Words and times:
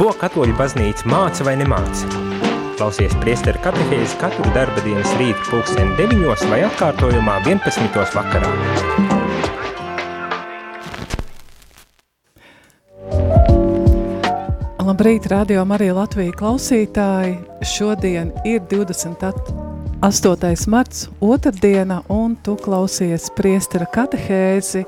Ko 0.00 0.14
katoļu 0.16 0.54
baznīca 0.56 1.04
māca 1.12 1.44
vai 1.44 1.52
nemāca? 1.60 2.06
Klausies 2.78 3.12
priesteru 3.20 3.60
katehēzi 3.60 4.16
katru 4.16 4.48
darba 4.54 4.80
dienas 4.80 5.10
rītu 5.20 5.42
pulksteni 5.50 5.92
9 5.98 6.46
vai 6.48 6.62
atkārtojumā 6.70 7.34
11. 7.44 7.98
vakarā. 8.16 8.54
Labrīt, 14.88 15.28
radio 15.28 15.68
Marija 15.68 16.00
Latvija 16.00 16.32
klausītāji. 16.32 17.36
Šodien 17.68 18.32
ir 18.48 18.64
28. 18.72 19.68
8. 20.00 20.68
marts, 20.72 21.10
otrdiena, 21.20 22.00
un 22.08 22.32
tu 22.40 22.54
klausies 22.56 23.26
priestera 23.36 23.84
katehēzi, 23.84 24.86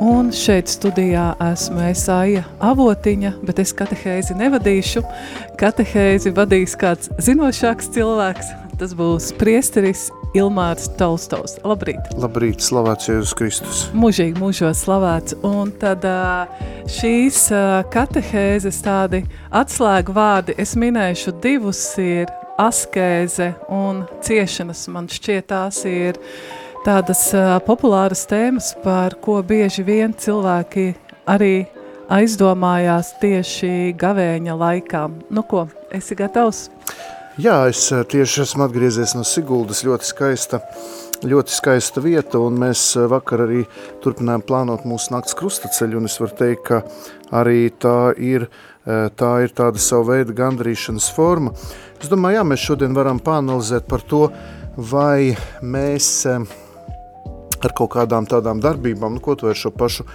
un 0.00 0.30
šeit 0.32 0.70
studijā 0.70 1.32
esmu 1.52 1.82
Esaija 1.90 2.44
Avotiņa, 2.62 3.34
bet 3.46 3.60
es 3.62 3.74
katehēzi 3.76 4.36
nevadīšu. 4.38 5.02
Katehēzi 5.60 6.32
vadīs 6.36 6.76
kāds 6.78 7.10
zinošāks 7.22 7.90
cilvēks, 7.94 8.52
tas 8.80 8.94
būs 8.98 9.30
priesteris 9.40 10.08
Ilmārs 10.36 10.88
Tolstovs. 10.96 11.58
Labrīt! 11.66 12.14
Labrīt, 12.16 12.64
slavēts 12.64 13.10
Jēzus 13.10 13.34
Kristus! 13.36 13.82
Mūžīgi 13.92 14.40
mūžos 14.40 14.84
slavēts. 14.86 15.36
Un 15.44 15.74
tad 15.82 16.06
šīs 16.90 17.44
katehēzes 17.92 18.80
tādi 18.84 19.24
atslēgu 19.52 20.16
vārdi, 20.16 20.56
es 20.56 20.72
minēšu 20.78 21.36
divus 21.44 21.84
ir 22.00 22.32
askēze 22.60 23.52
un 23.72 24.04
ciešanas, 24.24 24.86
man 24.92 25.08
šķiet 25.10 25.48
tās 25.52 25.82
ir 25.88 26.18
tādas 26.86 27.26
populāras 27.66 28.24
tēmas, 28.30 28.72
par 28.84 29.16
ko 29.22 29.40
bieži 29.46 29.84
vien 29.86 30.14
cilvēki 30.14 30.92
arī 31.30 31.66
aizdomājās 32.12 33.14
tieši 33.22 33.92
gavēņa 33.98 34.56
laikā. 34.58 35.04
Nu 35.32 35.44
ko, 35.48 35.66
esi 35.94 36.18
gatavs? 36.18 36.66
Jā, 37.40 37.62
es 37.70 37.86
tieši 37.88 38.42
esmu 38.44 38.66
atgriezies 38.66 39.14
no 39.16 39.22
Siguldas, 39.24 39.84
ļoti 39.86 40.10
skaista, 40.10 40.60
ļoti 41.24 41.54
skaista 41.54 42.02
vieta, 42.04 42.42
un 42.42 42.58
mēs 42.60 42.82
vakar 43.08 43.46
arī 43.46 43.62
turpinājām 44.04 44.44
plānot 44.44 44.84
mūsu 44.88 45.14
nakts 45.14 45.38
krustaceļu, 45.38 46.02
un 46.02 46.10
es 46.10 46.18
varu 46.20 46.36
teikt, 46.42 46.66
ka 46.68 46.82
arī 47.40 47.70
tā 47.80 48.12
ir, 48.20 48.50
tā 48.84 49.32
ir 49.46 49.56
tāda 49.56 49.80
savu 49.80 50.10
veidu 50.12 50.36
gandarīšanas 50.36 51.08
forma, 51.16 51.54
Es 52.02 52.08
domāju, 52.10 52.40
jā, 52.40 52.42
mēs 52.50 52.62
šodien 52.66 52.96
varam 52.96 53.20
pāanalizēt 53.22 53.84
par 53.86 54.02
to, 54.10 54.24
vai 54.90 55.36
mēs 55.62 56.26
ar 57.68 57.76
kaut 57.76 57.94
kādām 57.96 58.26
tādām 58.30 58.62
darbībām, 58.62 59.16
nu, 59.16 59.22
ko 59.22 59.36
to 59.38 59.50
ar 59.50 59.58
šo 59.58 59.72
pašu 59.74 60.06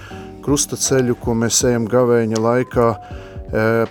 krustaceļu, 0.45 1.17
ko 1.21 1.35
mēs 1.37 1.63
ejam 1.67 1.87
gavēņa 1.91 2.43
laikā, 2.43 2.91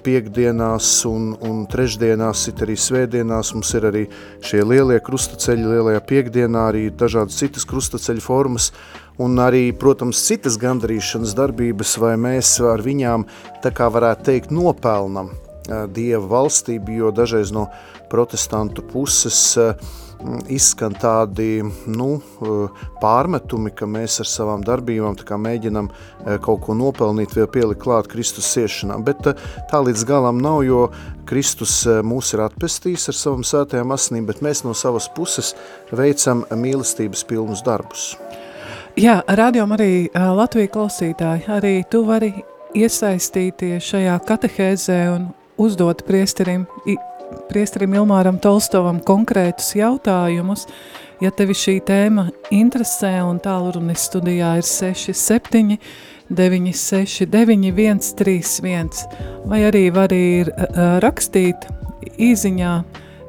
piekdienās 0.05 0.89
un, 1.09 1.31
un 1.41 1.65
trešdienās, 1.71 2.43
it 2.51 2.61
arī 2.65 2.77
svētdienās, 2.77 3.55
mums 3.57 3.73
ir 3.79 3.87
arī 3.89 4.03
šie 4.45 4.61
lielie 4.65 4.99
krustaceļi, 5.01 5.65
lielajā 5.73 6.03
piekdienā, 6.05 6.67
arī 6.73 6.83
dažādas 6.93 7.39
citas 7.41 7.65
krustaceļu 7.69 8.21
formas, 8.21 8.71
un 9.23 9.39
arī, 9.41 9.71
protams, 9.73 10.21
citas 10.29 10.59
gandarīšanas 10.61 11.33
darbības, 11.39 11.97
vai 12.03 12.15
mēs 12.21 12.59
ar 12.61 12.85
viņām, 12.85 13.25
tā 13.65 13.73
kā 13.73 13.89
varētu 13.93 14.29
teikt, 14.31 14.53
nopelnam 14.53 15.33
Dieva 15.67 16.23
valstību, 16.31 16.93
jo 16.95 17.09
dažreiz 17.11 17.51
no 17.51 17.65
protestantu 18.13 18.85
puses 18.87 19.57
izskan 20.51 20.95
tādi 20.97 21.61
nu, 21.87 22.09
pārmetumi, 23.03 23.73
ka 23.77 23.89
mēs 23.91 24.21
ar 24.23 24.31
savām 24.31 24.65
darbībām 24.67 25.17
mēģinam 25.43 25.91
kaut 26.45 26.65
ko 26.67 26.75
nopelnīt, 26.75 27.37
vēl 27.37 27.49
pielikt 27.53 27.83
klāt 27.85 28.09
Kristus 28.11 28.49
ciešanām. 28.55 29.05
Bet 29.07 29.23
tā 29.71 29.83
līdz 29.85 30.07
galam 30.09 30.41
nav, 30.43 30.63
jo 30.67 30.87
Kristus 31.29 31.83
mūs 32.07 32.33
ir 32.35 32.45
atpestījis 32.47 33.09
ar 33.13 33.19
savam 33.19 33.47
sētajām 33.47 33.95
asinīm, 33.95 34.27
bet 34.27 34.43
mēs 34.45 34.65
no 34.67 34.75
savas 34.75 35.09
puses 35.15 35.55
veicam 35.93 36.45
mīlestības 36.51 37.25
pilnus 37.29 37.65
darbus. 37.67 38.15
Jā, 38.97 39.21
rādījām 39.29 39.75
arī 39.77 39.91
Latviju 40.15 40.73
klausītāji, 40.73 41.45
arī 41.53 41.75
tu 41.93 42.07
vari 42.09 42.33
iesaistīties 42.77 43.85
šajā 43.93 44.17
katehēzē 44.29 45.03
un 45.13 45.29
uzdot 45.61 46.03
priesterim, 46.09 46.67
priesterim 47.51 47.95
Ilmāram 47.97 48.39
Tolstovam 48.43 48.99
konkrētus 49.05 49.75
jautājumus, 49.79 50.67
ja 51.23 51.31
tevi 51.35 51.57
šī 51.57 51.79
tēma 51.87 52.29
interesē 52.55 53.15
un 53.27 53.41
tālrunis 53.43 54.07
studijā 54.11 54.57
ir 54.61 54.67
67 54.69 55.79
969 56.29 58.07
131, 58.11 58.91
vai 59.47 59.61
arī 59.69 59.85
var 59.95 60.15
ir 60.15 60.51
uh, 60.53 60.99
rakstīt 61.05 61.69
īziņā 62.19 62.73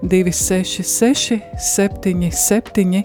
266 0.01 1.41
77 1.57 3.03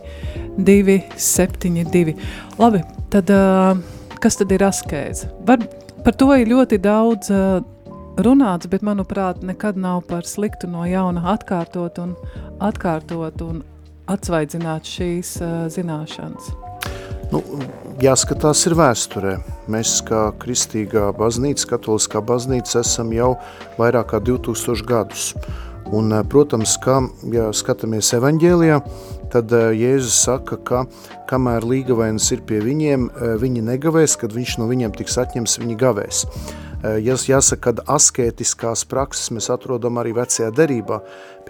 272. 0.59 2.17
Labi, 2.61 2.83
tad 3.13 3.31
uh, 3.33 3.77
kas 4.23 4.39
tad 4.41 4.53
ir 4.55 4.65
askēze? 4.67 5.31
Var, 5.49 5.63
par 6.05 6.17
to 6.19 6.31
ir 6.37 6.51
ļoti 6.53 6.79
daudz 6.83 7.33
runāts, 8.21 8.69
bet 8.69 8.83
manuprāt, 8.85 9.43
nekad 9.43 9.77
nav 9.77 10.03
par 10.09 10.27
sliktu 10.29 10.69
no 10.71 10.85
jauna 10.89 11.25
atkārtot 11.35 11.99
un 12.03 12.15
atkārtot 12.61 13.43
un 13.45 13.63
atsvaidzināt 14.11 14.89
šīs 14.89 15.37
uh, 15.41 15.65
zināšanas. 15.73 16.53
Nu, 17.33 17.41
jāskatās 18.03 18.67
ir 18.69 18.77
vēsturē. 18.77 19.39
Mēs 19.73 20.03
kā 20.05 20.27
kristīgā 20.43 21.07
baznīca, 21.17 21.71
katoliskā 21.71 22.21
baznīca 22.21 22.83
esam 22.83 23.13
jau 23.17 23.31
vairāk 23.79 24.11
kā 24.13 24.21
2000 24.21 24.85
gadus. 24.89 25.31
Un, 25.93 26.13
protams, 26.29 26.75
kā 26.81 27.01
ja 27.33 27.49
skatāmies 27.57 28.13
evaņģēlijā, 28.17 28.79
tad 29.33 29.53
Jēzus 29.53 30.21
saka, 30.27 30.57
ka 30.61 30.85
kamēr 31.29 31.65
līgavainas 31.69 32.29
ir 32.37 32.45
pie 32.49 32.61
viņiem, 32.65 33.09
viņi 33.41 33.65
negavēs, 33.67 34.19
kad 34.21 34.33
viņš 34.37 34.59
no 34.61 34.69
viņiem 34.71 34.93
tiks 34.97 35.19
atņems, 35.25 35.59
viņi 35.65 35.77
gavēs. 35.81 36.23
Eh, 36.83 36.99
jāsaka, 37.31 37.71
ka 37.77 37.85
asketiskās 37.95 38.83
prakses 38.91 39.31
mēs 39.31 39.47
atrodam 39.55 40.01
arī 40.03 40.17
vecajā 40.17 40.49
derībā. 40.51 40.99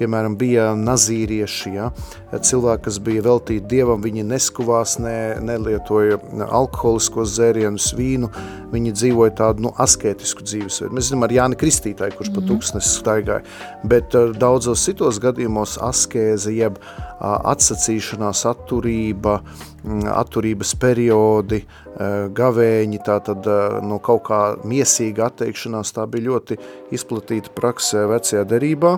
Piemēram, 0.03 0.35
bija 0.35 0.73
nazīrieši, 0.75 1.71
ja? 1.77 1.85
cilvēki, 2.33 2.83
kas 2.89 2.97
bija 3.07 3.23
veltīti 3.23 3.69
dievam, 3.71 4.01
viņi 4.03 4.25
neskuvās, 4.27 4.97
ne, 4.99 5.37
nelietoja 5.47 6.17
alkoholiskos 6.49 7.37
dzērienus, 7.37 7.93
vīnu, 7.95 8.31
viņi 8.73 8.95
dzīvoja 8.97 9.35
tādu 9.39 9.69
nu, 9.69 9.73
asketisku 9.85 10.43
dzīvesveidu. 10.43 10.97
Mēs 10.97 11.13
zinām 11.13 11.29
ar 11.29 11.37
Jāni 11.37 11.59
Kristītāju, 11.61 12.17
kurš 12.19 12.33
mm 12.33 12.35
-hmm. 12.35 12.41
pa 12.41 12.41
mhm. 12.41 12.51
tūkstnesi 12.51 12.97
staigāja, 12.99 13.45
bet 13.85 14.17
uh, 14.19 14.35
daudzos 14.35 14.83
citos 14.83 15.21
gadījumos 15.23 15.77
askēze 15.79 16.51
jeb 16.57 16.81
uh, 16.83 17.39
atsacīšanās 17.55 18.43
atturība, 18.51 19.41
atturības 20.15 20.75
periodi, 20.75 21.63
uh, 21.63 21.93
gavēņi, 22.33 22.99
tātad 23.05 23.47
no 23.85 23.99
kaut 24.03 24.25
kā 24.29 24.41
miesīga 24.65 25.29
atteikšanās, 25.29 25.93
tā 25.93 26.07
bija 26.11 26.31
ļoti 26.31 26.59
izplatīta 26.95 27.53
praksē 27.55 28.07
vecajā 28.11 28.45
derībā, 28.49 28.97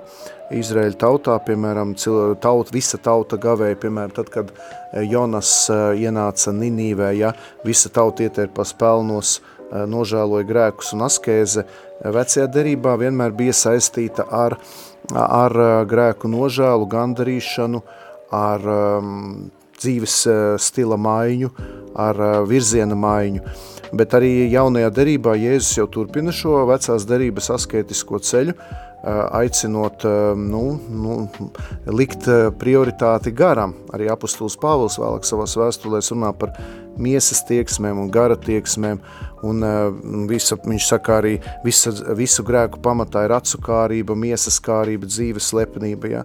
Izraēļa 0.53 0.99
tautā, 1.01 1.39
piemēram, 1.41 1.95
taut, 2.43 2.71
visa 2.75 2.99
tauta 3.01 3.39
gavēja, 3.41 3.79
piemēram, 3.81 4.13
tad, 4.13 4.29
kad 4.33 4.51
e, 4.53 5.05
Jonas 5.09 5.71
e, 5.73 5.79
ienāca 6.05 6.53
Ninīvē, 6.53 7.11
ja 7.17 7.33
visa 7.65 7.89
tauta 7.89 8.27
ietērpās 8.27 8.75
pelnos, 8.77 9.39
e, 9.41 9.85
nožēloja 9.89 10.49
grēkus 10.49 10.93
un 10.97 11.07
askēze, 11.09 11.65
vecajā 12.05 12.47
derībā 12.53 12.97
vienmēr 13.01 13.33
bija 13.37 13.57
saistīta 13.57 14.29
ar, 14.29 14.59
ar 15.15 15.57
grēku 15.89 16.29
nožēlu, 16.29 16.89
gandarīšanu, 16.93 17.81
ar 18.35 18.65
um, 18.69 19.13
dzīves 19.79 20.17
stila 20.61 20.99
maiņu, 21.01 21.51
ar 21.97 22.21
virziena 22.51 22.97
maiņu. 22.99 23.45
Bet 23.95 24.17
arī 24.19 24.49
jaunajā 24.51 24.91
derībā 24.91 25.37
Jēzus 25.39 25.79
jau 25.79 25.87
turpina 25.93 26.33
šo 26.35 26.65
vecās 26.67 27.07
derības 27.07 27.53
asketisko 27.55 28.19
ceļu, 28.27 28.57
aicinot 29.05 30.05
nu, 30.41 30.63
nu, 30.89 31.17
likt 31.93 32.29
prioritāti 32.61 33.33
garam. 33.37 33.75
Arī 33.95 34.09
apustulis 34.13 34.57
Pāvils 34.61 34.97
vēlāk 35.01 35.29
savās 35.29 35.57
vēstulēs 35.61 36.13
runā 36.15 36.33
par 36.39 36.55
miesas 37.01 37.43
tieksmēm 37.49 37.99
un 38.01 38.11
gara 38.15 38.37
tieksmēm, 38.39 39.01
un 39.45 39.65
visa, 40.31 40.57
viņš 40.61 40.89
saka 40.89 41.19
arī, 41.21 41.35
visa, 41.65 41.93
visu 42.17 42.45
grēku 42.47 42.81
pamatā 42.85 43.25
ir 43.27 43.35
atsukārība, 43.37 44.17
miesas 44.19 44.61
kārība, 44.63 45.09
dzīves 45.11 45.51
slepenība, 45.53 46.13
ja? 46.13 46.23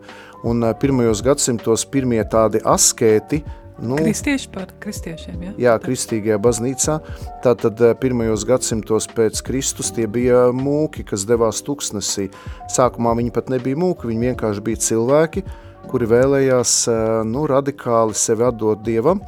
un 0.47 0.63
pirmajos 0.79 1.23
gadsimtos 1.25 1.85
pirmie 1.89 2.21
tādi 2.31 2.61
askēti, 2.63 3.41
Nu, 3.81 3.95
Kristieši 3.95 4.49
par 4.51 4.71
kristiešiem, 4.83 5.43
ja? 5.43 5.51
Jā, 5.59 5.73
kristīgajā 5.79 6.35
baznīcā. 6.43 6.97
Tātad 7.43 7.79
eh, 7.83 7.93
pirmajos 7.99 8.43
gadsimtos 8.47 9.07
pēc 9.15 9.39
Kristus 9.47 9.93
tie 9.95 10.07
bija 10.11 10.49
mūki, 10.55 11.05
kas 11.07 11.23
devās 11.29 11.61
tuksnesī. 11.63 12.27
Sākumā 12.71 13.15
viņi 13.19 13.31
pat 13.35 13.51
nebija 13.53 13.79
mūki, 13.79 14.09
viņi 14.11 14.31
vienkārši 14.31 14.63
bija 14.65 14.83
cilvēki, 14.83 15.45
kuri 15.87 16.09
vēlējās 16.11 16.75
eh, 16.91 17.01
nu, 17.29 17.45
radikāli 17.47 18.17
sevi 18.19 18.47
atdot 18.49 18.83
Dievam 18.83 19.23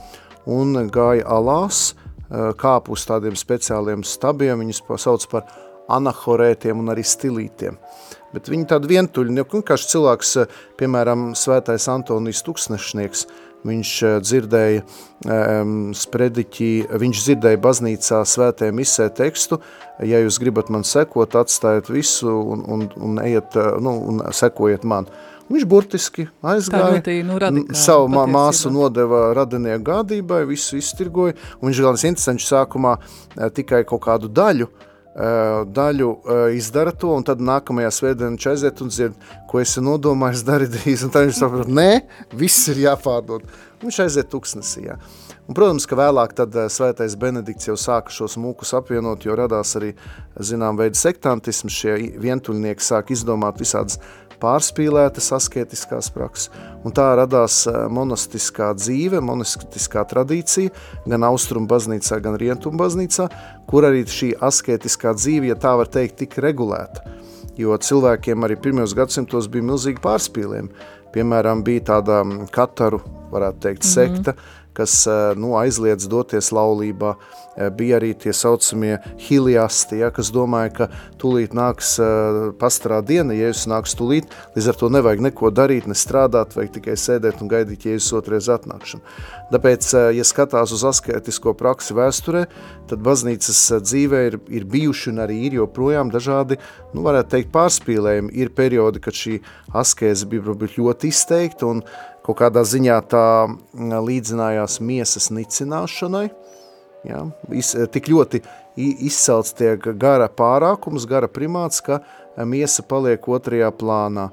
un 0.51 0.75
gāja 0.91 1.23
alās, 1.31 1.93
eh, 1.93 2.51
kāpu 2.59 2.97
uz 2.97 3.07
tādiem 3.07 3.37
speciāliem 3.39 4.03
stabiem, 4.03 4.65
viņus 4.65 4.83
sauc 4.99 5.29
par 5.31 5.47
anahorētiem 5.91 6.79
un 6.79 6.91
arī 6.91 7.05
stilītiem. 7.07 7.79
Bet 8.31 8.47
viņi 8.51 8.67
tādi 8.67 8.87
vientuļi, 8.93 9.35
jo 9.35 9.47
vienkārši 9.55 9.89
cilvēks, 9.91 10.35
piemēram, 10.79 11.31
svētais 11.35 11.87
Antonijs 11.91 12.43
Tuksnešnieks, 12.47 13.25
viņš 13.67 13.91
dzirdēja 14.25 14.83
um, 14.83 15.91
sprediķi, 15.97 16.69
viņš 17.01 17.23
dzirdēja 17.25 17.61
baznīcā 17.61 18.21
svētē 18.27 18.71
misē 18.75 19.09
tekstu, 19.17 19.61
ja 20.05 20.21
jūs 20.23 20.39
gribat 20.41 20.71
man 20.73 20.85
sekot, 20.87 21.35
atstājiet 21.37 21.91
visu 21.93 22.31
un, 22.31 22.63
un, 22.65 22.87
un, 22.97 23.21
ejiet, 23.23 23.57
nu, 23.83 23.97
un 24.11 24.23
sekojiet 24.35 24.87
man. 24.87 25.09
Viņš 25.51 25.65
burtiski 25.67 26.27
aizgāja, 26.47 26.93
ļoti, 26.95 27.17
nu, 27.27 27.39
radikāli, 27.41 27.75
savu 27.75 28.07
patiesībā. 28.07 28.27
māsu 28.31 28.71
nodeva 28.71 29.23
radinieku 29.35 29.83
gādībai, 29.89 30.45
visu 30.47 30.79
iztirgoja, 30.79 31.35
un 31.59 31.67
viņš 31.67 31.81
galvenais 31.83 32.07
interesants 32.07 32.47
sākumā 32.53 32.95
tikai 33.57 33.83
kaut 33.89 34.05
kādu 34.05 34.31
daļu, 34.31 34.69
daļu 35.21 36.11
izdara 36.57 36.93
to, 36.97 37.11
un 37.13 37.25
tad 37.27 37.41
nākamajā 37.43 37.91
svētdienā 37.93 38.33
viņš 38.33 38.47
aiziet 38.53 38.81
un 38.81 38.89
dzird, 38.89 39.27
ko 39.49 39.59
esi 39.61 39.83
nodomājis 39.83 40.45
darīt 40.47 40.77
tad 41.13 41.27
viņš 41.27 41.41
saprot, 41.41 41.69
nē, 41.69 41.89
viss 42.33 42.69
ir 42.71 42.87
jāpārdod. 42.87 43.45
Viņš 43.81 43.99
aiziet 44.03 44.29
tuksnesī, 44.29 44.87
jā. 44.91 44.97
Un, 45.49 45.55
protams, 45.57 45.87
ka 45.89 45.97
vēlāk 45.97 46.35
tad 46.37 46.55
svētais 46.71 47.15
Benedikts 47.19 47.67
jau 47.67 47.73
sāka 47.79 48.13
šos 48.13 48.37
mūkus 48.39 48.75
apvienot, 48.77 49.25
jo 49.25 49.35
radās 49.35 49.73
arī, 49.79 49.89
zinām, 50.37 50.77
veidu 50.79 50.99
sektantisms, 50.99 51.75
šie 51.75 51.95
vientuļnieki 52.21 52.85
sāk 52.85 53.11
izdomāt 53.11 53.59
visādas 53.59 53.97
pārspīlētas 54.41 55.31
asketiskās 55.37 56.09
prakses. 56.13 56.49
Un 56.85 56.95
tā 56.97 57.07
radās 57.19 57.61
eh, 57.69 57.77
monastiskā 57.93 58.71
dzīve, 58.77 59.21
monastiskā 59.23 60.03
tradīcija, 60.09 60.73
gan 61.07 61.27
austrumu 61.29 61.69
baznīcā, 61.71 62.19
gan 62.23 62.37
rietumu 62.41 62.81
baznīcā, 62.81 63.27
kur 63.69 63.87
arī 63.89 64.05
šī 64.09 64.33
asketiskā 64.41 65.13
dzīve, 65.17 65.51
ja 65.51 65.59
tā 65.59 65.75
var 65.79 65.91
teikt, 65.91 66.19
tika 66.23 66.43
regulēta. 66.47 67.05
Jo 67.59 67.75
cilvēkiem 67.77 68.47
arī 68.47 68.57
pirmajos 68.61 68.95
gadsimtos 68.97 69.49
bija 69.51 69.67
milzīgi 69.67 70.01
pārspīlējumi. 70.01 70.89
Piemēram, 71.11 71.61
bija 71.67 71.89
tāda 71.89 72.21
mm, 72.23 72.47
kataru, 72.55 73.01
varētu 73.33 73.63
teikt, 73.67 73.85
mhm. 73.85 73.93
sekta, 73.93 74.31
mm 74.31 74.37
-hmm 74.37 74.60
kas 74.73 75.05
eh, 75.07 75.33
nu, 75.39 75.55
aizliedz 75.59 76.07
doties 76.11 76.51
laulībā. 76.55 77.15
Eh, 77.57 77.67
bija 77.75 77.97
arī 77.99 78.13
tie 78.15 78.31
saucamie 78.35 78.97
hiliasti, 79.19 79.99
ja, 79.99 80.11
kas 80.15 80.31
domāja, 80.31 80.71
ka 80.77 80.87
tūlīt 81.21 81.55
nāks 81.57 81.97
eh, 81.99 82.39
pastarā 82.59 83.01
diena, 83.05 83.35
Jēzus 83.35 83.67
nāks 83.71 83.95
tūlīt, 83.99 84.31
līdz 84.55 84.69
ar 84.71 84.79
to 84.79 84.91
nevajag 84.95 85.23
neko 85.27 85.51
darīt, 85.51 85.89
ne 85.91 85.97
strādāt, 85.97 86.55
vajag 86.55 86.77
tikai 86.77 86.95
sēdēt 86.99 87.43
un 87.43 87.51
gaidīt 87.51 87.89
Jēzus 87.89 88.15
otrais 88.21 88.47
atnākšanu. 88.51 89.03
Tāpēc, 89.51 89.89
ja 90.15 90.23
skatās 90.23 90.71
uz 90.71 90.85
asketisko 90.87 91.51
praksi 91.59 91.95
vēsturē, 91.97 92.45
tad 92.87 93.01
baznīcas 93.03 93.59
dzīvē 93.83 94.21
ir, 94.29 94.37
ir 94.47 94.67
bijuši 94.71 95.09
un 95.11 95.19
arī 95.25 95.41
ir 95.49 95.57
joprojām 95.59 96.11
dažādi, 96.13 96.55
nu 96.95 97.03
varētu 97.03 97.33
teikt, 97.35 97.51
pārspīlējumi. 97.51 98.31
Ir 98.39 98.53
periodi, 98.55 99.03
kad 99.03 99.17
šī 99.17 99.41
askēze 99.75 100.29
bija 100.31 100.55
ļoti 100.77 101.11
izteikta 101.11 101.67
un 101.67 101.83
kaut 102.31 102.39
kādā 102.39 102.63
ziņā 102.63 102.97
tā 103.11 103.25
mm, 103.47 103.91
līdzinājās 104.07 104.79
miesas 104.79 105.29
nicināšanai. 105.31 106.29
Ja? 107.03 107.25
Iz, 107.51 107.73
tik 107.91 108.07
ļoti 108.07 108.41
izcelts 108.77 109.55
tiek 109.57 109.83
gara 109.99 110.29
pārākums, 110.29 111.07
gara 111.09 111.27
primāts, 111.27 111.81
ka 111.83 112.01
miesa 112.45 112.83
paliek 112.83 113.27
otrajā 113.27 113.71
plānā. 113.75 114.29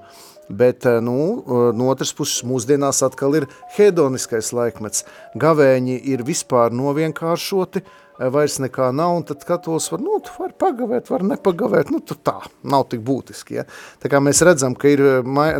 Bet 0.48 0.86
nu, 1.04 1.44
no 1.76 1.88
otras 1.92 2.14
puses 2.16 2.44
mūsdienās 2.46 3.02
atkal 3.04 3.34
ir 3.36 3.48
hedoniskais 3.76 4.52
laikmets. 4.56 5.04
Gavēņi 5.36 5.98
ir 6.08 6.22
vispār 6.24 6.72
novienkāršoti, 6.72 7.82
uh, 7.82 8.07
vairs 8.18 8.58
nekā 8.58 8.90
nav, 8.94 9.14
un 9.20 9.24
tad 9.26 9.42
skatos, 9.44 9.86
var, 9.92 10.02
nu, 10.02 10.18
tu 10.24 10.32
vari 10.38 10.54
pagavēt, 10.58 11.10
var 11.12 11.22
nepagavēt, 11.26 11.92
nu, 11.94 12.00
tu 12.02 12.16
tā, 12.18 12.36
nav 12.66 12.88
tik 12.90 13.02
būtiski, 13.06 13.58
ja. 13.60 13.64
Tā 14.02 14.10
kā 14.10 14.20
mēs 14.22 14.42
redzam, 14.46 14.74
ka 14.78 14.90
ir, 14.90 15.02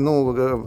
nu, 0.03 0.15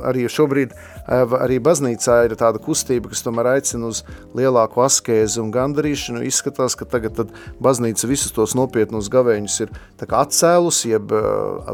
arī 0.07 0.27
šobrīd, 0.31 0.75
arī 1.11 1.59
baznīcā 1.63 2.21
ir 2.27 2.37
tāda 2.39 2.61
kustība, 2.63 3.11
kas 3.11 3.25
tomēr 3.25 3.51
aicina 3.57 3.89
uz 3.91 4.03
lielāku 4.37 4.83
askēzi 4.85 5.41
un 5.43 5.51
gandarīšanu, 5.55 6.23
izskatās, 6.29 6.77
ka 6.79 6.87
tagad 6.87 7.17
tad 7.19 7.35
baznīca 7.63 8.07
visus 8.09 8.31
tos 8.35 8.55
nopietnos 8.57 9.11
gavēņus 9.11 9.59
ir 9.65 9.75
tā 9.99 10.07
kā 10.07 10.23
atcēlus, 10.23 10.85
jeb 10.87 11.11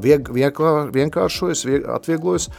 vieg, 0.02 0.34
vienkār, 0.34 0.90
vienkāršojas, 0.98 1.64
vieg, 1.70 1.86
atvieglojas, 1.94 2.50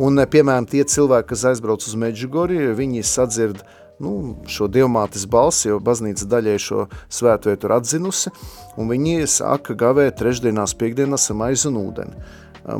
un, 0.00 0.16
piemēram, 0.16 0.64
tie 0.70 0.86
cilvēki, 0.88 1.34
kas 1.34 1.46
aizbrauc 1.52 1.84
uz 1.84 2.00
Medžugori, 2.00 2.70
viņi 2.78 3.04
sadzird 3.04 3.60
uh, 3.60 3.78
nu, 4.02 4.12
šo 4.50 4.68
dievmātes 4.72 5.24
balsi, 5.30 5.68
jo 5.70 5.78
baznīca 5.82 6.28
daļai 6.34 6.58
šo 6.60 6.86
svētvietu 7.12 7.68
ir 7.68 7.76
atzinusi, 7.78 8.32
un 8.76 8.90
viņi 8.92 9.28
saka 9.30 9.76
gavēt 9.78 10.18
trešdienās, 10.20 10.76
piekdienās 10.78 11.30
ar 11.30 11.40
maizi 11.40 11.68
un 11.70 11.80
ūdeni. 11.82 12.22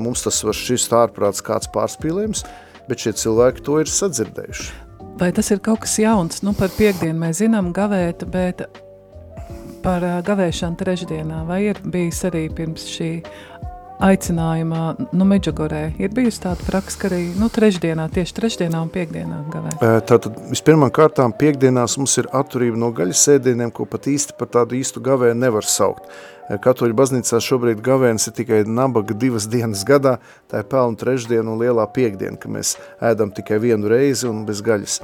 Mums 0.03 0.23
tas 0.27 0.39
var 0.47 0.57
šis 0.57 0.87
ārprāts 0.95 1.43
kāds 1.45 1.71
pārspīlējums, 1.75 2.45
bet 2.89 3.03
šie 3.03 3.15
cilvēki 3.19 3.65
to 3.67 3.81
ir 3.83 3.91
sadzirdējuši. 3.91 4.71
Vai 5.21 5.31
tas 5.35 5.51
ir 5.53 5.61
kaut 5.63 5.83
kas 5.85 5.99
jauns? 6.01 6.43
Nu, 6.47 6.55
par 6.57 6.73
piekdienu 6.75 7.19
mēs 7.21 7.43
zinām 7.43 7.73
gavēt, 7.77 8.25
bet 8.33 8.65
par 9.83 10.05
gavēšanu 10.27 10.79
trešdienā, 10.79 11.43
vai 11.49 11.65
ir 11.71 11.81
bijis 11.83 12.23
arī 12.29 12.47
pirms 12.55 12.87
šī 12.95 13.11
aicinājumā, 14.03 14.83
nu, 15.15 15.27
Meģagorē 15.29 15.83
ir 16.03 16.13
bijusi 16.15 16.43
tāda 16.43 16.65
praksa, 16.67 16.99
ka 16.99 17.09
arī, 17.11 17.21
nu, 17.39 17.49
trešdienā, 17.53 18.09
tieši 18.13 18.37
trešdienā 18.39 18.83
un 18.83 18.91
piekdienā 18.93 19.39
gavē? 19.53 19.75
Tātad, 20.09 20.37
vispirmām 20.51 20.93
kārtām, 20.95 21.35
piekdienās 21.39 21.97
mums 22.01 22.17
ir 22.21 22.29
atturība 22.35 22.81
no 22.83 22.91
gaļas 22.95 23.23
sēdieniem, 23.29 23.73
ko 23.75 23.87
pat 23.89 24.09
īsti 24.11 24.37
par 24.39 24.51
tādu 24.57 24.79
īstu 24.81 25.03
gavēju 25.05 25.39
nevar 25.39 25.69
saukt. 25.69 26.11
Katoļu 26.63 26.97
baznīcā 26.99 27.39
šobrīd 27.41 27.81
gavēns 27.85 28.27
ir 28.29 28.37
tikai 28.37 28.65
nabaga 28.67 29.15
divas 29.17 29.47
dienas 29.49 29.87
gadā, 29.89 30.19
tā 30.51 30.65
ir 30.65 30.69
pelnu 30.73 30.99
trešdiena 31.01 31.55
un 31.55 31.63
lielā 31.63 31.87
piekdiena, 31.95 32.37
ka 32.41 32.51
mēs 32.53 32.75
ēdam 33.01 33.31
tikai 33.33 33.63
vienu 33.63 33.89
reizi 33.93 34.29
un 34.29 34.43
bez 34.49 34.61
gaļas. 34.67 34.99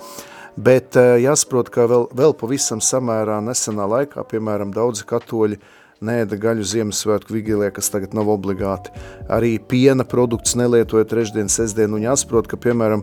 Bet 0.58 0.98
jāsaprot, 0.98 1.70
ka 1.70 1.86
vēl, 1.86 2.08
vēl 2.18 2.34
pavisam 2.34 2.82
samērā 2.82 3.38
nesenā 3.46 3.86
laikā, 3.86 4.26
piemēram, 4.26 4.74
daudzi 4.74 5.06
katoļi 5.06 5.60
uh, 5.60 5.74
neēda 6.04 6.38
gaļu 6.40 6.66
Ziemassvētku 6.68 7.34
vigīlijā, 7.34 7.72
kas 7.74 7.90
tagad 7.92 8.14
nav 8.16 8.30
obligāti. 8.32 8.92
Arī 9.32 9.56
piena 9.58 10.06
produkts 10.08 10.54
nelietoja 10.58 11.06
trešdien, 11.08 11.50
sestdien, 11.52 11.94
un 11.96 12.04
jāsaprot, 12.04 12.48
ka, 12.50 12.58
piemēram, 12.60 13.02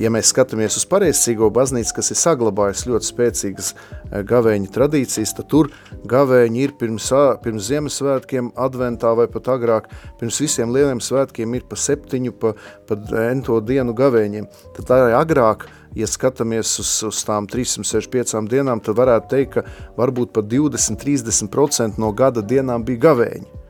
ja 0.00 0.10
mēs 0.12 0.32
skatāmies 0.32 0.76
uz 0.80 0.86
pareizcīgo 0.90 1.48
baznīcu, 1.54 1.94
kas 1.96 2.12
ir 2.12 2.20
saglabājis 2.20 2.86
ļoti 2.90 3.10
spēcīgas 3.10 3.70
eh, 3.74 4.24
gavēņa 4.28 4.72
tradīcijas, 4.74 5.34
tad 5.38 5.48
tur 5.52 5.70
gavēņi 6.10 6.66
ir 6.66 6.74
pirms, 6.80 7.10
pirms 7.44 7.70
Ziemassvētkiem, 7.70 8.52
adventā 8.60 9.14
vai 9.16 9.28
pat 9.32 9.48
agrāk, 9.54 9.88
pirms 10.20 10.42
visiem 10.44 10.74
lieliem 10.74 11.00
svētkiem 11.04 11.56
ir 11.56 11.64
pa 11.68 11.78
septiņu, 11.80 12.36
pa, 12.40 12.52
pa 12.88 13.00
ento 13.28 13.60
dienu 13.64 13.96
gavēņiem. 13.96 14.50
Tad 14.76 14.90
tā 14.90 15.00
ir 15.08 15.18
agrāk, 15.18 15.66
ja 15.94 16.08
skatāmies 16.10 16.76
uz, 16.82 16.92
uz 17.06 17.24
tām 17.26 17.48
365 17.50 18.48
dienām, 18.50 18.82
tad 18.84 18.98
varētu 18.98 19.30
teikt, 19.30 19.58
ka 19.58 19.92
varbūt 19.98 20.34
pat 20.34 20.48
20-30% 20.50 22.00
no 22.02 22.12
gada 22.16 22.42
dienām 22.42 22.86
bija 22.86 23.08
gavēņi. 23.10 23.60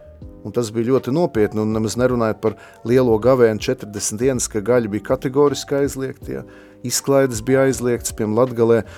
Un 0.45 0.53
tas 0.53 0.69
bija 0.69 0.91
ļoti 0.93 1.13
nopietni, 1.17 1.63
un 1.63 1.73
nemaz 1.73 1.97
nerunājot 1.97 2.41
par 2.43 2.59
lielo 2.85 3.17
gavēnu 3.17 3.63
40 3.65 4.21
dienas, 4.21 4.49
ka 4.53 4.61
gaļa 4.65 4.91
bija 4.93 5.07
kategoriski 5.07 5.79
aizliegta, 5.79 6.33
ja. 6.33 6.43
izklaides 6.85 7.41
bija 7.41 7.63
aizliegts, 7.65 8.13
piemēram, 8.13 8.37
Latgalē 8.43 8.83
eh, 8.83 8.89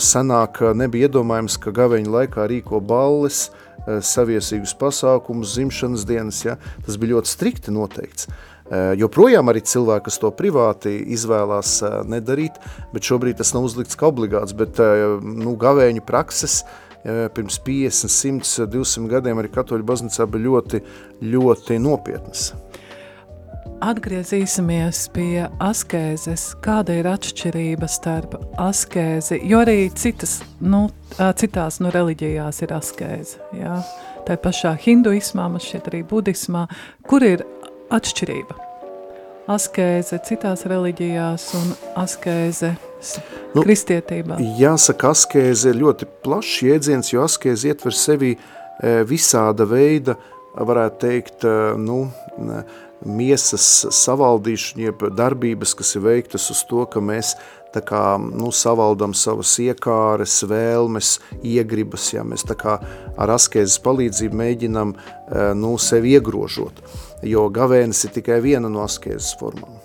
senāk 0.00 0.62
nebija 0.72 1.10
iedomājams, 1.10 1.58
ka 1.60 1.74
gavēņa 1.76 2.14
laikā 2.14 2.48
rīko 2.48 2.80
balles, 2.80 3.50
eh, 3.84 4.00
saviesīgus 4.00 4.72
pasākumus, 4.80 5.58
zimšanas 5.58 6.08
dienas, 6.08 6.40
ja. 6.48 6.56
tas 6.86 6.96
bija 6.96 7.18
ļoti 7.18 7.36
strikti 7.36 7.76
noteikts. 7.76 8.32
Eh, 8.68 8.92
joprojām 9.00 9.48
arī 9.48 9.62
cilvēki, 9.64 10.04
kas 10.10 10.18
to 10.20 10.28
privāti 10.36 10.92
izvēlās 11.16 11.78
eh, 11.86 11.94
nedarīt, 12.12 12.58
bet 12.92 13.06
šobrīd 13.08 13.38
tas 13.40 13.54
nav 13.56 13.64
uzlikts 13.64 13.96
kā 13.96 14.10
obligāts, 14.10 14.52
bet 14.56 14.76
eh, 14.84 15.04
nu, 15.24 15.56
gavēņu 15.60 16.04
prakses 16.08 16.62
pirms 17.08 17.54
50, 17.64 18.10
100, 18.10 18.64
200 18.68 19.08
gadiem 19.08 19.38
arī 19.38 19.48
katoļu 19.54 19.86
baznīcā 19.86 20.26
bija 20.28 20.44
ļoti, 20.44 20.80
ļoti 21.30 21.76
nopietnas. 21.80 22.50
Atgriezīsimies 23.86 25.04
pie 25.14 25.46
askēzes. 25.62 26.48
Kāda 26.60 26.98
ir 26.98 27.08
atšķirība 27.08 27.88
starp 27.88 28.34
askēzi? 28.60 29.38
Jo 29.46 29.62
arī 29.62 29.86
citas, 29.94 30.40
nu, 30.60 30.88
citās 31.38 31.78
nu, 31.80 31.94
reliģijās 31.94 32.60
ir 32.66 32.74
askēze. 32.76 33.38
Jā? 33.56 33.78
Tā 34.26 34.34
pašā 34.42 34.74
hinduismā, 34.82 35.46
man 35.48 35.62
šķiet 35.62 35.86
arī 35.88 36.02
budismā. 36.10 36.66
Kur 37.08 37.24
ir 37.24 37.46
atšķirība. 37.94 38.56
Askēze 39.48 40.18
citās 40.28 40.66
reliģijās 40.68 41.46
un 41.56 41.70
askēze 41.96 42.74
nu, 43.54 43.62
kristietībā. 43.62 44.36
Jāsaka, 44.60 45.14
askēze 45.16 45.72
ir 45.72 45.80
ļoti 45.80 46.08
plašs 46.24 46.58
jēdziens, 46.66 47.12
jo 47.14 47.24
askēze 47.24 47.70
ietver 47.70 47.96
sevi 47.96 48.34
e, 48.34 48.98
visāda 49.08 49.64
veida, 49.68 50.18
varētu 50.58 51.00
teikt, 51.06 51.48
e, 51.48 51.54
nu, 51.80 52.02
miesas 53.08 53.64
savaldīšana, 53.94 54.88
jeb 54.90 55.08
darbības, 55.16 55.72
kas 55.78 55.94
ir 55.96 56.04
veiktas 56.04 56.50
uz 56.52 56.60
to, 56.68 56.84
ka 56.90 57.00
mēs 57.00 57.36
tā 57.72 57.82
kā 57.84 58.02
nu, 58.20 58.50
savaldam 58.52 59.14
savas 59.16 59.54
iekāres, 59.62 60.40
vēlmes, 60.48 61.18
iegribas, 61.40 62.10
ja 62.14 62.24
mēs 62.26 62.44
tā 62.48 62.56
kā 62.58 62.78
ar 63.16 63.34
askēzes 63.36 63.80
palīdzību 63.84 64.40
mēģinam 64.40 64.94
nu, 65.58 65.74
sevi 65.82 66.16
iegrožot, 66.16 66.80
jo 67.22 67.48
gavēnis 67.50 68.04
ir 68.06 68.16
tikai 68.20 68.40
viena 68.44 68.70
no 68.72 68.86
askēzes 68.86 69.36
formām. 69.40 69.76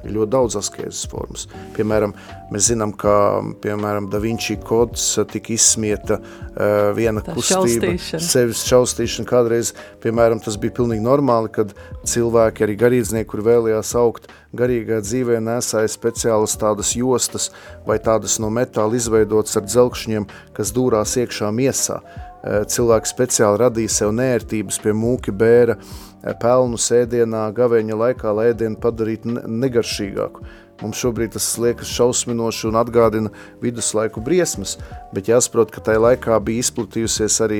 Ir 0.00 0.14
ļoti 0.14 0.30
daudz 0.32 0.54
askēzes 0.56 1.02
formas. 1.10 1.42
Piemēram, 1.74 2.14
mēs 2.54 2.70
zinām, 2.70 2.92
ka 2.96 3.42
piemēram, 3.60 4.06
Da 4.08 4.20
Vinci 4.22 4.54
kods 4.64 5.02
tika 5.28 5.52
izsmieta 5.52 6.16
uh, 6.22 6.92
viena 6.96 7.20
Tā 7.26 7.34
kustība, 7.36 7.90
šaustīšana. 7.90 8.24
sevis 8.24 8.62
šaustīšana. 8.70 9.28
Kādreiz, 9.28 9.74
piemēram, 10.00 10.40
tas 10.40 10.56
bija 10.62 10.78
pilnīgi 10.78 11.04
normāli, 11.04 11.52
kad 11.52 11.74
cilvēki, 12.08 12.64
arī 12.64 12.78
garīdznieki, 12.80 13.28
kur 13.28 13.44
vēlējās 13.44 13.92
augt 14.00 14.30
garīgā 14.56 15.02
dzīvē, 15.04 15.42
nesāja 15.44 15.90
speciālas 15.92 16.56
tādas 16.56 16.94
jostas 16.96 17.50
vai 17.84 17.98
tādas 18.00 18.38
no 18.40 18.48
metāla 18.48 18.96
izveidotas 18.96 19.60
ar 19.60 19.68
dzelkšņiem, 19.68 20.30
kas 20.56 20.72
dūrās 20.72 21.18
iekšā 21.20 21.52
miesā. 21.52 22.00
Uh, 22.40 22.62
cilvēki 22.64 23.10
speciāli 23.10 23.60
radīja 23.60 23.92
sev 23.92 24.14
nērtības 24.16 24.80
pie 24.80 24.94
mūki 24.96 25.34
bēra, 25.36 25.76
uh, 25.76 26.32
pelnu 26.40 26.80
sēdienā, 26.80 27.50
gaveņa 27.56 27.98
laikā, 28.00 28.32
lai 28.32 28.50
ēdienu 28.54 28.80
padarītu 28.80 29.36
negaršīgāku. 29.44 30.44
Mums 30.80 30.96
šobrīd 30.96 31.34
tas 31.34 31.46
liekas 31.60 31.90
šausminoši 31.92 32.68
un 32.70 32.78
atgādina 32.80 33.30
viduslaiku 33.60 34.22
briesmas, 34.24 34.78
bet 35.12 35.28
jāsaprot, 35.28 35.72
ka 35.74 35.82
tajā 35.84 36.00
laikā 36.00 36.38
bija 36.44 36.64
izplatījusies 36.64 37.36
arī 37.44 37.58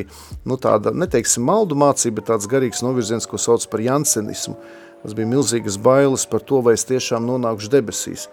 nu, 0.48 0.56
tāda, 0.56 0.94
neteiksim, 0.96 1.44
maldu 1.44 1.76
mācība, 1.76 2.20
bet 2.20 2.30
tāds 2.32 2.48
garīgs 2.48 2.80
novirziens, 2.86 3.28
ko 3.28 3.40
sauc 3.40 3.66
par 3.68 3.84
jansenismu. 3.84 4.56
Tas 5.02 5.16
bija 5.16 5.28
milzīgas 5.28 5.76
bailes 5.80 6.26
par 6.28 6.42
to, 6.44 6.60
vai 6.64 6.74
es 6.76 6.84
tiešām 6.88 7.28
nonākšu 7.28 7.70
debesīs. 7.72 8.26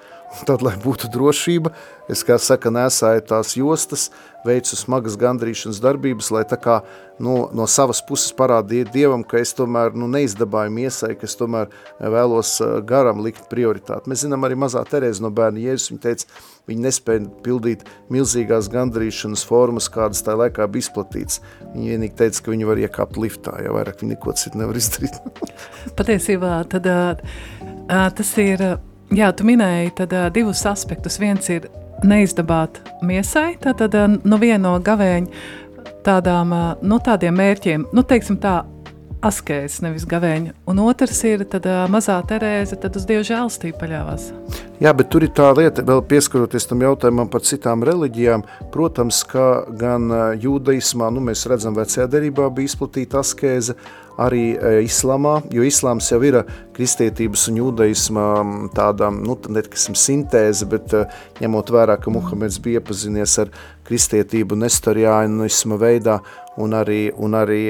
Tad, 0.46 0.62
lai 0.62 0.75
būtu 0.82 1.10
drošība, 1.13 1.72
es, 2.12 2.22
kā 2.27 2.38
saka, 2.41 2.70
nesāju 2.74 3.24
tās 3.29 3.56
jostas, 3.58 4.10
veicu 4.46 4.77
smagas 4.77 5.17
gandrīšanas 5.20 5.79
darbības, 5.84 6.29
lai 6.32 6.44
tā 6.48 6.58
kā 6.62 6.77
nu, 7.24 7.48
no 7.56 7.65
savas 7.70 8.00
puses 8.06 8.34
parādītu 8.38 8.94
Dievam, 8.94 9.24
ka 9.27 9.39
es 9.41 9.53
tomēr 9.58 9.96
nu, 9.98 10.10
neizdabāju 10.12 10.74
miesai, 10.74 11.13
ka 11.17 11.27
es 11.27 11.36
tomēr 11.39 11.72
vēlos 12.00 12.58
garam 12.88 13.24
likt 13.25 13.50
prioritāti. 13.51 14.12
Mēs 14.12 14.25
zinām 14.25 14.46
arī 14.48 14.60
mazā 14.60 14.84
Terēza 14.88 15.25
no 15.25 15.32
bērna 15.34 15.63
Jēzus, 15.63 15.91
viņa 15.91 16.03
teica, 16.06 16.41
viņi 16.70 16.86
nespēja 16.86 17.29
pildīt 17.46 17.88
milzīgās 18.13 18.70
gandrīšanas 18.74 19.46
formas, 19.48 19.89
kādas 19.91 20.24
tā 20.25 20.38
laikā 20.38 20.67
bija 20.72 20.86
izplatīts. 20.86 21.41
Viņa 21.74 21.96
vienīgi 21.96 22.20
teica, 22.20 22.44
ka 22.44 22.53
viņi 22.53 22.70
var 22.70 22.84
iekāpt 22.84 23.20
liftā, 23.22 23.58
ja 23.65 23.74
vairāk 23.75 24.03
viņi 24.03 24.15
neko 24.15 24.36
citu 24.38 24.62
nevar 24.62 24.77
izdarīt. 24.79 25.17
Patiesībā 26.00 26.60
tad, 26.72 26.88
uh, 26.91 28.06
tas 28.13 28.38
ir 28.44 28.70
Jā, 29.16 29.30
tu 29.32 29.46
minēji 29.48 29.94
tad, 30.02 30.12
uh, 30.12 30.28
divus 30.34 30.66
aspektus. 30.68 31.16
Viens 31.22 31.48
ir 31.48 31.70
neizdabāt 32.04 32.82
miesai, 33.08 33.54
tātad 33.62 33.94
uh, 33.96 34.18
no 34.28 34.40
viena 34.42 34.66
no 34.66 34.74
gavēņa 34.84 35.94
tādām, 36.04 36.52
uh, 36.52 36.74
nu, 36.84 37.00
tādiem 37.04 37.38
mērķiem, 37.40 37.88
nu, 37.96 38.04
teiksim 38.04 38.40
tā, 38.44 38.60
askēs, 39.24 39.80
nevis 39.82 40.04
gavēņa. 40.08 40.58
Un 40.70 40.82
otrs 40.84 41.22
ir 41.26 41.46
tad, 41.48 41.66
uh, 41.72 41.86
mazā 41.92 42.18
Terēze, 42.28 42.76
tad 42.84 43.00
uz 43.00 43.08
Dievu 43.08 43.24
žēlstību 43.30 43.80
paļāvās. 43.80 44.28
Jā, 44.84 44.92
bet 44.94 45.08
tur 45.14 45.24
ir 45.26 45.32
tā 45.36 45.48
lieta, 45.56 45.86
vēl 45.88 46.04
pieskaroties 46.12 46.68
tam 46.68 46.84
jautājumam 46.84 47.32
par 47.32 47.48
citām 47.48 47.88
reliģijām, 47.88 48.44
protams, 48.76 49.24
ka 49.32 49.64
gan 49.80 50.12
jūdaismā, 50.38 51.08
nu 51.16 51.24
mēs 51.32 51.48
redzam 51.50 51.80
vecajā 51.80 52.06
derībā 52.12 52.52
bija 52.54 52.74
izplatīta 52.74 53.24
askēze, 53.24 53.78
arī 54.17 54.57
islamā, 54.83 55.38
jo 55.53 55.65
islāms 55.65 56.09
jau 56.12 56.19
ir 56.25 56.39
kristietības 56.75 57.47
un 57.51 57.59
jūdaisma 57.62 58.25
tāda, 58.75 59.12
nu, 59.13 59.38
netiksim, 59.53 59.97
sintēze, 59.97 60.67
bet 60.69 60.93
ņemot 61.41 61.71
vērā, 61.74 61.97
ka 62.01 62.13
Muhameds 62.13 62.59
bija 62.63 62.81
iepazinies 62.81 63.38
ar 63.43 63.53
kristietību 63.88 64.57
nestoriānisma 64.59 65.77
veidā, 65.79 66.17
un 66.57 66.74
arī, 66.74 67.12
un 67.13 67.38
arī, 67.38 67.62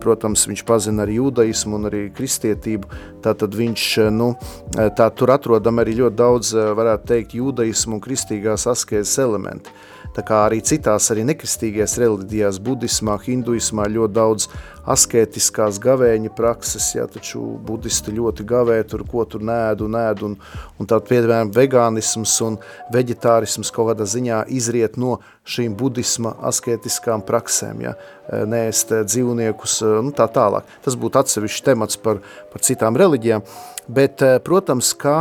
protams, 0.00 0.46
viņš 0.48 0.64
pazina 0.66 1.04
arī 1.04 1.18
jūdaismu 1.18 1.78
un 1.78 1.90
arī 1.90 2.04
kristietību, 2.14 2.90
tātad 3.24 3.54
viņš, 3.58 3.86
nu, 4.14 4.32
tā 4.74 5.10
tur 5.18 5.34
atrodam 5.34 5.82
arī 5.82 5.98
ļoti 5.98 6.18
daudz, 6.18 6.54
varētu 6.78 7.12
teikt, 7.12 7.38
jūdaismu 7.38 7.98
un 7.98 8.04
kristīgās 8.04 8.68
askezes 8.70 9.18
elementi. 9.26 9.74
Tā 10.18 10.24
kā 10.26 10.38
arī 10.48 10.56
citās 10.66 11.04
arī 11.12 11.22
nekristīgajās 11.28 11.92
reliģijās, 12.02 12.56
budismā, 12.66 13.14
hinduismā 13.22 13.84
ļoti 13.86 14.16
daudz 14.16 14.48
asketiskās 14.90 15.78
gavēņa 15.84 16.32
prakses, 16.34 16.88
ja 16.96 17.04
taču 17.06 17.44
budisti 17.68 18.16
ļoti 18.16 18.46
gavē 18.50 18.80
tur, 18.90 19.04
ko 19.06 19.22
tur 19.30 19.46
nēd 19.46 19.84
un 19.86 19.94
nēd, 19.94 20.24
un, 20.26 20.34
un 20.74 20.90
tād, 20.90 21.06
piemēram, 21.06 21.54
vegānisms 21.54 22.34
un 22.48 22.58
veģetārisms 22.90 23.70
kaut 23.70 23.92
kādā 23.92 24.08
ziņā 24.10 24.42
izriet 24.58 24.98
no 24.98 25.20
šīm 25.46 25.78
budisma 25.78 26.34
asketiskām 26.50 27.22
praksēm, 27.28 27.86
ja, 27.86 27.94
nēst 28.26 28.96
dzīvniekus, 29.06 29.80
nu 30.02 30.10
tā 30.18 30.26
tālāk. 30.34 30.66
Tas 30.82 30.98
būtu 30.98 31.22
atsevišķs 31.22 31.68
temats 31.70 32.00
par, 32.02 32.24
par 32.50 32.66
citām 32.66 32.98
reliģijām, 32.98 33.46
bet, 33.86 34.26
protams, 34.42 34.96
ka 34.98 35.20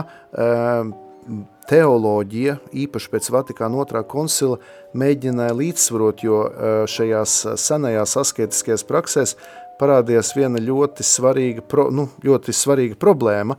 teoloģija, 1.68 2.58
īpaši 2.72 3.12
pēc 3.12 3.30
Vatikāna 3.34 3.82
otrā 3.84 4.04
koncila, 4.08 4.60
mēģināja 4.98 5.56
līdzsvarot, 5.58 6.24
jo 6.24 6.42
šajās 6.90 7.40
senajās 7.60 8.16
asketiskajās 8.24 8.86
praksēs 8.88 9.36
parādījās 9.80 10.34
viena 10.38 10.62
ļoti 10.64 11.06
svarīga, 11.06 11.64
pro, 11.68 11.90
nu, 11.94 12.08
ļoti 12.26 12.56
svarīga 12.56 12.98
problēma, 13.00 13.58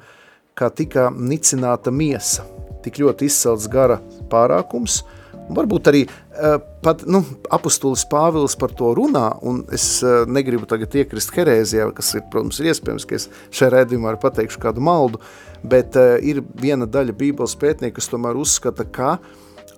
kā 0.59 0.71
tika 0.75 1.09
nicināta 1.15 1.93
miesa, 1.95 2.47
tik 2.83 2.99
ļoti 3.03 3.29
izcelts 3.29 3.69
gara 3.71 4.01
pārākums, 4.33 5.03
Varbūt 5.49 5.89
arī 5.89 6.03
uh, 6.05 6.59
pat 6.85 7.05
nu, 7.09 7.23
apustulis 7.55 8.05
Pāvils 8.11 8.57
par 8.59 8.75
to 8.77 8.91
runā, 8.97 9.31
un 9.49 9.63
es 9.73 9.87
uh, 10.05 10.27
negribu 10.29 10.69
tagad 10.69 10.93
iekrist 11.01 11.33
herēzijā, 11.33 11.89
kas 11.97 12.13
ir, 12.19 12.25
protams, 12.33 12.61
ir 12.61 12.71
iespējams, 12.75 13.07
ka 13.09 13.17
es 13.17 13.29
šajā 13.49 13.73
redzījumā 13.79 14.13
arī 14.13 14.21
pateikšu 14.23 14.61
kādu 14.63 14.85
maldu, 14.85 15.23
bet 15.65 15.97
uh, 15.97 16.17
ir 16.21 16.43
viena 16.61 16.89
daļa 16.89 17.17
bībeles 17.17 17.57
pētnieka, 17.61 17.97
kas 17.97 18.11
tomēr 18.13 18.37
uzskata, 18.41 18.85
ka 18.85 19.17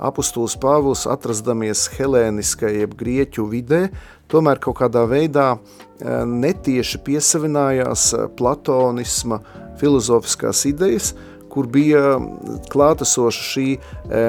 apustulis 0.00 0.56
Pāvils 0.58 1.06
atrasdamies 1.10 1.86
helēniskā 1.94 2.72
jeb 2.74 2.96
grieķu 2.98 3.46
vidē, 3.52 3.86
tomēr 4.32 4.58
kaut 4.62 4.80
kādā 4.80 5.04
veidā 5.10 5.52
netieši 6.00 7.02
piesavinājās 7.04 8.06
platonisma 8.38 9.42
filozofiskās 9.80 10.64
idejas, 10.70 11.12
kur 11.50 11.68
bija 11.70 12.18
klātesoša 12.70 13.46
šī 13.50 13.66
e, 13.74 13.80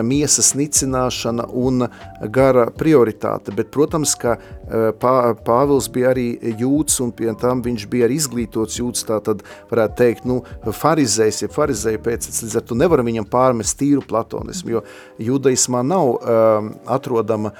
miesas 0.05 0.53
nicināšana 0.57 1.47
un 1.57 1.87
gara 2.33 2.67
prioritāte. 2.77 3.53
Bet, 3.55 3.71
protams, 3.73 4.15
ka 4.19 4.37
e, 4.37 4.91
pā, 5.01 5.13
Pāvils 5.45 5.89
bija 5.93 6.11
arī 6.13 6.27
jūts 6.61 6.99
un 7.03 7.13
pie 7.15 7.31
tam 7.41 7.63
viņš 7.65 7.87
bija 7.91 8.07
arī 8.07 8.17
izglītots 8.19 8.79
jūts, 8.81 9.05
tā 9.07 9.19
tad 9.23 9.45
varētu 9.71 9.97
teikt, 10.01 10.27
nu, 10.29 10.41
farizējs, 10.65 11.43
ja 11.45 11.51
farizēja 11.51 12.01
pēc, 12.03 12.29
līdz 12.41 12.57
ar 12.59 12.67
to 12.67 12.77
nevaram 12.79 13.07
viņam 13.07 13.29
pārmest 13.31 13.77
tīru 13.79 14.03
platonismu, 14.07 14.75
jo 14.75 14.83
judaismā 15.21 15.83
nav 15.85 16.11
uh, 16.15 16.69
atrodama 16.91 17.53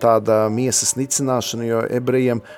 tāda 0.00 0.46
miesas 0.52 0.94
nicināšana, 0.98 1.66
jo 1.68 1.82
ebrejiem 1.98 2.40
uh, 2.42 2.56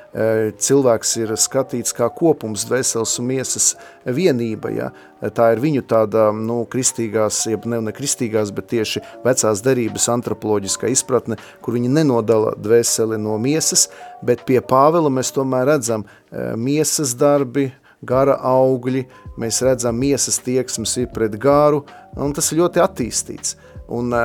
cilvēks 0.59 1.17
ir 1.23 1.35
skatīts 1.39 1.95
kā 1.97 2.09
kopums 2.15 2.65
dvēseles 2.69 3.19
un 3.21 3.29
miesas 3.29 3.69
vienība, 4.05 4.73
ja, 4.73 4.91
tā 5.35 5.53
ir 5.55 5.63
viņu 5.63 5.85
tāda, 5.89 6.29
nu, 6.49 6.63
kristīgās, 6.71 7.43
jeb 7.51 7.67
ne, 7.69 7.81
ne 7.85 7.95
kristīgās, 7.95 8.53
bet 8.55 8.71
tieši 8.73 9.03
vecās 9.25 9.63
derības 9.65 10.09
antropoloģiskā 10.17 10.91
izpratne, 10.93 11.39
kur 11.65 11.77
viņi 11.77 11.93
nenodala 11.99 12.55
dvēseli 12.59 13.21
no 13.21 13.37
miesas, 13.43 13.89
bet 14.25 14.47
pie 14.49 14.61
Pāvela 14.65 15.13
mēs 15.13 15.33
tomēr 15.37 15.69
redzam 15.75 16.07
e, 16.07 16.51
miesas 16.57 17.15
darbi, 17.19 17.69
gara 18.09 18.37
augļi, 18.47 19.05
mēs 19.41 19.61
redzam 19.67 19.99
miesas 19.99 20.39
tieksmes 20.45 20.97
ir 21.03 21.11
pret 21.15 21.35
gāru, 21.41 21.85
un 22.17 22.35
tas 22.37 22.53
ir 22.53 22.63
ļoti 22.63 22.83
attīstīts. 22.85 23.57
Un, 23.95 24.13
e, 24.15 24.25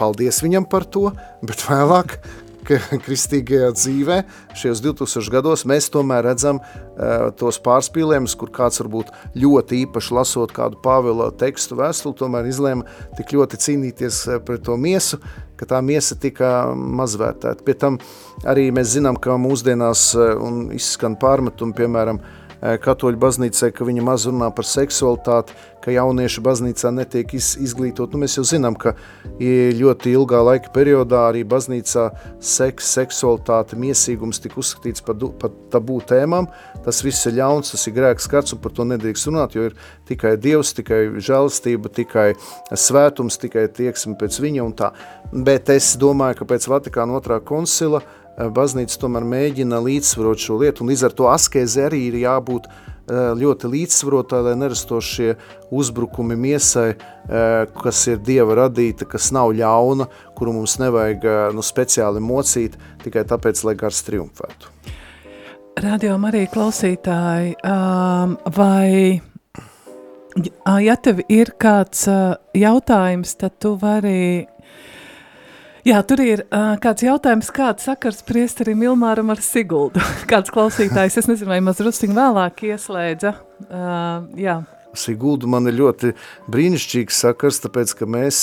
paldies 0.00 0.40
viņam 0.44 0.66
par 0.70 0.86
to, 0.88 1.10
bet 1.44 1.66
vēlāk 1.68 2.16
kristīgajā 3.04 3.70
dzīvē, 3.76 4.16
šajos 4.58 4.82
2000 4.84 5.32
gados, 5.32 5.64
mēs 5.68 5.90
tomēr 5.92 6.24
redzam 6.28 6.60
uh, 6.60 7.28
tos 7.38 7.60
pārspīlējumus, 7.64 8.36
kur 8.40 8.52
kāds 8.54 8.80
varbūt 8.82 9.12
ļoti 9.40 9.82
īpaši 9.84 10.16
lasot 10.16 10.54
kādu 10.56 10.80
Pāvila 10.84 11.30
tekstu 11.40 11.78
vēstuli, 11.80 12.18
tomēr 12.20 12.50
izlēma 12.50 12.86
tik 13.18 13.34
ļoti 13.36 13.60
cīnīties 13.60 14.20
eh, 14.28 14.42
pret 14.44 14.64
to 14.66 14.76
miesu, 14.80 15.20
ka 15.60 15.68
tā 15.68 15.80
miesa 15.84 16.16
tika 16.20 16.70
mazvērtēta. 16.74 17.64
Pie 17.66 17.76
tam 17.78 17.98
arī 18.48 18.70
mēs 18.74 18.94
zinām, 18.96 19.18
ka 19.20 19.38
mūsdienās 19.40 20.10
uh, 20.18 20.34
un 20.40 20.68
izskan 20.76 21.18
pārmetumi, 21.20 21.76
piemēram, 21.76 22.22
katoļu 22.60 23.20
baznīcai, 23.20 23.70
ka 23.72 23.86
viņa 23.88 24.04
maz 24.04 24.26
runā 24.28 24.50
par 24.54 24.66
seksualitāti, 24.68 25.54
ka 25.80 25.92
jaunieši 25.94 26.42
baznīcā 26.44 26.90
netiek 26.92 27.32
iz, 27.38 27.54
izglītot. 27.60 28.12
Nu, 28.12 28.20
mēs 28.20 28.36
jau 28.36 28.44
zinām, 28.44 28.76
ka 28.76 28.92
ļoti 29.40 30.12
ilgā 30.12 30.42
laika 30.44 30.72
periodā 30.74 31.22
arī 31.30 31.40
baznīcā 31.48 32.10
seks, 32.44 32.90
seksualitāte, 32.98 33.78
miesīgums 33.80 34.42
tika 34.44 34.60
uzskatīts 34.60 35.04
par, 35.06 35.16
par 35.40 35.54
tabū 35.72 36.00
tēmām. 36.10 36.50
Tas 36.84 37.00
viss 37.04 37.28
ir 37.30 37.38
ļauns, 37.40 37.72
tas 37.72 37.86
ir 37.88 37.96
grēks 37.96 38.28
skats 38.28 38.56
un 38.56 38.60
par 38.60 38.76
to 38.76 38.84
nedrīkst 38.88 39.30
runāt, 39.30 39.56
jo 39.56 39.70
ir 39.70 39.78
tikai 40.10 40.36
Dievs, 40.40 40.74
tikai 40.76 41.00
žēlistība, 41.16 41.92
tikai 41.96 42.28
svētums, 42.76 43.40
tikai 43.40 43.66
tieksme 43.72 44.18
pēc 44.20 44.40
viņa 44.44 44.64
un 44.66 44.76
tā. 44.76 44.92
Bet 45.32 45.72
es 45.72 45.94
domāju, 46.00 46.42
ka 46.42 46.52
pēc 46.52 46.68
Vatikāna 46.68 47.16
otrā 47.20 47.40
koncila 47.40 48.02
baznīca 48.54 49.00
tomēr 49.02 49.26
mēģina 49.28 49.82
līdzsvarot 49.84 50.40
šo 50.40 50.60
lietu 50.62 50.84
un 50.84 50.92
līdz 50.92 51.08
ar 51.08 51.16
to 51.18 51.28
askēzi 51.32 51.84
arī 51.84 52.06
ir 52.08 52.22
jābūt 52.22 52.70
Eh, 53.10 53.32
ļoti 53.34 53.66
līdzsvarotā, 53.72 54.38
lai 54.44 54.52
nerastos 54.54 55.06
šie 55.16 55.32
uzbrukumi 55.74 56.36
miesai, 56.38 56.92
eh, 56.94 57.66
kas 57.82 58.06
ir 58.06 58.20
Dieva 58.22 58.54
radīta, 58.54 59.08
kas 59.08 59.32
nav 59.34 59.50
ļauna, 59.58 60.06
kuru 60.38 60.52
mums 60.54 60.76
nevajag 60.78 61.24
eh, 61.24 61.38
nu, 61.56 61.64
speciāli 61.64 62.22
mocīt, 62.22 62.76
tikai 63.02 63.24
tāpēc, 63.26 63.64
lai 63.66 63.74
gars 63.74 64.04
triumfētu. 64.06 64.70
Radio 65.80 66.18
Marija 66.18 66.46
klausītāji, 66.52 67.56
vai 68.54 69.20
ja 70.84 70.96
tev 71.02 71.22
ir 71.28 71.54
kāds 71.58 72.04
jautājums, 72.54 73.34
tad 73.40 73.56
tu 73.58 73.74
vari 73.80 74.46
Jā, 75.86 76.02
tur 76.04 76.20
ir 76.20 76.42
uh, 76.44 76.74
kāds 76.80 77.04
jautājums, 77.06 77.48
kāds 77.56 77.86
sakars 77.88 78.20
priesterim 78.28 78.82
Ilmāram 78.84 79.32
ar 79.32 79.40
Siguldu. 79.44 80.02
kāds 80.30 80.52
klausītājs, 80.52 81.16
es 81.22 81.30
nezinu, 81.30 81.48
vai 81.54 81.62
maz 81.64 81.80
rustiņu 81.80 82.16
vēlāk 82.18 82.66
ieslēdza. 82.68 83.32
Uh, 83.64 84.28
jā. 84.40 84.58
Siguldu 85.00 85.48
man 85.48 85.70
ir 85.70 85.78
ļoti 85.78 86.12
brīnišķīgs 86.50 87.22
sakars, 87.24 87.62
tāpēc, 87.64 87.94
ka 87.96 88.08
mēs 88.10 88.42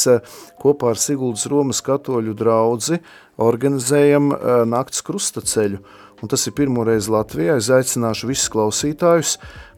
kopā 0.61 0.93
ar 0.93 1.01
Siguldas 1.01 1.45
Romas 1.51 1.83
katoļu 1.83 2.33
draudzi 2.39 3.01
organizējam 3.43 4.31
nakts 4.71 5.03
krustaceļu. 5.05 5.81
Un 6.23 6.31
tas 6.31 6.47
ir 6.49 6.55
pirmoreiz 6.57 7.11
Latvijā. 7.13 7.59
Es 7.59 7.67
aicināšu 7.69 8.31
visus 8.31 8.49
klausītājus 8.49 9.35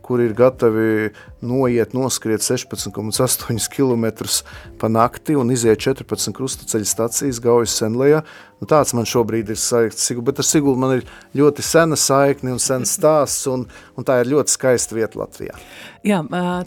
kuri 0.10 0.26
ir 0.26 0.34
gatavi 0.34 1.12
noiet, 1.46 1.94
noskriet 1.94 2.42
16,8 2.42 3.70
km 3.70 4.08
pa 4.82 4.90
nakti 4.90 5.36
un 5.38 5.52
iziet 5.54 5.78
14 5.86 6.34
krustaceļa 6.34 6.90
stacijas 6.90 7.42
Gaujas 7.44 7.76
Senlejā. 7.78 8.24
Nu, 8.58 8.68
tāds 8.70 8.96
man 8.98 9.06
šobrīd 9.06 9.52
ir 9.54 9.60
saikts, 9.62 10.10
bet 10.26 10.42
ar 10.42 10.48
Sigulu 10.50 10.82
man 10.82 10.96
ir 10.98 11.06
ļoti 11.38 11.64
sena 11.64 12.00
saikni 12.00 12.56
un 12.56 12.62
sens 12.64 12.96
stāsts, 12.98 13.46
un, 13.52 13.68
un 13.94 14.08
tā 14.08 14.18
ir 14.24 14.32
ļoti 14.34 14.56
skaista 14.56 14.98
vieta 14.98 15.22
Latvijā. 15.22 15.54
Jā, 16.08 16.24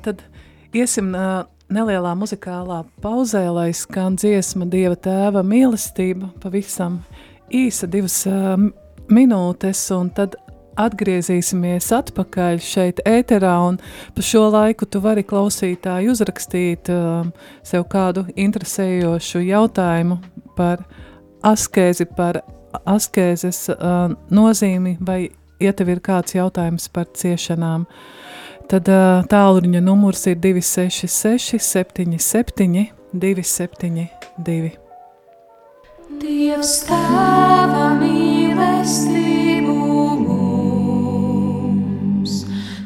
tad 0.06 0.22
iesim 0.70 1.10
nelielā 1.72 2.14
muzikālā 2.22 2.84
pauzē, 3.02 3.42
lai 3.50 3.72
skan 3.74 4.20
dziesma 4.22 4.70
Dieva 4.70 4.94
tēva 4.94 5.42
mīlestība, 5.42 6.30
pavisam 6.44 7.00
īsa 7.50 7.90
divas 7.90 8.22
minūtes, 9.10 9.82
un 9.98 10.14
tad 10.14 10.38
atgriezīsimies 10.80 11.90
atpakaļ 11.94 12.60
šeit 12.62 13.02
ēterā, 13.08 13.56
pa 14.14 14.24
šo 14.24 14.46
laiku 14.52 14.86
tu 14.86 15.02
vari 15.04 15.24
klausītāji 15.26 16.10
uzrakstīt 16.12 16.90
uh, 16.92 17.28
sev 17.66 17.86
kādu 17.92 18.26
interesējošu 18.36 19.44
jautājumu 19.46 20.18
par 20.56 20.84
askēzi, 21.46 22.08
par 22.16 22.42
askēzes 22.88 23.68
uh, 23.74 24.14
nozīmi, 24.32 24.96
vai 25.00 25.30
ja 25.62 25.72
tev 25.76 25.92
ir 25.94 26.02
kāds 26.04 26.36
jautājums 26.36 26.88
par 26.92 27.10
ciešanām, 27.16 27.86
tad 28.70 28.88
uh, 28.90 29.22
tālruņa 29.30 29.82
numurs 29.84 30.26
ir 30.30 30.40
266 30.42 31.60
77 31.60 32.88
272. 33.12 34.72
Dievs 36.22 36.74
tēva 36.88 37.92
mīlestību 38.00 39.41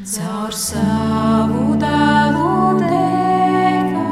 caur 0.07 0.53
savu 0.55 1.73
dēlu 1.81 2.51
deva. 2.79 4.05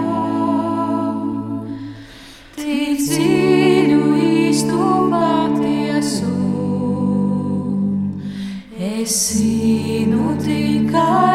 Tik 2.58 3.00
dziļu 3.06 4.02
īstu 4.26 4.90
patiesu, 5.14 6.34
es 8.92 9.16
zinu 9.38 10.36
tikai 10.44 11.35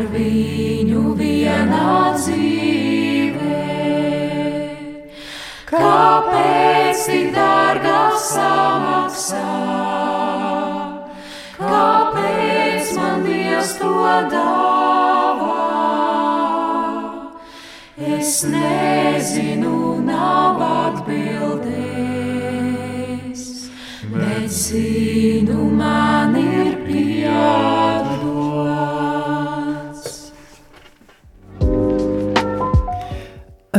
ar 0.00 0.06
viņu 0.14 1.00
vienā 1.18 1.94
dzīvē. 2.16 3.64
Kāpēc 5.68 7.02
tik 7.04 7.26
dārgā 7.36 8.04
samaksā? 8.24 9.44
kāpēc 11.60 12.94
man 12.96 13.26
Dievs 13.26 13.74
to 13.76 13.92
dāvā? 14.32 15.68
Es 18.00 18.40
nezinu, 18.48 20.00
nav 20.06 20.64
atbildēs, 20.70 21.29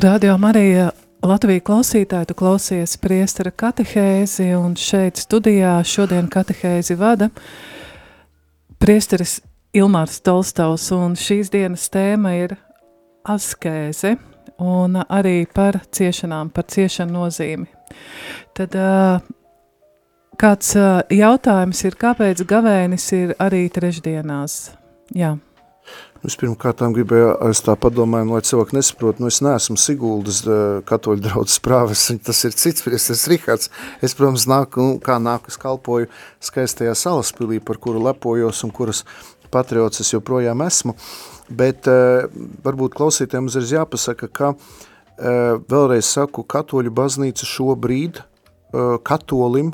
Radio 0.02 0.34
Marija 0.42 0.88
Latvijas 1.22 1.62
klausītāji, 1.68 2.32
tu 2.32 2.34
klausies 2.40 2.96
priestara 2.98 3.52
katehēzi, 3.54 4.48
un 4.58 4.72
šeit 4.74 5.20
studijā 5.22 5.76
šodien 5.86 6.26
katehēzi 6.32 6.96
vada 6.98 7.28
priesteris 8.82 9.36
Ilmārs 9.78 10.18
Tolstovs, 10.26 10.88
un 10.96 11.14
šīs 11.14 11.52
dienas 11.54 11.86
tēma 11.94 12.34
ir 12.40 12.56
askēze, 13.30 14.16
un 14.58 14.98
arī 15.04 15.46
par 15.54 15.78
ciešanām, 15.94 16.50
par 16.50 16.66
ciešanu 16.66 17.20
nozīmi. 17.20 17.70
Tad 18.58 18.80
kāds 20.42 20.74
jautājums 21.14 21.86
ir, 21.86 22.02
kāpēc 22.08 22.42
gavēnis 22.50 23.10
ir 23.20 23.38
arī 23.38 23.68
trešdienās? 23.70 24.62
Jā. 25.14 25.36
Vispirmkārt, 26.22 26.84
gribēju 26.94 27.32
es 27.50 27.64
tā 27.66 27.74
padomāju, 27.82 28.28
lai 28.30 28.44
cilvēki 28.46 28.76
nesaprot, 28.78 29.18
nu 29.18 29.32
es 29.32 29.40
neesmu 29.42 29.74
Siguldas 29.82 30.44
katoļu 30.86 31.24
draudzes 31.26 31.58
prāves, 31.66 32.04
tas 32.22 32.42
ir 32.46 32.54
cits 32.54 32.86
priestas 32.86 33.24
Rihards. 33.32 33.72
Es, 34.06 34.14
protams, 34.14 34.46
nāku, 34.50 34.84
nu, 34.86 35.00
kā 35.02 35.16
nāku, 35.18 35.50
es 35.50 35.58
kalpoju 35.58 36.12
skaistajā 36.46 36.94
salaspilī, 37.00 37.58
par 37.66 37.82
kuru 37.82 38.04
lepojos 38.06 38.62
un 38.68 38.74
kuras 38.76 39.02
patriots 39.50 40.04
es 40.06 40.14
joprojām 40.14 40.62
esmu, 40.68 40.94
bet 41.50 41.90
varbūt 41.90 43.00
klausītājiem 43.02 43.50
ir 43.50 43.68
jāpasaka, 43.80 44.30
ka 44.30 44.54
vēlreiz 45.18 46.06
saku, 46.06 46.46
katoļu 46.46 46.94
baznīca 47.02 47.50
šobrīd 47.50 48.22
katolim 49.10 49.74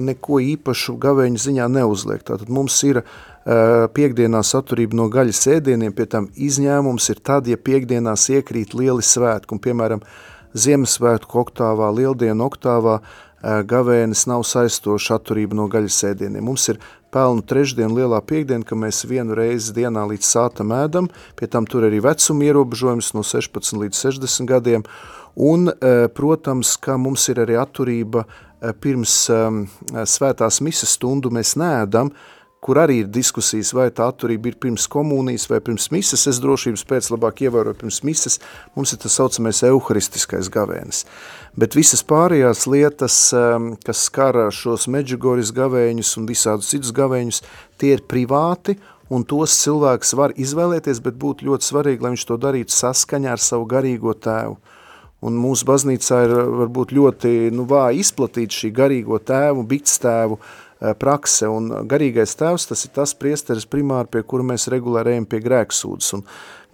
neko 0.00 0.44
īpašu 0.44 1.00
gavēņu 1.00 1.40
ziņā 1.40 1.72
neuzliek. 1.72 2.22
Tātad 2.24 2.52
mums 2.52 2.76
ir 2.86 3.00
uh, 3.00 3.08
piekdienās 3.44 4.52
atturība 4.58 4.98
no 4.98 5.08
gaļas 5.12 5.46
ēdieniem, 5.56 5.94
pie 5.96 6.06
tam 6.10 6.28
izņēmums 6.36 7.08
ir 7.14 7.22
tad, 7.24 7.48
ja 7.48 7.56
piekdienās 7.56 8.28
iekrīt 8.36 8.74
lieli 8.76 9.04
svētki, 9.04 9.56
un 9.56 9.64
piemēram 9.64 10.04
Ziemassvētku 10.50 11.38
oktāvā, 11.44 11.92
Lieldienu 11.94 12.48
oktāvā 12.48 12.98
gavēnis 13.40 14.26
nav 14.28 14.42
saistoša 14.44 15.20
atturība 15.20 15.56
no 15.56 15.68
gaļas 15.70 16.00
ēdieniem. 16.10 16.42
Mums 16.44 16.66
ir 16.72 16.80
pelnu 17.14 17.44
trešdiena, 17.46 17.94
lielā 17.94 18.18
piekdiena, 18.26 18.66
ka 18.66 18.76
mēs 18.78 19.04
vienu 19.08 19.34
reizi 19.38 19.72
dienā 19.78 20.02
līdz 20.10 20.26
sātam 20.26 20.74
ēdam, 20.76 21.08
pie 21.38 21.48
tam 21.50 21.66
tur 21.70 21.86
arī 21.88 22.02
vecuma 22.04 22.50
ierobežojums 22.50 23.14
no 23.16 23.24
16 23.26 23.80
līdz 23.80 24.02
60 24.04 24.50
gadiem, 24.50 24.84
un, 25.38 25.70
protams, 26.18 26.74
ka 26.82 26.98
mums 27.00 27.28
ir 27.32 27.40
arī 27.46 27.56
atturība 27.62 28.26
pirms 28.82 29.16
svētās 30.12 30.60
misas 30.60 30.98
stundu 30.98 31.32
mēs 31.32 31.54
neēdam, 31.56 32.12
kur 32.60 32.78
arī 32.80 33.00
ir 33.02 33.08
diskusijas, 33.08 33.72
vai 33.76 33.88
tā 33.94 34.10
atturība 34.12 34.50
ir 34.50 34.58
pirms 34.60 34.84
komunijas 34.92 35.46
vai 35.50 35.62
pirms 35.64 35.88
mises, 35.94 36.26
es 36.28 36.40
drošības 36.44 36.84
pēc 36.88 37.08
labāk 37.14 37.40
ievēroju 37.46 37.78
pirms 37.80 38.02
mises, 38.04 38.36
mums 38.76 38.92
ir 38.92 39.00
tas 39.00 39.16
saucamais 39.16 39.62
euharistiskais 39.64 40.52
gavēnis. 40.52 41.06
Bet 41.56 41.76
visas 41.78 42.04
pārējās 42.04 42.66
lietas, 42.70 43.18
um, 43.36 43.72
kas 43.80 44.04
skara 44.10 44.50
šos 44.52 44.86
meģigoris 44.92 45.54
gavēņus 45.56 46.14
un 46.20 46.28
visādus 46.28 46.70
citus 46.74 46.92
gavēņus, 46.96 47.42
tie 47.80 47.96
ir 47.96 48.04
privāti, 48.04 48.76
un 49.10 49.24
tos 49.24 49.56
cilvēks 49.64 50.12
var 50.20 50.36
izvēlēties, 50.36 51.00
bet 51.02 51.16
būtu 51.18 51.48
ļoti 51.48 51.72
svarīgi, 51.72 52.04
lai 52.04 52.14
viņš 52.14 52.28
to 52.28 52.36
darītu 52.44 52.76
saskaņā 52.76 53.32
ar 53.34 53.42
savu 53.42 53.66
garīgo 53.72 54.12
tēvu. 54.14 54.60
Un 55.20 55.36
mūsu 55.36 55.66
baznīcā 55.68 56.18
ir 56.24 56.30
varbūt 56.62 56.94
ļoti 56.96 57.30
nu, 57.52 57.66
vāji 57.68 58.00
izplatīta 58.00 58.56
šī 58.56 58.70
garīgo 58.72 59.18
tēvu, 59.20 59.66
bikstēvu 59.68 60.38
tēvu, 60.38 60.38
prakse, 60.80 61.48
un 61.48 61.68
garīgais 61.88 62.32
tēvs, 62.40 62.68
tas 62.70 62.86
ir 62.86 62.94
tas 62.96 63.12
priesteris 63.16 63.66
primāri, 63.68 64.08
pie 64.14 64.22
kura 64.24 64.46
mēs 64.52 64.68
regulāri 64.72 65.14
ejam 65.14 65.26
pie 65.28 65.42
grēksūdzes, 65.44 66.14
un 66.16 66.24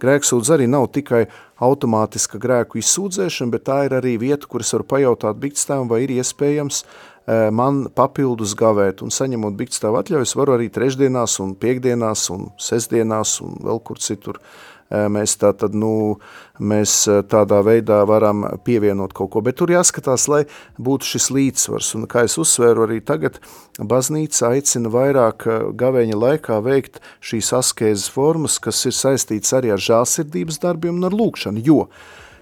grēksūdze 0.03 0.55
arī 0.55 0.69
nav 0.71 0.87
tikai 0.95 1.25
automātiska 1.63 2.39
grēku 2.39 2.79
izsūdzēšana, 2.79 3.51
bet 3.51 3.67
tā 3.67 3.81
ir 3.87 3.97
arī 3.97 4.15
vieta, 4.21 4.47
kur 4.47 4.63
es 4.63 4.71
varu 4.75 4.87
pajautāt 4.87 5.41
bikstēvam, 5.43 5.89
vai 5.91 6.03
ir 6.05 6.15
iespējams 6.19 6.83
eh, 6.85 7.49
man 7.51 7.87
papildus 7.97 8.55
gavēt, 8.59 9.03
un 9.03 9.11
saņemot 9.11 9.59
bikstēvu 9.59 9.99
atļaujas, 9.99 10.37
varu 10.39 10.55
arī 10.55 10.71
trešdienās 10.71 11.39
un 11.43 11.57
piekdienās 11.59 12.29
un 12.31 12.49
sestdienās 12.61 13.39
un 13.43 13.59
vēl 13.67 13.83
kur 13.83 13.99
citur 13.99 14.39
uh, 14.39 14.76
mēs 14.89 15.35
tā 15.41 15.51
tad, 15.57 15.75
nu, 15.75 16.17
mēs 16.59 16.93
tādā 17.29 17.59
veidā 17.65 17.99
varam 18.07 18.45
pievienot 18.65 19.13
kaut 19.17 19.31
ko, 19.33 19.43
bet 19.45 19.59
tur 19.59 19.71
jāskatās, 19.73 20.27
lai 20.31 20.43
būtu 20.79 21.11
šis 21.13 21.29
līdzsvars, 21.35 21.93
un 21.99 22.07
kā 22.11 22.25
es 22.27 22.37
uzsvēru 22.39 22.87
arī 22.87 23.01
tagad, 23.05 23.41
baznīca 23.77 24.53
aicina 24.53 24.91
vairāk 24.93 25.47
gavēņa 25.77 26.21
laikā 26.21 26.61
veikt 26.65 27.01
šīs 27.19 27.51
askēzes 27.59 28.07
formas, 28.13 28.59
kas 28.63 28.85
ir 28.87 28.95
saistīts 28.95 29.53
arī 29.57 29.75
ar 29.75 29.83
žālsirdības 29.83 30.61
darbiem 30.63 31.01
un 31.01 31.11
ar 31.11 31.17
lūkšanu, 31.17 31.65
jo 31.67 31.85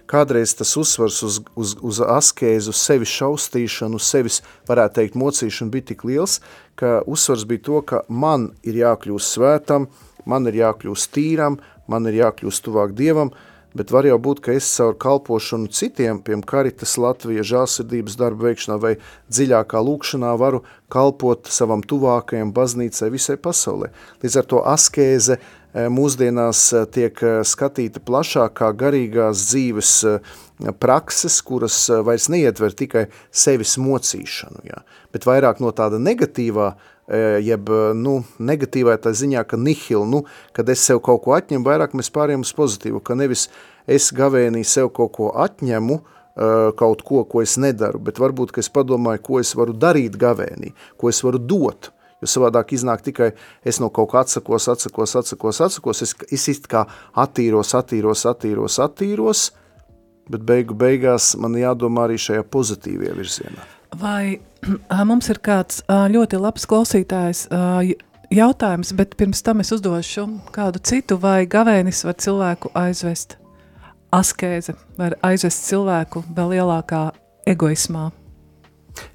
kādreiz 0.09 0.53
tas 0.57 0.75
uzsvars 0.77 1.21
uz, 1.25 1.39
uz, 1.57 1.75
uz 1.81 1.99
askēzi, 2.01 2.69
uz 2.69 2.81
sevis 2.81 3.13
šaustīšanu, 3.17 3.99
uz 3.99 4.09
sevis, 4.09 4.41
varētu 4.69 4.99
teikt, 4.99 5.17
mocīšanu 5.19 5.73
bija 5.73 5.89
tik 5.91 6.05
liels, 6.07 6.39
ka 6.79 6.99
uzsvars 7.09 7.45
bija 7.49 7.63
to, 7.65 7.81
ka 7.89 8.03
man 8.09 8.51
ir 8.63 8.77
jākļūst 8.83 9.37
svētam, 9.37 9.89
man 10.29 10.49
ir 10.49 10.59
jākļūst 10.61 11.11
tīram, 11.15 11.59
man 11.91 12.07
ir 12.09 12.21
jākļūst 12.21 12.65
tuvāk 12.65 12.95
Dievam, 12.97 13.31
bet 13.75 13.91
var 13.91 14.07
jau 14.07 14.17
būt, 14.21 14.41
ka 14.45 14.55
es 14.55 14.67
caur 14.77 14.95
kalpošanu 14.99 15.67
citiem, 15.75 16.21
piem 16.23 16.43
Karitas 16.45 16.95
Latvija 17.01 17.43
žāsirdības 17.45 18.15
darba 18.19 18.49
veikšanā 18.49 18.79
vai 18.81 18.95
dziļākā 19.33 19.81
lūkšanā 19.83 20.31
varu 20.39 20.63
kalpot 20.91 21.51
savam 21.51 21.83
tuvākajam 21.83 22.53
baznīcai 22.55 23.11
visai 23.13 23.35
pasaulē. 23.41 23.91
Līdz 24.23 24.39
ar 24.39 24.49
to 24.53 24.63
askēze 24.71 25.37
e, 25.37 25.43
mūsdienās 25.91 26.63
e, 26.71 26.85
tiek 26.95 27.19
e, 27.19 27.35
skatīta 27.43 28.03
plašāk 28.05 28.55
kā 28.61 28.71
garīgās 28.79 29.43
dzīves 29.51 29.93
prakses, 30.79 31.41
kuras 31.43 31.75
vairs 32.07 32.29
neietver 32.31 32.71
tikai 32.71 33.09
sevis 33.27 33.75
mocīšanu, 33.75 34.63
jā, 34.69 34.85
bet 35.11 35.27
vairāk 35.27 35.59
no 35.59 35.73
tāda 35.75 35.99
negatīvā 35.99 36.69
uh, 36.71 36.91
jeb 37.05 37.69
nu, 37.93 38.15
negatīvā 38.41 38.95
tā 39.01 39.11
ziņā, 39.13 39.43
ka 39.45 39.59
nihil, 39.61 40.07
nu, 40.09 40.23
kad 40.55 40.69
es 40.73 40.81
sev 40.87 41.01
kaut 41.05 41.21
ko 41.25 41.35
atņemu, 41.37 41.65
vairāk 41.67 41.93
mēs 41.97 42.09
pārējām 42.13 42.45
uz 42.45 42.53
pozitīvu, 42.57 43.01
ka 43.05 43.17
nevis 43.17 43.47
es 43.85 44.09
gavēnī 44.15 44.63
sev 44.65 44.89
kaut 44.95 45.13
ko 45.17 45.31
atņemu, 45.45 45.99
e, 45.99 46.47
kaut 46.79 47.03
ko, 47.05 47.23
ko 47.29 47.43
es 47.45 47.57
nedaru, 47.61 48.01
bet 48.01 48.21
varbūt, 48.21 48.55
ka 48.55 48.63
es 48.63 48.71
padomāju, 48.73 49.21
ko 49.27 49.41
es 49.41 49.53
varu 49.57 49.75
darīt 49.77 50.17
gavēnī, 50.21 50.73
ko 50.97 51.11
es 51.13 51.21
varu 51.25 51.41
dot, 51.41 51.91
jo 52.23 52.31
savādāk 52.31 52.73
iznāk 52.77 53.05
tikai 53.05 53.31
es 53.65 53.79
no 53.83 53.91
kaut 53.93 54.11
kā 54.13 54.25
atsakos, 54.25 54.69
atsakos, 54.73 55.15
atsakos, 55.21 55.61
atsakos, 55.61 56.01
es, 56.01 56.15
es 56.31 56.47
it 56.55 56.67
kā 56.71 56.87
attīros, 57.13 57.75
attīros, 57.77 58.25
attīros, 58.31 58.79
attīros, 58.81 59.47
bet 60.31 60.41
beigu 60.41 60.73
beigās 60.73 61.35
man 61.37 61.57
jādomā 61.59 62.09
arī 62.09 62.17
šajā 62.17 62.47
pozitīvajā 62.49 63.17
virzienā. 63.21 63.74
Vai 63.99 64.39
mums 65.09 65.29
ir 65.31 65.39
kāds 65.43 65.81
ļoti 65.87 66.39
labs 66.41 66.67
klausītājs 66.69 67.45
jautājums, 68.33 68.93
bet 68.97 69.15
pirms 69.19 69.43
tam 69.45 69.63
es 69.63 69.71
uzdošu 69.75 70.27
kādu 70.55 70.81
citu, 70.83 71.19
vai 71.21 71.45
gavēnis 71.47 72.03
var 72.07 72.17
cilvēku 72.19 72.73
aizvest 72.75 73.37
askēze, 74.15 74.75
var 74.99 75.17
aizvest 75.25 75.67
cilvēku 75.69 76.23
vēl 76.35 76.55
lielākā 76.55 77.09
egoismā? 77.47 78.11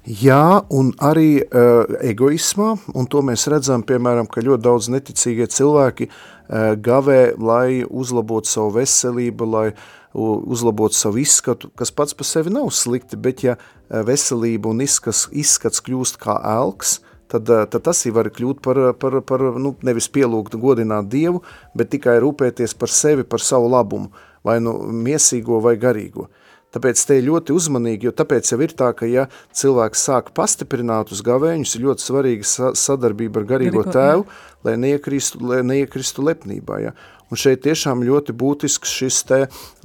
Jā, 0.05 0.61
un 0.69 0.91
arī 1.01 1.41
uh, 1.41 1.89
egoismā, 2.05 2.75
un 2.93 3.07
to 3.09 3.23
mēs 3.25 3.47
redzam, 3.49 3.81
piemēram, 3.81 4.27
ka 4.29 4.43
ļoti 4.45 4.61
daudz 4.67 4.91
neticīgie 4.93 5.47
cilvēki 5.49 6.05
uh, 6.05 6.75
gavē, 6.77 7.33
lai 7.41 7.81
uzlabotu 7.89 8.51
savu 8.51 8.75
veselību, 8.75 9.47
lai 9.49 9.65
uh, 9.71 9.87
uzlabot 10.13 10.93
savu 10.95 11.21
izskatu, 11.21 11.69
kas 11.75 11.91
pats 11.91 12.15
par 12.17 12.27
sevi 12.27 12.51
nav 12.53 12.71
slikti, 12.75 13.17
bet 13.17 13.45
ja 13.45 13.55
e, 13.55 14.01
veselība 14.07 14.71
un 14.71 14.83
izskats, 14.83 15.27
izskats 15.31 15.83
kļūst 15.85 16.19
kā 16.21 16.35
elks, 16.57 16.99
tad, 17.31 17.47
e, 17.47 17.63
tad 17.71 17.85
tas 17.87 18.03
ir 18.05 18.15
var 18.17 18.31
kļūt 18.33 18.59
par, 18.65 18.81
par, 18.99 19.21
par 19.27 19.45
nu, 19.55 19.75
nevis 19.87 20.09
pielūgt 20.11 20.57
godināt 20.59 21.07
Dievu, 21.11 21.43
bet 21.77 21.93
tikai 21.95 22.19
rūpēties 22.23 22.75
par 22.79 22.91
sevi, 22.91 23.23
par 23.23 23.43
savu 23.43 23.71
labumu, 23.71 24.11
vai 24.43 24.59
nu 24.63 24.77
miesīgo 24.91 25.61
vai 25.63 25.77
garīgo. 25.79 26.27
Tāpēc 26.71 27.01
te 27.03 27.17
ir 27.19 27.25
ļoti 27.27 27.51
uzmanīgi, 27.51 28.07
jo 28.07 28.13
tāpēc 28.15 28.53
jau 28.53 28.59
ir 28.63 28.71
tā, 28.79 28.93
ka 28.95 29.07
ja 29.09 29.25
cilvēks 29.59 30.05
sāk 30.07 30.29
pastiprināt 30.35 31.11
uz 31.11 31.19
gavēņus, 31.27 31.73
ir 31.75 31.83
ļoti 31.87 32.05
svarīga 32.05 32.69
sadarbība 32.79 33.41
ar 33.41 33.47
garīgo, 33.49 33.81
garīgo 33.83 33.95
tēvu, 33.97 34.23
jā. 34.23 34.53
lai 34.67 34.77
neiekristu, 34.79 35.41
lai 35.51 35.59
neiekristu 35.67 36.23
lepnībā. 36.23 36.79
Ja? 36.85 36.93
Un 37.31 37.39
šeit 37.39 37.61
tiešām 37.63 38.03
ļoti 38.03 38.35
būtisks 38.35 38.91
šis 38.91 39.21
te, 39.29 39.37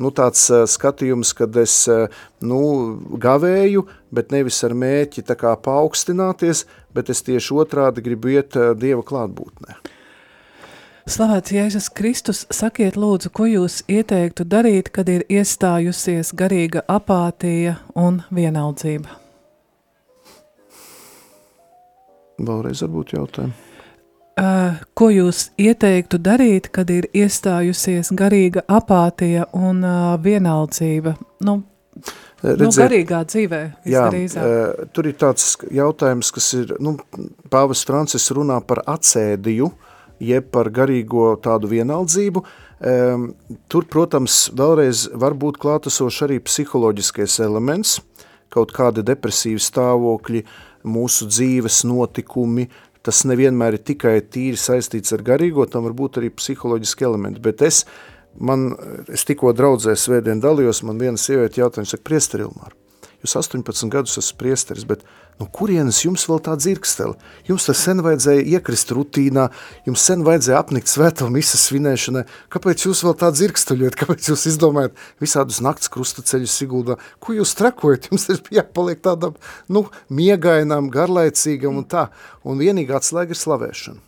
nu, 0.02 0.10
tāds 0.10 0.48
uh, 0.50 0.64
skatījums, 0.66 1.30
kad 1.38 1.54
es 1.62 1.78
uh, 1.86 2.08
nu, 2.42 2.60
gavēju, 3.22 3.84
bet 4.10 4.34
nevis 4.34 4.58
ar 4.66 4.74
mēķi 4.74 5.22
tā 5.28 5.36
kā 5.38 5.54
paaugstināties, 5.62 6.64
bet 6.96 7.12
es 7.14 7.22
tieši 7.26 7.54
otrādi 7.62 8.02
gribu 8.02 8.34
iet 8.34 8.58
uh, 8.58 8.72
Dieva 8.74 9.06
klātbūtnē. 9.06 9.78
Slavēts 11.06 11.52
Jēzus 11.54 11.86
Kristus, 11.94 12.40
sakiet 12.50 12.96
lūdzu, 12.98 13.30
ko 13.30 13.46
jūs 13.46 13.84
ieteiktu 13.86 14.42
darīt, 14.42 14.90
kad 14.90 15.06
ir 15.06 15.22
iestājusies 15.30 16.32
garīga 16.34 16.82
apātija 16.90 17.76
un 17.94 18.24
vienaldzība? 18.34 19.14
Vēlreiz 22.42 22.82
varbūt 22.82 23.14
jautājumu. 23.14 23.65
Uh, 24.36 24.74
ko 24.92 25.06
jūs 25.08 25.46
ieteiktu 25.56 26.18
darīt, 26.20 26.66
kad 26.68 26.90
ir 26.92 27.06
iestājusies 27.16 28.10
garīga 28.12 28.66
apātija 28.68 29.46
un 29.56 29.78
uh, 29.80 30.10
vienaldzība? 30.20 31.14
Nu, 31.48 31.54
Redziet, 32.42 32.60
nu, 32.60 32.68
garīgā 32.76 33.22
dzīvē 33.32 33.60
jā, 33.88 34.02
uh, 34.12 34.82
tur 34.92 35.08
ir 35.08 35.16
tāds 35.16 35.54
jautājums, 35.72 36.34
kas 36.36 36.50
ir, 36.58 36.74
nu, 36.84 36.98
Pāvis 37.48 37.86
Francis 37.88 38.28
runā 38.36 38.60
par 38.60 38.82
atsēdiju, 38.84 39.70
jeb 40.20 40.52
par 40.52 40.68
garīgo 40.68 41.32
tādu 41.40 41.72
vienaldzību. 41.72 42.44
Tur, 43.72 43.86
protams, 43.88 44.50
vēlreiz 44.52 45.06
var 45.16 45.32
būt 45.32 45.56
klātesoši 45.62 46.24
arī 46.26 46.36
psiholoģiskais 46.44 47.38
elements, 47.44 47.94
kaut 48.52 48.72
kādi 48.76 49.04
depresīvi 49.04 49.60
stāvokļi, 49.64 50.42
mūsu 50.86 51.28
dzīves 51.30 51.82
notikumi, 51.88 52.68
tas 53.06 53.22
nevienmēr 53.28 53.78
ir 53.78 53.84
tikai 53.86 54.16
tīri 54.26 54.58
saistīts 54.60 55.14
ar 55.14 55.22
garīgo, 55.26 55.66
tam 55.70 55.86
var 55.86 55.94
būt 55.96 56.20
arī 56.20 56.32
psiholoģiski 56.34 57.06
elementi, 57.06 57.42
bet 57.44 57.62
es, 57.66 57.84
man, 58.38 58.72
es 59.12 59.26
tikko 59.28 59.54
draudzē 59.56 59.94
svētdien 59.98 60.42
dalījos, 60.42 60.82
man 60.86 60.98
viena 61.02 61.20
sieviete 61.20 61.62
jautājums, 61.62 61.94
saka, 61.94 62.06
priesteri 62.10 62.46
Ilmār, 62.48 62.74
jūs 63.26 63.36
18 63.42 63.92
gadus 63.92 64.16
esat 64.22 64.38
priesteris, 64.40 64.86
bet 64.88 65.04
No 65.36 65.44
kurienes 65.52 65.98
jums 66.00 66.22
vēl 66.30 66.38
tā 66.46 66.54
dzirkstele? 66.56 67.12
Jums 67.44 67.66
tas 67.68 67.80
sen 67.84 68.00
vajadzēja 68.04 68.44
iekrist 68.56 68.92
rutīnā, 68.96 69.50
jums 69.84 70.04
sen 70.08 70.22
vajadzēja 70.24 70.62
apnikt 70.62 70.88
svēto 70.88 71.28
misas 71.32 71.66
svinēšanai. 71.68 72.22
Kāpēc 72.52 72.86
jūs 72.86 73.02
vēl 73.04 73.16
tā 73.20 73.28
dzirksteļot? 73.34 73.98
Kāpēc 74.00 74.30
jūs 74.30 74.46
izdomājat 74.54 74.96
visādus 75.20 75.60
nakts 75.64 75.92
krustaceļus 75.92 76.56
Siguldā? 76.56 76.96
Ko 77.20 77.36
jūs 77.36 77.52
trakojat? 77.58 78.08
Jums 78.08 78.24
tas 78.30 78.40
bija 78.48 78.62
jāpaliek 78.62 79.04
tādam, 79.04 79.36
nu, 79.68 79.84
miegainām, 80.08 80.88
garlaicīgam 80.94 81.82
un 81.82 81.88
tā. 81.90 82.08
Un 82.40 82.62
vienīgā 82.62 82.96
atslēga 82.96 83.36
ir 83.36 83.42
slavēšana. 83.42 84.00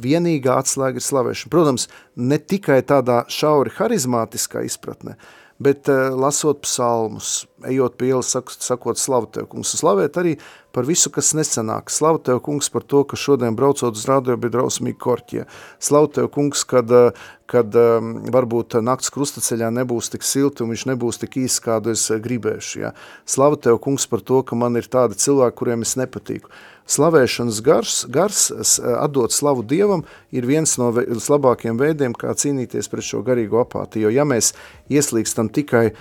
Vienīgā 0.00 0.56
atslēga 0.64 0.96
ir 0.96 1.04
slavēšana. 1.04 1.52
Protams, 1.52 1.90
ne 2.16 2.40
tikai 2.40 2.80
tādā 2.88 3.26
šauri 3.28 3.76
harizmātiskā 3.76 4.64
izpratnē, 4.64 5.18
bet 5.62 5.92
uh, 5.92 6.08
lasot 6.16 6.64
psalmus, 6.64 7.42
ejot 7.62 7.96
pie 7.98 8.10
ielas, 8.10 8.32
sak, 8.34 8.50
sakot 8.50 8.98
slavu 8.98 9.28
Tev, 9.30 9.46
kungs, 9.50 9.74
slavēt 9.78 10.18
arī 10.18 10.34
par 10.74 10.86
visu, 10.88 11.10
kas 11.14 11.32
nesanāk. 11.38 11.92
Slavu 11.92 12.18
Tev, 12.26 12.40
kungs, 12.44 12.70
par 12.72 12.82
to, 12.82 13.04
ka 13.06 13.18
šodien 13.20 13.54
braucot 13.56 13.94
uz 13.94 14.08
radio 14.10 14.36
bija 14.40 14.56
drausmīgi 14.56 14.98
korķie. 15.00 15.46
Slavu 15.82 16.10
Tev, 16.16 16.28
kungs, 16.34 16.64
kad, 16.68 16.90
eh, 16.90 17.24
kad 17.50 17.76
um, 17.78 18.16
varbūt 18.34 18.78
nakts 18.82 19.12
krustaceļā 19.14 19.70
nebūs 19.78 20.10
tik 20.10 20.26
silti 20.26 20.64
un 20.64 20.74
viņš 20.74 20.86
nebūs 20.90 21.20
tik 21.22 21.38
īs, 21.44 21.60
kādu 21.62 21.94
es 21.94 22.08
gribēšu. 22.10 22.78
Ja? 22.82 22.94
Slavu 23.28 23.60
Tev, 23.60 23.78
kungs, 23.84 24.08
par 24.10 24.24
to, 24.24 24.42
ka 24.42 24.58
man 24.58 24.80
ir 24.80 24.90
tādi 24.90 25.18
cilvēki, 25.20 25.58
kuriem 25.62 25.86
es 25.86 25.94
nepatīku. 26.00 26.50
Slavēšanas 26.84 27.62
gars, 27.64 27.92
gars 28.12 28.50
atdot 28.76 29.32
slavu 29.32 29.62
Dievam, 29.64 30.02
ir 30.36 30.44
viens 30.44 30.74
no 30.76 30.90
labākajiem 30.92 31.78
veidiem, 31.80 32.12
kā 32.12 32.34
cīnīties 32.36 32.90
pret 32.92 33.06
šo 33.06 33.22
garīgo 33.24 33.62
apātiju. 33.62 34.10
Jo 34.10 34.12
ja 34.12 34.26
mēs 34.28 34.50
ieslīgstam 34.92 35.48
tikai, 35.48 35.94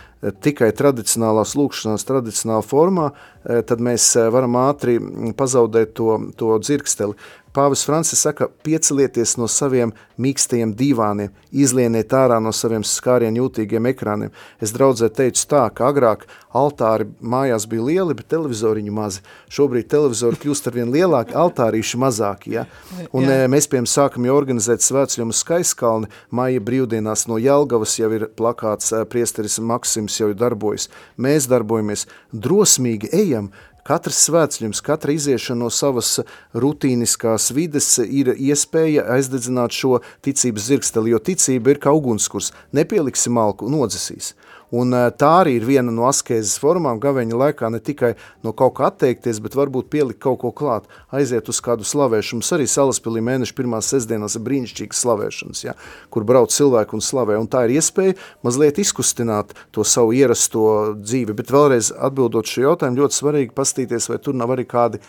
tikai 0.43 0.71
tradicionālās 0.75 1.55
lūkšanās, 1.59 2.05
tradicionālā 2.07 2.63
formā, 2.65 3.09
tad 3.43 3.81
mēs 3.83 4.13
varam 4.31 4.55
ātri 4.61 4.97
pazaudēt 5.37 5.95
to, 5.99 6.15
to 6.39 6.55
dzirksteli. 6.63 7.17
Pāvis 7.53 7.83
Francis 7.85 8.23
saka, 8.25 8.47
piecelieties 8.65 9.35
no 9.37 9.45
saviem 9.45 9.91
mīkstajiem 10.17 10.71
divāniem, 10.73 11.29
izlieniet 11.53 12.13
ārā 12.17 12.39
no 12.41 12.49
saviem 12.49 12.81
skārien 12.81 13.35
jūtīgiem 13.37 13.91
ekrāniem. 13.91 14.31
Es 14.57 14.73
draudzē 14.73 15.11
teicu 15.13 15.43
tā, 15.51 15.67
ka 15.69 15.85
agrāk 15.91 16.25
altāri 16.49 17.05
mājās 17.21 17.67
bija 17.69 17.85
lieli, 17.85 18.15
bet 18.17 18.31
televizoriņu 18.33 18.93
mazi. 18.97 19.21
Šobrīd 19.53 19.85
televizori 19.91 20.39
kļūst 20.41 20.69
ar 20.71 20.77
vien 20.79 20.89
lielāki, 20.93 21.35
altārīši 21.37 21.99
mazāki. 22.01 22.55
Ja? 22.55 22.63
Un 23.13 23.29
Jā. 23.29 23.45
mēs, 23.51 23.69
piemēram, 23.69 23.89
sākam 23.91 24.25
jau 24.25 24.37
organizēt 24.39 24.81
svētceļumu 24.85 25.37
skaiskalni, 25.37 26.09
maija 26.33 26.63
brīvdienās 26.65 27.27
no 27.29 27.37
Jelgavas 27.41 27.99
jau 27.99 28.09
ir 28.17 28.31
plakāts, 28.33 28.89
priesteris 29.13 29.59
Maksims 29.61 30.17
jau 30.17 30.31
darbojas. 30.33 30.89
Mēs 31.21 31.45
darbojamies, 31.53 32.07
drosmīgi 32.33 33.13
ejam, 33.13 33.51
Katrs 33.83 34.21
svētceļums, 34.29 34.79
katra 34.79 35.11
iziešana 35.11 35.65
no 35.65 35.69
savas 35.73 36.21
rutīniskās 36.55 37.49
vides 37.51 37.89
ir 37.99 38.31
iespēja 38.31 39.03
aizdedzināt 39.17 39.75
šo 39.75 39.97
ticības 40.23 40.69
zirgsteli, 40.69 41.11
jo 41.11 41.19
ticība 41.19 41.73
ir 41.73 41.81
kā 41.83 41.91
ugunskurs. 41.91 42.53
Nepieliksim 42.71 43.35
malku, 43.35 43.67
nodzesīs. 43.67 44.31
Un 44.73 44.89
tā 45.21 45.29
arī 45.43 45.57
ir 45.59 45.65
viena 45.67 45.93
no 45.93 46.07
askēzes 46.09 46.57
formām 46.61 46.97
gaveņa 47.01 47.37
laikā 47.37 47.69
ne 47.69 47.77
tikai 47.83 48.13
no 48.45 48.55
kaut 48.57 48.73
kā 48.79 48.87
atteikties, 48.89 49.37
bet 49.43 49.53
varbūt 49.57 49.91
pielikt 49.93 50.21
kaut 50.23 50.39
ko 50.41 50.49
klāt, 50.49 50.87
aiziet 51.13 51.49
uz 51.51 51.59
kādu 51.61 51.85
slavēšanu. 51.85 52.41
Mums 52.41 52.51
arī 52.57 52.65
salaspilī 52.69 53.21
mēneša 53.21 53.53
pirmās 53.59 53.91
sestdienās 53.93 54.37
ir 54.39 54.45
brīnišķīgas 54.47 55.03
slavēšanas, 55.05 55.63
ja, 55.67 55.75
kur 56.09 56.25
brauc 56.25 56.49
cilvēki 56.55 56.97
un 56.97 57.05
slavē. 57.05 57.37
Un 57.37 57.49
tā 57.53 57.67
ir 57.67 57.75
iespēja 57.77 58.17
mazliet 58.41 58.81
izkustināt 58.81 59.53
to 59.75 59.85
savu 59.85 60.15
ierasto 60.17 60.65
dzīvi. 60.97 61.37
Bet 61.37 61.53
vēlreiz 61.53 61.93
atbildot 61.93 62.49
šo 62.49 62.65
jautājumu, 62.71 63.03
ļoti 63.03 63.21
svarīgi 63.21 63.53
pastīties, 63.53 64.09
vai 64.09 64.17
tur 64.25 64.41
nav 64.41 64.57
arī 64.57 64.65
kādi 64.65 65.03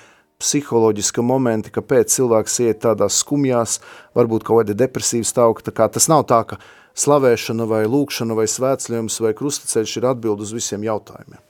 psiholoģiska 0.45 1.25
momenti, 1.25 1.73
kāpēc 1.73 2.13
cilvēks 2.13 2.61
iet 2.67 2.83
tādās 2.85 3.23
skumjās, 3.23 3.79
varbūt 4.19 4.45
kaut 4.45 4.65
kādi 4.65 4.77
depresīvi 4.77 5.25
stāvokļi. 5.29 5.73
Tas 5.73 6.11
nav 6.13 6.27
tā, 6.29 6.43
ka 6.53 6.61
slavēšana 6.95 7.67
vai 7.69 7.85
lūkšana 7.91 8.37
vai 8.39 8.47
svētceļojums 8.51 9.21
vai 9.25 9.35
krustaceļš 9.37 9.97
ir 9.99 10.09
atbild 10.13 10.43
uz 10.45 10.55
visiem 10.55 10.85
jautājumiem. 10.87 11.41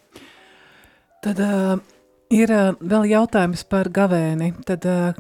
Tad 1.24 1.40
uh, 1.40 1.78
ir 2.32 2.52
uh, 2.52 2.76
vēl 2.80 3.08
jautājums 3.12 3.64
par 3.68 3.88
gavēni. 3.92 4.52
Tad 4.68 4.88
uh, 4.88 5.16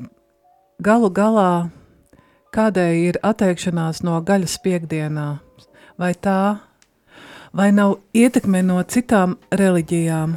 galu 0.84 1.10
galā 1.12 1.68
kādēļ 2.54 2.94
ir 3.08 3.20
atteikšanās 3.24 4.04
no 4.06 4.20
gaļas 4.24 4.56
piekdienā? 4.64 5.28
Vai 6.00 6.12
tā, 6.18 6.56
vai 7.54 7.70
nav 7.72 7.98
ietekme 8.16 8.64
no 8.66 8.80
citām 8.82 9.38
reliģijām? 9.52 10.36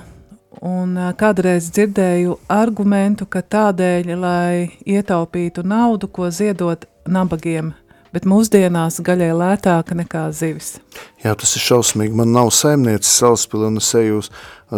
Un 0.67 0.95
kādreiz 1.17 1.67
dzirdēju 1.69 2.39
argumentu, 2.49 3.27
ka 3.29 3.43
tādēļ, 3.45 4.07
lai 4.17 4.53
ietaupītu 4.89 5.61
naudu, 5.61 6.09
ko 6.09 6.31
ziedot 6.33 6.87
nabagiem– 7.05 7.75
bet 8.17 8.25
mūsdienās 8.25 8.97
gaļai 9.05 9.29
lētāka 9.37 9.93
nekā 9.97 10.27
zivis. 10.33 10.77
Jā, 11.23 11.33
tas 11.33 11.55
ir 11.57 11.63
šausmīgi. 11.65 12.15
Man 12.17 12.31
nav 12.35 12.51
saimnieces 12.53 13.15
salaspili 13.19 13.67
un 13.71 13.81
es 13.81 13.89
eju 13.97 14.21
uz 14.21 14.31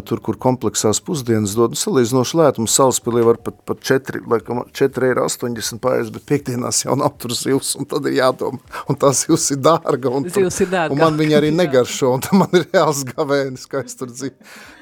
tur, 0.05 0.19
kur 0.21 0.37
kompleksās 0.37 0.99
pusdienas 1.01 1.55
dod, 1.57 1.73
salīdzinoši 1.77 2.37
lēt, 2.37 2.59
mums 2.61 2.75
salaspilī 2.77 3.23
var 3.25 3.39
pat, 3.41 3.57
pat 3.65 3.81
4, 3.89 4.21
laikam 4.29 4.61
4 4.75 5.07
eiro 5.07 5.25
80 5.25 5.81
pārējais, 5.81 6.11
bet 6.13 6.25
piekdienās 6.29 6.83
jau 6.83 6.97
nav 6.99 7.15
tur 7.21 7.33
zivs, 7.33 7.71
un 7.79 7.87
tad 7.89 8.05
ir 8.05 8.19
jādomā, 8.19 8.61
un 8.89 8.99
tā 9.01 9.09
zivs 9.17 9.47
ir 9.55 9.61
dārga, 9.65 10.11
un, 10.13 10.27
zivs 10.29 10.61
ir 10.61 10.69
dārga. 10.69 10.93
un 10.93 11.01
man 11.01 11.17
viņa 11.17 11.39
arī 11.39 11.49
negaršo, 11.61 12.11
un 12.19 12.43
man 12.43 12.53
ir 12.53 12.67
reāls 12.67 13.01
gavēnis, 13.09 13.65
kā 13.69 13.81
es 13.81 13.97
tur 13.97 14.13
dzīvu. 14.13 14.35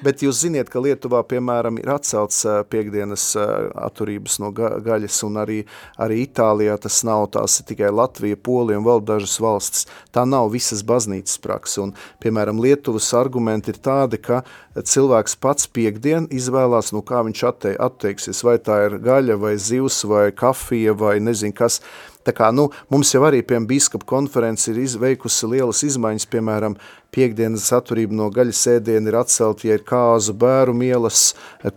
Bet 0.03 0.21
jūs 0.25 0.43
ziniet, 0.43 0.67
ka 0.69 0.83
Lietuvā, 0.83 1.23
piemēram, 1.29 1.79
ir 1.79 1.89
atcelts 1.89 2.43
piekdienas 2.69 3.31
atturības 3.39 4.37
no 4.43 4.51
ga 4.55 4.75
gaļas, 4.83 5.21
un 5.25 5.39
arī, 5.41 5.61
arī 6.03 6.19
Itālijā 6.27 6.75
tas 6.83 6.99
nav, 7.07 7.29
tās 7.33 7.61
ir 7.61 7.69
tikai 7.71 7.89
Latvija, 7.95 8.37
Polija 8.37 8.81
un 8.81 8.85
vēl 8.85 9.01
dažas 9.07 9.39
valstis. 9.41 9.87
Tā 10.13 10.27
nav 10.27 10.51
visas 10.53 10.83
baznīcas 10.85 11.26
praksa, 11.43 11.83
un, 11.83 11.93
piemēram, 12.23 12.61
Lietuvas 12.63 13.09
argumenti 13.19 13.73
ir 13.73 13.81
tādi, 13.83 14.21
ka 14.23 14.41
cilvēks 14.79 15.35
pats 15.43 15.67
piekdien 15.67 16.29
izvēlās, 16.31 16.93
nu 16.95 17.03
kā 17.03 17.25
viņš 17.27 17.43
attei, 17.51 17.73
atteiksies, 17.75 18.43
vai 18.47 18.55
tā 18.63 18.85
ir 18.87 18.99
gaļa, 19.03 19.35
vai 19.41 19.57
zivs, 19.59 20.05
vai 20.07 20.29
kafija, 20.31 20.95
vai 20.95 21.17
nezinu 21.19 21.57
kas. 21.57 21.81
Tā 22.27 22.33
kā, 22.35 22.49
nu, 22.51 22.65
mums 22.91 23.13
jau 23.13 23.21
arī, 23.23 23.39
piemēram, 23.39 23.69
bīskapa 23.69 24.07
konferences 24.07 24.71
ir 24.73 24.81
izveikusi 24.83 25.47
lielas 25.47 25.83
izmaiņas, 25.87 26.25
piemēram, 26.31 26.75
piekdienas 27.15 27.69
atturība 27.75 28.17
no 28.19 28.27
gaļas 28.33 28.65
ēdiena 28.73 29.11
ir 29.11 29.19
atcelt, 29.21 29.63
ja 29.63 29.77
ir 29.77 29.85
kāzu 29.87 30.35
bēru 30.35 30.75
mielas, 30.75 31.29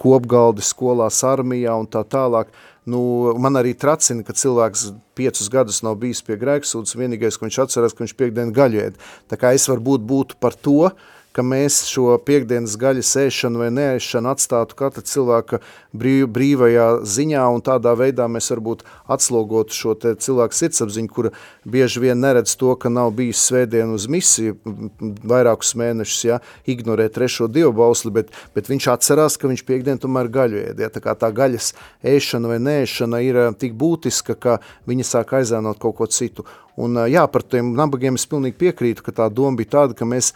kopgaldi 0.03 0.65
skolās 0.67 1.23
armijā 1.27 1.77
un 1.79 1.87
tā 1.91 2.03
tālāk. 2.03 2.51
Nu, 2.89 3.01
man 3.37 3.59
arī 3.61 3.75
tracina, 3.77 4.25
ka 4.25 4.33
cilvēks 4.33 4.87
piecus 5.19 5.51
gadus 5.53 5.83
nav 5.85 5.99
bijis 6.01 6.23
pie 6.25 6.39
grēksūdas, 6.41 6.97
vienīgais, 6.97 7.37
ko 7.37 7.45
viņš 7.45 7.59
atceras, 7.67 7.95
ka 7.95 8.07
viņš 8.07 8.15
piekdienu 8.17 8.57
gaļu 8.57 8.85
ēd. 8.87 9.01
Tā 9.29 9.37
kā 9.41 9.53
es 9.57 9.69
varbūt 9.69 10.07
būtu 10.09 10.39
par 10.41 10.57
to, 10.57 10.89
uh, 10.89 11.19
ka 11.37 11.45
mēs 11.47 11.85
šo 11.87 12.17
piekdienas 12.27 12.75
gaļas 12.81 13.13
ēšanu 13.23 13.63
vai 13.63 13.69
neēšanu 13.75 14.33
atstātu 14.33 14.77
katra 14.79 15.05
cilvēka 15.07 15.61
brīv, 15.95 16.27
brīvajā 16.35 16.87
ziņā, 17.07 17.45
un 17.55 17.63
tādā 17.65 17.93
veidā 17.99 18.27
mēs 18.31 18.51
varbūt 18.51 18.83
atslogotu 19.11 19.77
šo 19.77 19.95
cilvēku 20.01 20.59
sirdsapziņu, 20.59 21.11
kura 21.15 21.33
bieži 21.65 22.03
vien 22.03 22.21
neredz 22.23 22.57
to, 22.59 22.73
ka 22.75 22.91
nav 22.93 23.13
bijis 23.19 23.43
svētdien 23.47 23.95
uz 23.95 24.09
misiju 24.11 24.57
vairākus 25.31 25.75
mēnešus, 25.79 26.23
ja, 26.27 26.41
ignorē 26.71 27.09
trešo 27.15 27.47
dievu 27.51 27.73
bausli, 27.79 28.13
bet, 28.21 28.35
bet 28.57 28.71
viņš 28.71 28.91
atcerās, 28.95 29.39
ka 29.39 29.51
viņš 29.51 29.65
piekdien 29.69 30.03
tomēr 30.03 30.31
gaļu 30.33 30.65
ēd. 30.65 30.83
Ja, 30.83 30.91
tā 30.93 31.03
kā 31.05 31.15
tā 31.19 31.31
gaļas 31.35 31.73
ēšana 32.07 32.51
vai 32.55 32.59
neēšana 32.63 33.23
ir 33.27 33.39
eh, 33.45 33.53
tik 33.61 33.79
būtiska, 33.79 34.39
ka 34.41 34.59
viņa 34.91 35.07
sāk 35.07 35.37
aizēnot 35.41 35.79
kaut 35.83 35.99
ko 36.01 36.11
citu. 36.11 36.47
Un, 36.81 36.97
eh, 36.97 37.11
jā, 37.15 37.27
par 37.31 37.45
tiem 37.47 37.75
nabagiem 37.77 38.19
es 38.19 38.27
pilnīgi 38.31 38.59
piekrītu, 38.61 39.05
ka 39.07 39.15
tā 39.23 39.29
doma 39.33 39.59
bija 39.61 39.75
tāda, 39.79 39.97
ka 39.99 40.09
mēs 40.09 40.33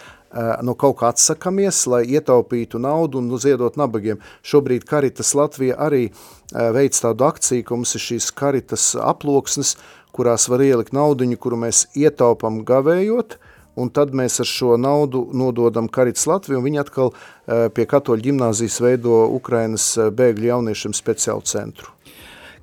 no 0.62 0.74
kaut 0.78 0.98
kā 1.00 1.10
atsakamies, 1.12 1.84
lai 1.90 2.02
ietaupītu 2.16 2.80
naudu 2.82 3.20
un 3.20 3.30
ziedot 3.38 3.76
nabagiem. 3.78 4.20
Šobrīd 4.42 4.86
Karitas 4.88 5.34
Latvija 5.38 5.78
arī 5.86 6.08
uh, 6.10 6.70
veic 6.74 6.98
tādu 6.98 7.28
akciju, 7.28 7.64
ka 7.66 7.78
mums 7.78 7.94
ir 7.94 8.04
šīs 8.04 8.30
Karitas 8.34 8.92
aploksnes, 8.98 9.76
kurās 10.14 10.48
var 10.50 10.62
ielikt 10.62 10.94
naudiņu, 10.94 11.38
kuru 11.38 11.58
mēs 11.64 11.86
ietaupam 11.98 12.62
gavējot, 12.66 13.38
un 13.78 13.90
tad 13.90 14.14
mēs 14.14 14.40
ar 14.42 14.50
šo 14.50 14.76
naudu 14.78 15.24
nododam 15.34 15.88
Karitas 15.90 16.26
Latviju, 16.30 16.60
un 16.60 16.68
viņi 16.68 16.82
atkal 16.82 17.14
uh, 17.14 17.66
pie 17.74 17.86
katoļu 17.90 18.28
ģimnāzijas 18.28 18.80
veido 18.82 19.24
Ukrainas 19.38 19.92
bēgļu 19.98 20.50
jauniešiem 20.52 20.94
speciālu 20.98 21.46
centru. 21.46 21.90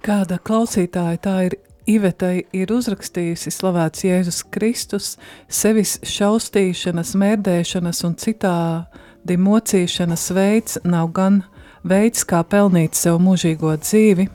Kāda 0.01 0.39
klausītāja 0.41 1.19
tā 1.21 1.35
ir 1.47 1.59
Ivetai 1.89 2.43
ir 2.53 2.69
uzrakstījusi 2.69 3.49
slavēts 3.53 4.03
Jēzus 4.05 4.43
Kristus, 4.53 5.15
sevis 5.49 5.95
šaustīšanas, 6.05 7.15
mērdēšanas 7.17 8.03
un 8.05 8.13
citā 8.21 8.57
dimocīšanas 9.25 10.27
veids 10.37 10.77
nav 10.85 11.09
gan 11.15 11.41
veids, 11.81 12.21
kā 12.27 12.43
pelnīt 12.45 12.97
sev 12.97 13.17
mūžīgo 13.25 13.73
dzīvi, 13.81 14.27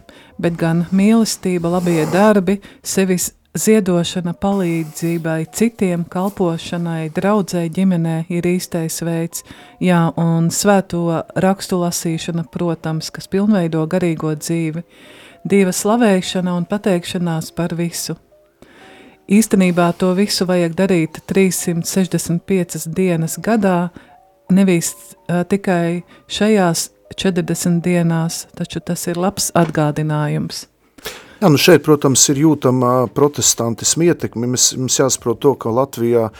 bet 0.42 0.58
gan 0.58 0.86
mīlestība, 0.90 1.70
labie 1.78 2.02
darbi, 2.10 2.58
sevis 2.82 3.32
Ziedošana 3.56 4.34
palīdzībai 4.36 5.46
citiem, 5.56 6.02
kalpošanai, 6.12 7.06
draudzēji 7.16 7.70
ģimenē 7.78 8.16
ir 8.28 8.44
īstais 8.50 8.98
veids, 9.06 9.46
jā, 9.80 10.00
un 10.20 10.50
svēto 10.52 11.22
rakstu 11.40 11.78
lasīšana, 11.80 12.44
protams, 12.52 13.08
kas 13.14 13.30
pilnveido 13.32 13.86
garīgo 13.88 14.34
dzīvi, 14.36 14.82
Dieva 15.46 15.70
slavēšana 15.70 16.56
un 16.58 16.64
pateikšanās 16.66 17.52
par 17.54 17.76
visu. 17.78 18.16
Īstenībā 19.30 19.92
to 19.94 20.08
visu 20.18 20.42
vajag 20.48 20.74
darīt 20.74 21.20
365 21.30 22.88
dienas 22.90 23.36
gadā, 23.38 23.92
nevis 24.50 24.90
uh, 24.96 25.44
tikai 25.46 26.02
šajās 26.26 26.88
40 27.14 27.78
dienās, 27.84 28.40
taču 28.58 28.82
tas 28.82 29.06
ir 29.06 29.22
labs 29.22 29.52
atgādinājums. 29.54 30.64
Jā, 31.38 31.46
nu 31.52 31.62
šeit, 31.62 31.84
protams, 31.86 32.26
ir 32.32 32.42
jūtama 32.42 33.06
protestantisma 33.14 34.10
ietekme. 34.10 34.48
Mums, 34.48 34.72
mums 34.74 34.98
jāsaprot 34.98 35.38
to, 35.44 35.54
ka 35.62 35.70
Latvijā 35.70 36.30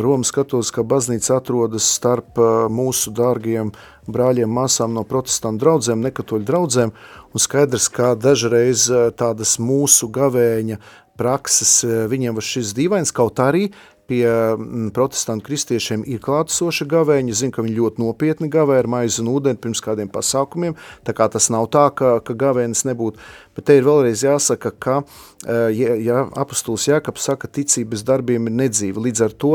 Romas 0.00 0.30
katoliskā 0.32 0.80
baznīca 0.88 1.34
atrodas 1.36 1.84
starp 1.98 2.38
mūsu 2.72 3.12
dārgiem 3.12 3.74
brāļiem, 4.08 4.48
māsām 4.48 4.94
no 4.96 5.04
protestantu 5.04 5.66
draudzēm, 5.66 6.00
nekatoļu 6.06 6.46
draudzēm, 6.48 6.92
un 7.30 7.42
skaidrs, 7.42 7.88
ka 7.92 8.14
dažreiz 8.18 8.88
tādas 9.18 9.58
mūsu 9.62 10.10
gavēņa 10.12 10.80
prakses 11.20 11.80
viņiem 11.84 12.36
var 12.38 12.46
šis 12.46 12.74
dīvains, 12.76 13.12
kaut 13.14 13.40
arī 13.42 13.68
pie 14.10 14.26
mm, 14.26 14.90
protestantu 14.90 15.46
kristiešiem 15.46 16.02
ir 16.10 16.18
klātesoša 16.24 16.86
gavēņa. 16.90 17.36
Zinu, 17.40 17.54
ka 17.54 17.62
viņi 17.62 17.76
ļoti 17.76 18.02
nopietni 18.02 18.48
gavē 18.50 18.80
ar 18.82 18.88
maizi 18.90 19.22
un 19.22 19.30
ūdeni 19.30 19.60
pirms 19.62 19.82
kādiem 19.84 20.10
pasākumiem, 20.10 20.74
tā 21.06 21.14
kā 21.14 21.28
tas 21.30 21.46
nav 21.54 21.68
tā, 21.70 21.86
ka, 21.94 22.16
ka 22.26 22.34
gavēnis 22.34 22.82
nebūtu. 22.88 23.22
Bet 23.54 23.68
te 23.70 23.78
ir 23.78 23.86
vēlreiz 23.86 24.24
jāsaka, 24.26 24.72
ka 24.74 24.96
e, 24.98 25.60
ja, 25.78 25.94
ja 26.02 26.24
apustulis 26.42 26.88
Jākaps 26.90 27.30
saka, 27.30 27.50
ticības 27.60 28.02
darbiem 28.08 28.50
ir 28.50 28.58
nedzīva, 28.64 29.06
līdz 29.06 29.24
ar 29.28 29.38
to 29.44 29.54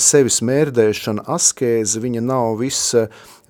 sevis 0.00 0.40
mērdēšana, 0.40 1.26
askēze, 1.28 2.00
viņa 2.00 2.22
nav 2.24 2.54
viss 2.62 2.94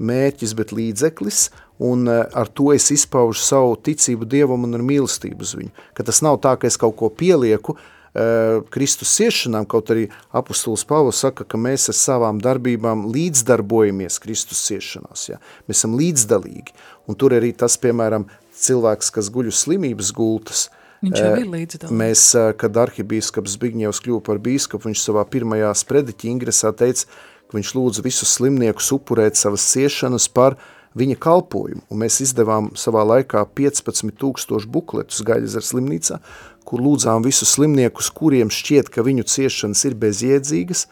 mērķis, 0.02 0.56
bet 0.58 0.72
līdzeklis, 0.74 1.44
un 1.78 2.08
ar 2.08 2.48
to 2.48 2.70
es 2.72 2.90
izpaužu 2.94 3.42
savu 3.42 3.74
ticību 3.76 4.28
Dievam 4.28 4.64
un 4.64 4.78
ar 4.78 4.84
mīlestību 4.86 5.44
uz 5.44 5.52
viņu. 5.58 5.74
Ka 5.94 6.06
tas 6.06 6.22
nav 6.24 6.40
tā, 6.44 6.54
ka 6.56 6.70
es 6.70 6.78
kaut 6.80 6.96
ko 6.96 7.10
pielieku, 7.12 7.76
uh, 7.76 7.92
Eh, 8.16 8.62
Kristus 8.72 9.10
ciešanām, 9.18 9.66
kaut 9.68 9.90
arī 9.92 10.06
apustulis 10.32 10.86
Pāvils 10.88 11.18
saka, 11.20 11.44
ka 11.44 11.58
mēs 11.60 11.90
ar 11.92 11.96
savām 11.98 12.38
darbībām 12.40 13.02
līdzdarbojamies 13.12 14.16
Kristus 14.24 14.62
ciešanās. 14.64 15.26
Ja? 15.28 15.36
Mēs 15.68 15.82
esam 15.82 15.98
līdzdalīgi. 16.00 16.72
Un 17.10 17.18
tur 17.20 17.34
arī 17.36 17.50
tas, 17.52 17.76
piemēram, 17.82 18.24
cilvēks, 18.56 19.12
kas 19.12 19.28
guļ 19.34 19.52
uz 19.52 19.60
slimības 19.66 20.14
gultas, 20.16 20.68
Viņš 21.04 21.20
jau 21.20 21.32
eh, 21.34 21.42
ir 21.42 21.50
līdzdalīgs. 21.52 21.92
Mēs, 22.00 22.22
eh, 22.40 22.54
kad 22.56 22.78
arhibīskaps 22.86 23.58
Zbigņevs 23.58 24.00
kļuva 24.06 24.22
par 24.24 24.40
bīskapu, 24.40 24.88
viņš 24.88 25.02
savā 25.10 25.26
pirmajā 25.28 25.74
sprediķi 25.76 26.32
ingresā 26.32 26.72
teica, 26.72 27.04
ka 27.50 27.58
viņš 27.58 27.74
lūdza 27.76 28.06
visus 28.06 28.32
slimniekus 28.38 28.88
upurēt 28.96 29.36
savas 29.36 29.66
ciešanas 29.74 30.30
par 30.32 30.56
viņa 30.96 31.18
kalpojumu. 31.20 31.84
Un 31.90 32.02
mēs 32.04 32.20
izdevām 32.24 32.70
savā 32.78 33.04
laikā 33.06 33.44
15 33.58 34.16
tūkstošu 34.20 34.70
bukletus 34.72 35.24
Gaļas 35.26 35.58
slimnīcā, 35.70 36.20
kur 36.66 36.82
lūdzām 36.82 37.26
visus 37.26 37.54
slimniekus, 37.56 38.10
kuriem 38.14 38.50
šķiet, 38.52 38.90
ka 38.92 39.04
viņu 39.06 39.26
ciešanas 39.30 39.84
ir 39.86 39.98
bezjēdzīgas, 40.02 40.86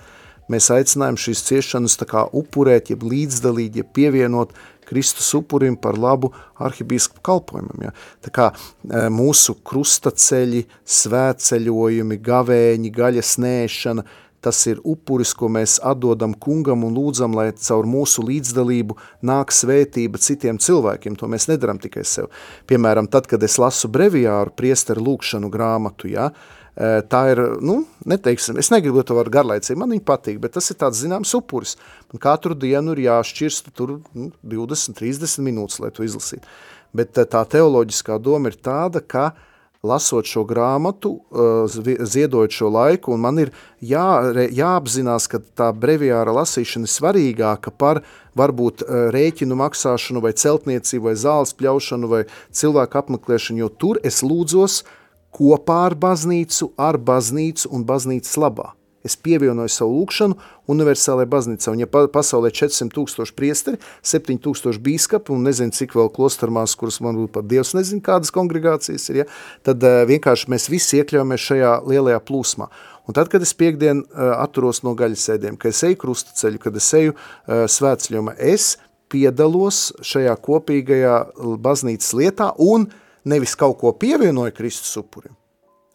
mēs 0.53 0.69
aicinājām 0.71 1.19
šīs 1.19 1.43
ciešanas 1.49 1.99
upurēt, 2.33 2.93
jeb 2.93 3.03
līdzdalīt, 3.03 3.81
jeb 3.81 3.91
pievienot 3.97 4.53
Kristus 4.85 5.31
upurim 5.33 5.79
par 5.81 5.97
labu 5.97 6.29
arhibīskapu 6.61 7.23
kalpojumam. 7.25 7.87
Ja? 7.87 7.93
Tā 8.21 8.31
kā 8.31 8.51
e, 8.53 9.07
mūsu 9.09 9.57
krustaceļi, 9.65 10.67
svētceļojumi, 10.85 12.21
gavēņi, 12.21 12.93
gaļas 13.01 13.39
nēšana– 13.41 14.05
Tas 14.45 14.59
ir 14.69 14.81
upuris, 14.85 15.31
ko 15.33 15.49
mēs 15.49 15.79
atdodam 15.81 16.35
kungam 16.37 16.83
un 16.85 16.93
lūdzam, 16.99 17.33
lai 17.33 17.47
caur 17.57 17.87
mūsu 17.89 18.27
līdzdalību 18.27 18.97
nāk 19.25 19.55
svētība 19.57 20.21
citiem 20.21 20.59
cilvēkiem. 20.61 21.17
To 21.21 21.31
mēs 21.33 21.49
nedaram 21.49 21.81
tikai 21.81 22.05
sev. 22.09 22.29
Piemēram, 22.69 23.09
tad, 23.09 23.31
kad 23.31 23.43
es 23.47 23.57
lasu 23.63 23.89
breviāru 23.93 24.53
priesteru 24.53 25.07
lūkšanu 25.07 25.49
grāmatu, 25.55 26.11
ja, 26.13 26.27
e, 26.77 26.91
tā 27.09 27.23
ir, 27.33 27.41
nu, 27.65 27.79
neteiksim, 28.05 28.61
es 28.61 28.69
negribu 28.75 29.07
to 29.09 29.17
ar 29.23 29.33
garlaicību, 29.33 29.81
man 29.81 29.97
viņa 29.97 30.07
patīk, 30.13 30.43
bet 30.45 30.59
tas 30.59 30.69
ir 30.69 30.81
tāds 30.85 31.01
zināms 31.01 31.33
upuris. 31.41 31.79
Man 32.13 32.21
katru 32.27 32.53
dienu 32.53 32.93
ir 32.93 33.07
jāšķirsta 33.07 33.73
tur 33.73 33.97
nu, 34.13 34.29
20, 34.45 35.01
30 35.01 35.49
minūtes, 35.49 35.81
lai 35.81 35.93
to 35.97 36.05
izlasītu. 36.05 36.45
Bet 36.93 37.17
e, 37.17 37.25
tā 37.25 37.47
teoloģiskā 37.57 38.21
doma 38.21 38.53
ir 38.53 38.61
tāda, 38.61 39.01
ka 39.01 39.31
uh, 39.33 39.51
lasot 39.85 40.29
šo 40.29 40.45
grāmatu, 40.49 41.13
uh, 41.31 41.71
ziedojot 42.01 42.57
šo 42.57 42.71
laiku, 42.73 43.15
un 43.15 43.25
man 43.25 43.41
ir 43.43 43.53
jā, 43.85 44.35
jāapzinās, 44.49 45.29
ka 45.31 45.43
tā 45.57 45.71
breviāra 45.77 46.35
lasīšana 46.35 46.89
ir 46.89 46.95
svarīgāka 46.95 47.73
par 47.77 48.03
varbūt 48.39 48.85
uh, 48.85 49.09
rēķinu 49.15 49.59
maksāšanu 49.61 50.25
vai 50.25 50.35
celtniecību 50.41 51.11
vai 51.11 51.17
zāles 51.21 51.55
pļaušanu 51.59 52.11
vai 52.11 52.23
cilvēku 52.53 53.03
apmeklēšanu, 53.03 53.65
jo 53.65 53.73
tur 53.73 54.01
es 54.03 54.23
lūdzos 54.25 54.83
kopā 55.35 55.85
ar 55.91 55.99
baznīcu, 55.99 56.73
ar 56.79 56.99
baznīcu 56.99 57.71
un 57.75 57.87
baznīcas 57.87 58.41
labā. 58.41 58.73
Es 59.05 59.19
pievienoju 59.21 59.69
savu 59.69 59.99
lūkšanu 59.99 60.39
universālajai 60.73 61.29
baznīcā, 61.29 61.75
un 61.75 61.83
ja 61.83 61.89
pasaulē 61.89 62.49
400 62.57 62.89
tūkstoši 62.95 63.35
priesteri, 63.37 63.81
7 64.01 64.39
tūkstoši 64.47 64.81
bīskapi 64.87 65.35
un 65.35 65.45
nezinu, 65.45 65.75
cik 65.77 65.93
vēl 65.99 66.09
klostarmās, 66.15 66.73
kuras 66.81 67.03
man 67.05 67.19
būtu 67.21 67.35
pat 67.35 67.51
Dievs 67.51 67.75
nezinu, 67.77 68.01
kādas 68.05 68.33
kongregācijas 68.33 69.05
ir, 69.13 69.21
ja, 69.23 69.29
tad 69.67 69.85
uh, 69.85 70.07
vienkārši 70.09 70.49
mēs 70.55 70.71
visi 70.73 71.03
iekļaujamies 71.03 71.47
šajā 71.51 71.75
lielajā 71.85 72.25
plūsmā. 72.25 72.71
Un 73.05 73.19
tad, 73.19 73.29
kad 73.29 73.45
es 73.45 73.53
piekdien 73.53 74.01
uh, 74.07 74.33
atturos 74.39 74.81
no 74.87 74.97
gaļasēdiem, 74.97 75.61
kad 75.61 75.77
es 75.77 75.85
eju 75.85 76.01
krustaceļu, 76.01 76.65
kad 76.65 76.81
es 76.81 76.89
eju 76.97 77.13
uh, 77.13 77.67
svētceļojumā, 77.69 78.39
es 78.41 78.79
piedalos 79.13 79.91
šajā 80.01 80.33
kopīgajā 80.49 81.17
baznīcas 81.63 82.15
lietā 82.17 82.55
un 82.57 82.89
nevis 83.29 83.53
kaut 83.59 83.79
ko 83.81 83.93
pievienoju 84.01 84.57
Kristus 84.57 84.97
upurim, 85.01 85.37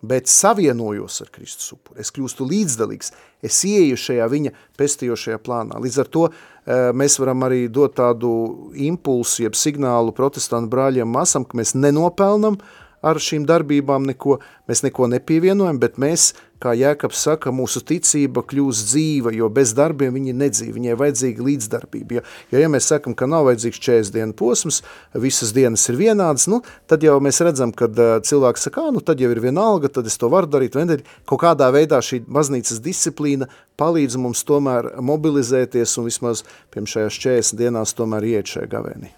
bet 0.01 0.27
savienojos 0.31 1.21
ar 1.21 1.31
Kristus 1.33 1.73
upuri. 1.75 1.99
Es 2.03 2.11
kļūstu 2.15 2.47
līdzdalīgs, 2.47 3.11
es 3.43 3.61
ieeju 3.67 3.97
šajā 3.99 4.27
viņa 4.31 4.53
pestījošajā 4.79 5.39
plānā. 5.43 5.79
Līdz 5.83 6.01
ar 6.03 6.11
to 6.11 6.25
eh, 6.29 6.91
mēs 6.95 7.19
varam 7.19 7.43
arī 7.47 7.65
dot 7.67 7.97
tādu 7.99 8.31
impulsu, 8.75 9.43
jeb 9.43 9.57
signālu 9.59 10.15
protestantu 10.15 10.71
brāļiem 10.71 11.09
masam, 11.09 11.47
ka 11.47 11.59
mēs 11.59 11.75
nenopelnam 11.75 12.59
ar 13.03 13.19
šīm 13.23 13.45
darbībām 13.47 14.07
neko, 14.11 14.39
mēs 14.67 14.83
neko 14.83 15.07
nepievienojam, 15.11 15.79
bet 15.79 15.99
mēs 16.01 16.33
kā 16.63 16.73
Jēkabs 16.75 17.21
saka, 17.23 17.51
mūsu 17.55 17.81
ticība 17.87 18.43
kļūst 18.47 18.89
dzīva, 18.91 19.31
jo 19.35 19.47
bez 19.53 19.71
darbiem 19.77 20.15
viņa 20.17 20.35
nedzīva, 20.41 20.75
viņai 20.75 20.97
vajadzīga 20.99 21.45
līdzdarbība. 21.47 22.17
Jo, 22.19 22.23
jo 22.51 22.63
ja 22.63 22.71
mēs 22.71 22.89
sakam, 22.91 23.15
ka 23.17 23.27
nav 23.31 23.47
vajadzīgs 23.47 23.79
40 23.85 24.15
dienu 24.15 24.35
posms, 24.39 24.81
visas 25.15 25.53
dienas 25.55 25.85
ir 25.91 25.99
vienādas, 25.99 26.49
nu, 26.51 26.61
tad 26.89 27.05
jau 27.05 27.17
mēs 27.23 27.39
redzam, 27.45 27.71
kad 27.75 27.95
cilvēks 28.27 28.67
saka, 28.67 28.89
nu, 28.95 29.03
tad 29.05 29.23
jau 29.23 29.31
ir 29.31 29.41
vienalga, 29.43 29.91
tad 29.99 30.09
es 30.09 30.19
to 30.19 30.31
varu 30.31 30.51
darīt, 30.51 30.75
nedarīt. 30.79 31.07
Kaut 31.29 31.43
kādā 31.45 31.69
veidā 31.75 32.01
šī 32.03 32.21
baznīcas 32.27 32.83
disciplīna 32.83 33.47
palīdz 33.79 34.19
mums 34.19 34.43
tomēr 34.47 34.91
mobilizēties 35.05 35.95
un 35.99 36.09
vismaz 36.09 36.43
pirms 36.73 36.97
šajās 36.97 37.21
40 37.23 37.63
dienās 37.63 37.95
tomēr 37.95 38.27
iet 38.33 38.51
šajā 38.51 38.67
gavēnī. 38.75 39.13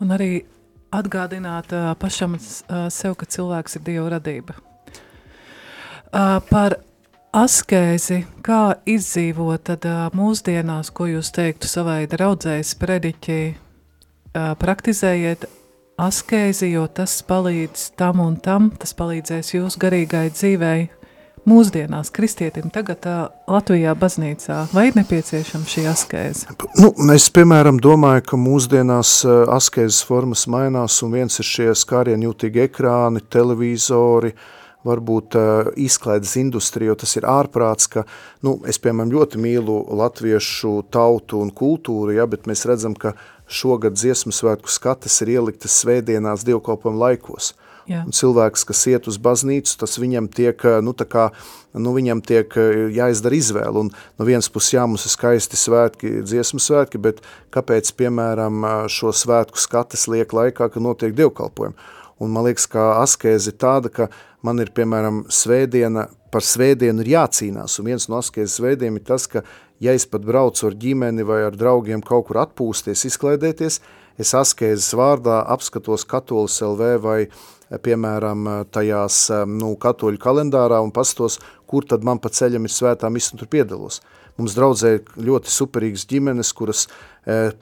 Un 0.00 0.16
arī 0.16 0.32
atgādināt 0.96 1.76
pašam 2.00 2.40
sev, 2.40 3.14
ka 3.20 3.28
cilvēks 3.28 3.76
ir 3.76 3.86
Dieva 3.86 4.08
radība 4.16 4.56
par 6.10 6.76
askēzi, 7.36 8.24
kā 8.42 8.76
izdzīvot 8.88 9.64
tad 9.70 9.86
mūsdienās, 10.16 10.90
ko 10.94 11.06
jūs 11.10 11.30
teiktu 11.34 11.70
savai 11.70 12.02
draudzējas 12.10 12.74
prediķī, 12.80 13.40
praktizējiet 14.34 15.46
askēzi, 16.00 16.72
jo 16.74 16.86
tas 16.90 17.20
palīdz 17.26 17.90
tam 17.98 18.22
un 18.24 18.38
tam, 18.42 18.70
tas 18.70 18.94
palīdzēs 18.96 19.54
jūsu 19.54 19.82
garīgai 19.82 20.30
dzīvei 20.32 20.88
mūsdienās 21.48 22.10
kristietim 22.12 22.68
tagad 22.72 23.06
uh, 23.08 23.20
Latvijā 23.48 23.94
baznīcā, 23.98 24.58
vai 24.76 24.90
ir 24.90 24.98
nepieciešama 24.98 25.68
šī 25.68 25.86
askēze? 25.88 26.56
Nu, 26.78 26.92
es, 27.14 27.30
piemēram, 27.32 27.80
domāju, 27.82 28.26
ka 28.28 28.38
mūsdienās 28.40 29.14
uh, 29.24 29.42
askēzes 29.56 30.02
formas 30.06 30.44
mainās, 30.52 31.00
un 31.06 31.16
viens 31.16 31.40
ir 31.40 31.48
šie 31.48 31.70
skārienjūtīgi 31.80 32.66
ekrāni, 32.68 33.24
televīzori, 33.32 34.34
uh, 34.36 34.59
varbūt 34.86 35.36
uh, 35.36 35.70
izklaides 35.76 36.36
industrija, 36.40 36.92
jo 36.92 37.00
tas 37.02 37.16
ir 37.18 37.26
ārprāts, 37.28 37.88
ka, 37.92 38.06
nu, 38.46 38.56
es, 38.68 38.80
piemēram, 38.82 39.12
ļoti 39.12 39.40
mīlu 39.42 39.80
latviešu 40.00 40.80
tautu 40.92 41.42
un 41.44 41.52
kultūru, 41.52 42.14
ja, 42.16 42.28
bet 42.30 42.48
mēs 42.50 42.64
redzam, 42.68 42.96
ka 42.96 43.14
šogad 43.50 43.98
dziesmu 43.98 44.32
svētku 44.34 44.70
skatas 44.70 45.20
ir 45.24 45.34
ieliktas 45.36 45.80
svētdienās 45.82 46.46
dievkalpam 46.46 47.00
laikos. 47.00 47.52
Jā. 47.90 48.04
Un 48.06 48.14
cilvēks, 48.14 48.62
kas 48.68 48.84
iet 48.86 49.08
uz 49.10 49.16
baznīcu, 49.18 49.72
tas 49.80 49.96
viņam 49.98 50.28
tiek, 50.30 50.62
nu, 50.84 50.92
tā 50.94 51.06
kā, 51.10 51.24
nu, 51.74 51.94
viņam 51.96 52.20
tiek 52.22 52.54
jāizdara 52.94 53.38
izvēle. 53.38 53.86
Un 53.86 53.90
no 53.90 54.26
vienas 54.28 54.50
puses, 54.52 54.76
jā, 54.76 54.84
mums 54.86 55.08
ir 55.08 55.14
skaisti 55.16 55.58
svētki, 55.58 56.20
dziesmu 56.22 56.62
svētki, 56.62 57.00
bet 57.02 57.24
kāpēc, 57.54 57.90
piemēram, 57.98 58.62
šo 58.92 59.10
svētku 59.16 59.58
skates 59.58 60.06
liek 60.12 60.36
laikā, 60.36 60.70
kad 60.70 60.84
notiek 60.84 61.16
dievkalpojumi? 61.18 61.74
Un 62.20 62.32
man 62.34 62.44
liekas, 62.44 62.66
ka 62.68 63.00
askēze 63.00 63.52
ir 63.52 63.58
tāda, 63.60 63.88
ka 63.92 64.10
man 64.44 64.60
ir, 64.60 64.72
piemēram, 64.76 65.24
svētdiena, 65.32 66.08
par 66.32 66.44
svētdienu 66.44 67.04
ir 67.04 67.14
jācīnās. 67.14 67.78
Un 67.80 67.90
viens 67.92 68.06
no 68.10 68.20
askēzes 68.20 68.60
veidiem 68.60 68.98
ir 69.00 69.06
tas, 69.08 69.24
ka, 69.30 69.42
ja 69.80 69.94
es 69.96 70.04
pat 70.06 70.26
braucu 70.28 70.68
ar 70.68 70.76
ģimeni 70.76 71.24
vai 71.26 71.40
ar 71.46 71.56
draugiem 71.56 72.04
kaut 72.04 72.28
kur 72.28 72.42
atpūsties, 72.44 73.06
izklaidēties, 73.08 73.80
es 74.20 74.34
askēzes 74.36 74.92
vārdā 75.00 75.40
apskatos 75.48 76.04
katolis 76.08 76.60
LV 76.64 76.92
vai 77.00 77.20
piemēram, 77.78 78.48
tajās 78.74 79.28
nu, 79.46 79.74
katoļu 79.80 80.18
kalendārā 80.20 80.80
un 80.82 80.90
pastos, 80.92 81.38
kur 81.70 81.86
tad 81.86 82.04
man 82.04 82.18
pa 82.18 82.32
ceļam 82.34 82.66
ir 82.66 82.74
svētā 82.74 83.10
misa 83.12 83.34
un 83.34 83.40
tur 83.42 83.50
piedalos. 83.50 84.00
Mums 84.40 84.56
draudzē 84.56 84.94
ļoti 85.20 85.52
superīgas 85.52 86.06
ģimenes, 86.10 86.52
kuras 86.56 86.86
e, 86.86 86.90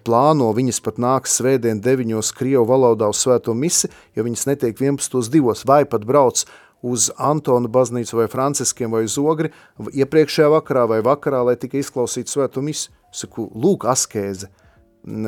plāno, 0.07 0.53
viņas 0.55 0.81
pat 0.85 1.01
nāks 1.03 1.39
svētdien 1.41 1.83
deviņos 1.83 2.33
Krievu 2.39 2.65
valodā 2.69 3.09
uz 3.11 3.25
svēto 3.25 3.55
misi, 3.55 3.91
jo 4.17 4.25
viņas 4.27 4.47
netiek 4.51 4.79
11. 4.79 5.31
divos, 5.33 5.65
vai 5.67 5.85
pat 5.89 6.07
brauc 6.09 6.45
uz 6.83 7.09
Antonu 7.19 7.69
baznīcu 7.69 8.21
vai 8.21 8.29
Franciskiem 8.31 8.93
vai 8.95 9.03
uz 9.09 9.19
Ogri 9.19 9.51
iepriekšējā 9.79 10.53
vakarā 10.55 10.87
vai 10.93 11.03
vakarā, 11.03 11.43
lai 11.51 11.59
tikai 11.59 11.83
izklausītu 11.83 12.37
svēto 12.37 12.63
misi. 12.63 12.93
Saku, 13.15 13.49
lūk, 13.57 13.89
askēze– 13.89 14.51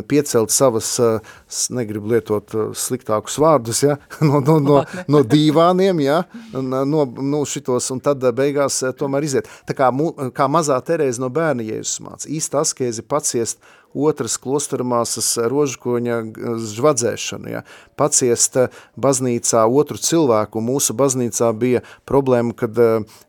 piecelt 0.09 0.51
savas, 0.51 0.93
negribu 1.73 2.11
lietot 2.13 2.53
sliktākus 2.77 3.39
vārdus, 3.41 3.83
ja, 3.85 3.97
no, 4.27 4.41
no, 4.45 4.59
no, 4.61 4.81
no 5.09 5.23
dīvāniem, 5.27 6.03
ja, 6.05 6.23
no, 6.53 7.05
no 7.07 7.43
šitos, 7.49 7.91
un 7.95 8.03
tad 8.05 8.25
beigās 8.37 8.83
tomēr 8.99 9.27
iziet. 9.27 9.51
Tā 9.69 9.77
kā, 9.79 9.91
kā 10.37 10.49
mazā 10.51 10.79
Terēza 10.85 11.23
no 11.23 11.31
bērna 11.33 11.67
Jēzus 11.67 12.01
māca, 12.05 12.29
īsti 12.31 12.61
askēzi 12.61 13.07
paciest 13.09 13.63
otras 13.95 14.37
klostermāsas 14.41 15.33
rožkoņa 15.51 16.19
žvadzēšanu, 16.75 17.51
ja, 17.51 17.65
paciest 17.99 18.59
baznīcā 19.01 19.65
otru 19.67 19.99
cilvēku, 20.01 20.63
mūsu 20.65 20.95
baznīcā 20.99 21.51
bija 21.59 21.83
problēma, 22.09 22.55
kad 22.55 22.79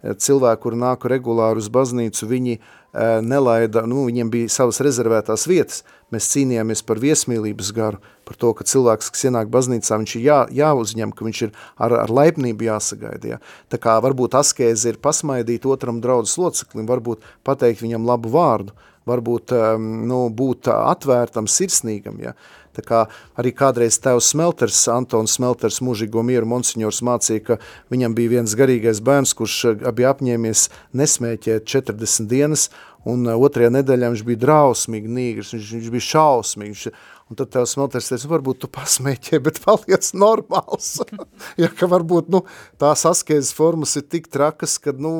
cilvēki, 0.02 0.62
kuri 0.62 0.84
nāku 0.84 1.12
regulāri 1.12 1.64
uz 1.64 1.72
baznīcu, 1.74 2.30
viņi 2.30 2.60
uh, 2.60 2.70
nelaida, 2.94 3.86
nu, 3.88 4.06
viņiem 4.10 4.30
bija 4.32 4.52
savas 4.52 4.82
rezervētās 4.84 5.48
vietas. 5.48 5.82
Mēs 6.12 6.28
cīnījāmies 6.34 6.82
par 6.84 7.00
viesmīlības 7.00 7.72
garu, 7.76 8.02
par 8.28 8.36
to, 8.40 8.52
ka 8.58 8.68
cilvēks, 8.68 9.14
kas 9.16 9.28
ienāk 9.30 9.52
baznīcā, 9.54 9.96
viņš 10.02 10.16
ir 10.18 10.26
jā, 10.26 10.40
jāuzņem, 10.60 11.14
ka 11.16 11.28
viņš 11.28 11.42
ir 11.48 11.54
ar, 11.80 11.96
ar 12.04 12.12
laipnību 12.12 12.68
jāsagaida. 12.68 13.36
Jā. 13.36 13.42
Tā 13.72 13.80
kā 13.80 13.96
varbūt 14.04 14.36
askēze 14.42 14.92
ir 14.92 15.00
pasmaidīt 15.04 15.68
otram 15.72 16.02
draudzes 16.04 16.36
loceklim, 16.42 16.90
varbūt 16.90 17.24
pateikt 17.48 17.86
viņam 17.86 18.08
labu 18.10 18.34
vārdu, 18.34 18.76
varbūt 19.08 19.56
nu, 19.80 20.26
būt 20.36 20.68
atvērtam, 20.76 21.48
sirsnīgam. 21.48 22.20
Ja. 22.22 22.36
Tā 22.76 22.86
kā 22.86 23.02
arī 23.40 23.54
kādreiz 23.56 24.00
tēvs 24.04 24.32
Smelters, 24.34 24.80
Antons 24.92 25.38
Smelters, 25.38 25.82
mūžīgo 25.84 26.24
mieru 26.26 26.50
monsignors 26.50 27.02
mācīja, 27.06 27.46
ka 27.50 27.60
viņam 27.94 28.18
bija 28.18 28.38
viens 28.38 28.56
garīgais 28.58 29.04
bērns, 29.04 29.36
kurš 29.38 29.58
bija 29.98 30.14
apņēmies 30.16 30.68
nesmēķēt 30.98 31.68
40 31.68 32.30
dienas, 32.32 32.70
un 33.08 33.26
otrajā 33.34 33.72
nedēļā 33.78 34.14
viņš 34.14 34.28
bija 34.28 34.44
drausmīgi 34.46 35.16
nīgrs, 35.18 35.56
viņš, 35.56 35.74
viņš 35.78 35.96
bija 35.96 36.10
šausmīgs, 36.12 36.92
Un 37.32 37.38
tad 37.40 37.48
tev 37.48 37.64
smelters 37.64 38.10
teica, 38.12 38.28
varbūt 38.28 38.58
tu 38.60 38.68
pasmēķē, 38.76 39.38
bet 39.46 39.62
paliec 39.64 40.10
normāls. 40.20 40.98
ja, 41.62 41.70
ka 41.72 41.88
varbūt 41.88 42.28
nu, 42.34 42.42
tās 42.82 43.06
askēzes 43.08 43.54
formas 43.56 43.96
ir 43.96 44.04
tik 44.12 44.28
trakas, 44.28 44.74
ka 44.84 44.92
nu, 44.92 45.14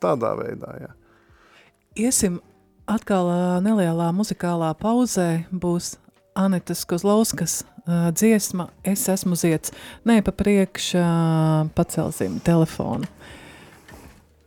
tādā 0.00 0.32
veidā, 0.38 0.72
jā. 0.80 0.88
Iesim 2.08 2.40
atkal 2.88 3.28
nelielā 3.60 4.08
muzikālā 4.16 4.72
pauzē, 4.80 5.44
būs 5.52 5.98
Anetas 6.36 6.84
Kozlauskas 6.84 7.62
uh, 7.64 8.10
dziesma 8.12 8.68
Es 8.84 9.08
esmu 9.08 9.36
ziets. 9.38 9.72
Nē, 10.04 10.20
pa 10.26 10.34
priekš 10.36 10.92
uh, 11.00 11.70
pacelsim 11.76 12.38
telefonu. 12.44 13.08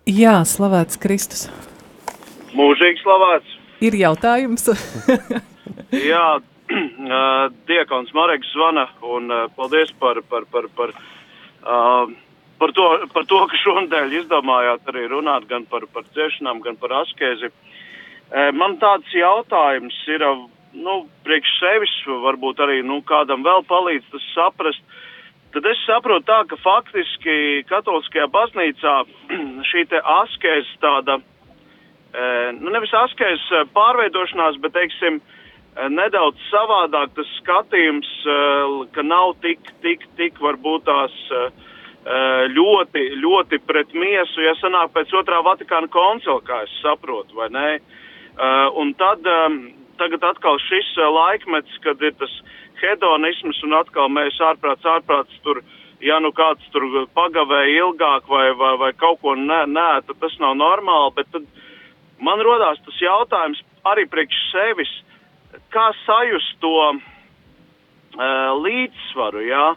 Jā, 0.10 0.40
slavēts 0.46 0.98
Kristus. 1.02 1.48
Mūžīgi 2.58 3.02
slavēts. 3.04 3.58
Ir 3.86 3.96
jautājums? 4.00 4.70
Jā, 6.12 6.40
Diekons 7.70 8.14
Mareks 8.18 8.50
zvana 8.54 8.88
un 9.06 9.30
uh, 9.34 9.46
paldies 9.56 9.92
par, 10.02 10.22
par, 10.30 10.46
par, 10.52 10.68
par, 10.76 10.94
uh, 11.64 12.12
par, 12.62 12.74
to, 12.76 12.88
par 13.14 13.28
to, 13.30 13.42
ka 13.50 13.62
šonadēļ 13.64 14.18
izdomājāt 14.24 14.94
arī 14.94 15.08
runāt 15.14 15.48
gan 15.50 15.66
par, 15.70 15.86
par 15.94 16.06
ciešanām, 16.16 16.62
gan 16.66 16.78
par 16.82 16.96
askēzi. 17.04 17.50
Uh, 17.50 18.50
man 18.58 18.78
tāds 18.82 19.14
jautājums 19.16 19.98
ir, 20.14 20.26
uh, 20.26 20.46
nu, 20.74 21.04
priekš 21.26 21.52
sevis, 21.60 21.94
varbūt 22.26 22.62
arī 22.64 22.82
nu, 22.86 23.02
kādam 23.06 23.44
vēl 23.46 23.64
palīdz 23.70 24.10
tas 24.14 24.28
saprast. 24.36 24.84
Tad 25.54 25.66
es 25.66 25.80
saprotu 25.88 26.28
tā, 26.30 26.44
ka 26.46 26.60
faktiski 26.62 27.64
katoliskajā 27.70 28.28
baznīcā 28.30 28.96
šī 29.72 29.86
te 29.90 30.02
askēs 30.14 30.70
tāda, 30.84 31.18
e, 31.18 32.28
nu 32.60 32.74
nevis 32.76 32.94
askēs 32.94 33.48
e, 33.50 33.64
pārveidošanās, 33.74 34.60
bet, 34.62 34.76
teiksim, 34.78 35.18
e, 35.18 35.88
nedaudz 35.90 36.38
savādāk 36.52 37.18
tas 37.18 37.34
skatījums, 37.40 38.12
ka 38.94 39.06
nav 39.06 39.40
tik, 39.42 39.74
tik, 39.82 40.06
tik 40.20 40.38
varbūt 40.44 40.86
tās 40.86 41.18
ļoti, 42.50 43.02
ļoti 43.20 43.60
pret 43.68 43.92
miesu, 43.98 44.40
ja 44.42 44.54
sanāk 44.58 44.94
pēc 44.96 45.12
otrā 45.20 45.42
Vatikāna 45.46 45.90
koncila, 45.92 46.40
kā 46.46 46.62
es 46.64 46.78
saprotu, 46.80 47.36
vai 47.38 47.50
ne? 47.54 47.68
Un 48.80 48.94
tad 48.98 49.26
tagad 50.00 50.24
atkal 50.24 50.60
šis 50.64 50.94
eh, 50.98 51.10
laikmets, 51.14 51.76
kad 51.84 52.02
ir 52.02 52.16
tas 52.20 52.34
hedonisms 52.80 53.60
un 53.68 53.76
atkal 53.80 54.10
mēs 54.12 54.40
ārprāts, 54.44 54.88
ārprāts 54.88 55.42
tur, 55.44 55.62
ja 56.04 56.20
nu 56.24 56.32
kāds 56.36 56.64
tur 56.74 56.86
pagavēja 57.18 57.84
ilgāk 57.84 58.30
vai, 58.32 58.48
vai, 58.60 58.76
vai 58.80 58.94
kaut 58.98 59.20
ko 59.24 59.36
nē, 59.36 59.66
nē, 59.68 59.90
tad 60.08 60.22
tas 60.22 60.38
nav 60.44 60.56
normāli, 60.60 61.16
bet 61.20 61.32
tad 61.34 61.48
man 62.24 62.44
rodās 62.46 62.80
tas 62.86 63.02
jautājums 63.04 63.62
arī 63.90 64.08
priekš 64.12 64.40
sevis, 64.54 64.94
kā 65.74 65.90
sajust 66.06 66.58
to 66.64 66.74
uh, 66.86 66.98
līdzsvaru, 68.64 69.44
jā. 69.50 69.68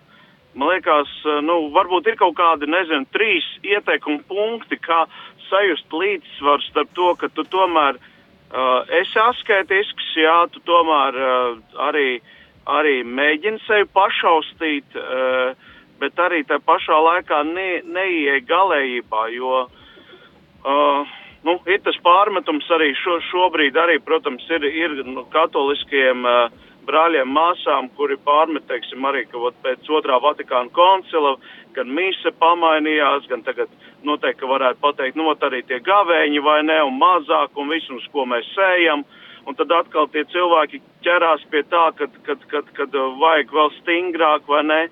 Man 0.54 0.74
liekas, 0.74 1.10
uh, 1.26 1.40
nu, 1.44 1.58
varbūt 1.74 2.12
ir 2.12 2.18
kaut 2.20 2.36
kādi, 2.38 2.70
nezinu, 2.70 3.08
trīs 3.14 3.46
ieteikumu 3.66 4.22
punkti, 4.30 4.78
kā 4.78 5.04
sajust 5.48 5.94
līdzsvaru 5.94 6.66
starp 6.68 6.94
to, 6.98 7.12
ka 7.18 7.32
tu 7.34 7.46
tomēr 7.50 7.98
Uh, 7.98 8.11
esi 8.52 9.18
asketisks, 9.18 10.12
jā, 10.16 10.36
tu 10.52 10.60
tomēr 10.68 11.16
uh, 11.16 11.60
arī, 11.88 12.20
arī 12.68 13.00
mēģini 13.04 13.62
sevi 13.66 13.88
pašaustīt, 13.96 14.98
uh, 14.98 15.54
bet 16.02 16.18
arī 16.20 16.42
tā 16.44 16.58
pašā 16.60 16.98
laikā 17.06 17.42
ne, 17.48 17.70
neieej 17.86 18.42
galējībā, 18.48 19.22
jo 19.36 19.64
uh, 19.64 21.14
nu, 21.46 21.56
ir 21.66 21.80
tas 21.86 21.96
pārmetums 22.04 22.68
arī 22.76 22.92
šo, 22.98 23.20
šobrīd, 23.30 23.78
arī, 23.78 23.98
protams, 24.04 24.44
ir, 24.50 24.66
ir 24.68 25.00
nu, 25.06 25.24
katoliskiem 25.32 26.26
uh, 26.28 26.52
brāļiem, 26.86 27.30
māsām, 27.32 27.88
kuri 27.96 28.18
pārmet, 28.26 28.66
teiksim, 28.68 29.04
arī, 29.06 29.24
ka 29.30 29.38
ot, 29.38 29.56
pēc 29.64 29.88
otrā 29.96 30.18
Vatikāna 30.22 30.72
koncila 30.74 31.36
gan 31.76 31.90
mise 31.94 32.32
pamainījās, 32.40 33.26
gan 33.30 33.42
tagad 33.46 33.70
noteikti 34.06 34.48
varētu 34.48 34.80
pateikt, 34.82 35.18
nu, 35.18 35.28
arī 35.32 35.62
tie 35.66 35.80
gavēņi 35.84 36.42
vai 36.44 36.60
ne, 36.66 36.78
un 36.86 36.98
mazāk, 37.00 37.56
un 37.56 37.72
visu, 37.72 37.98
uz 37.98 38.06
ko 38.12 38.26
mēs 38.28 38.48
sējam. 38.56 39.04
Un 39.42 39.56
tad 39.58 39.72
atkal 39.74 40.06
tie 40.12 40.22
cilvēki 40.30 40.78
ķerās 41.02 41.42
pie 41.50 41.64
tā, 41.66 41.88
kad, 41.98 42.12
kad, 42.26 42.44
kad, 42.50 42.68
kad 42.76 42.94
uh, 42.94 43.16
vajag 43.18 43.50
vēl 43.50 43.72
stingrāk 43.80 44.46
vai 44.46 44.62
ne. 44.68 44.82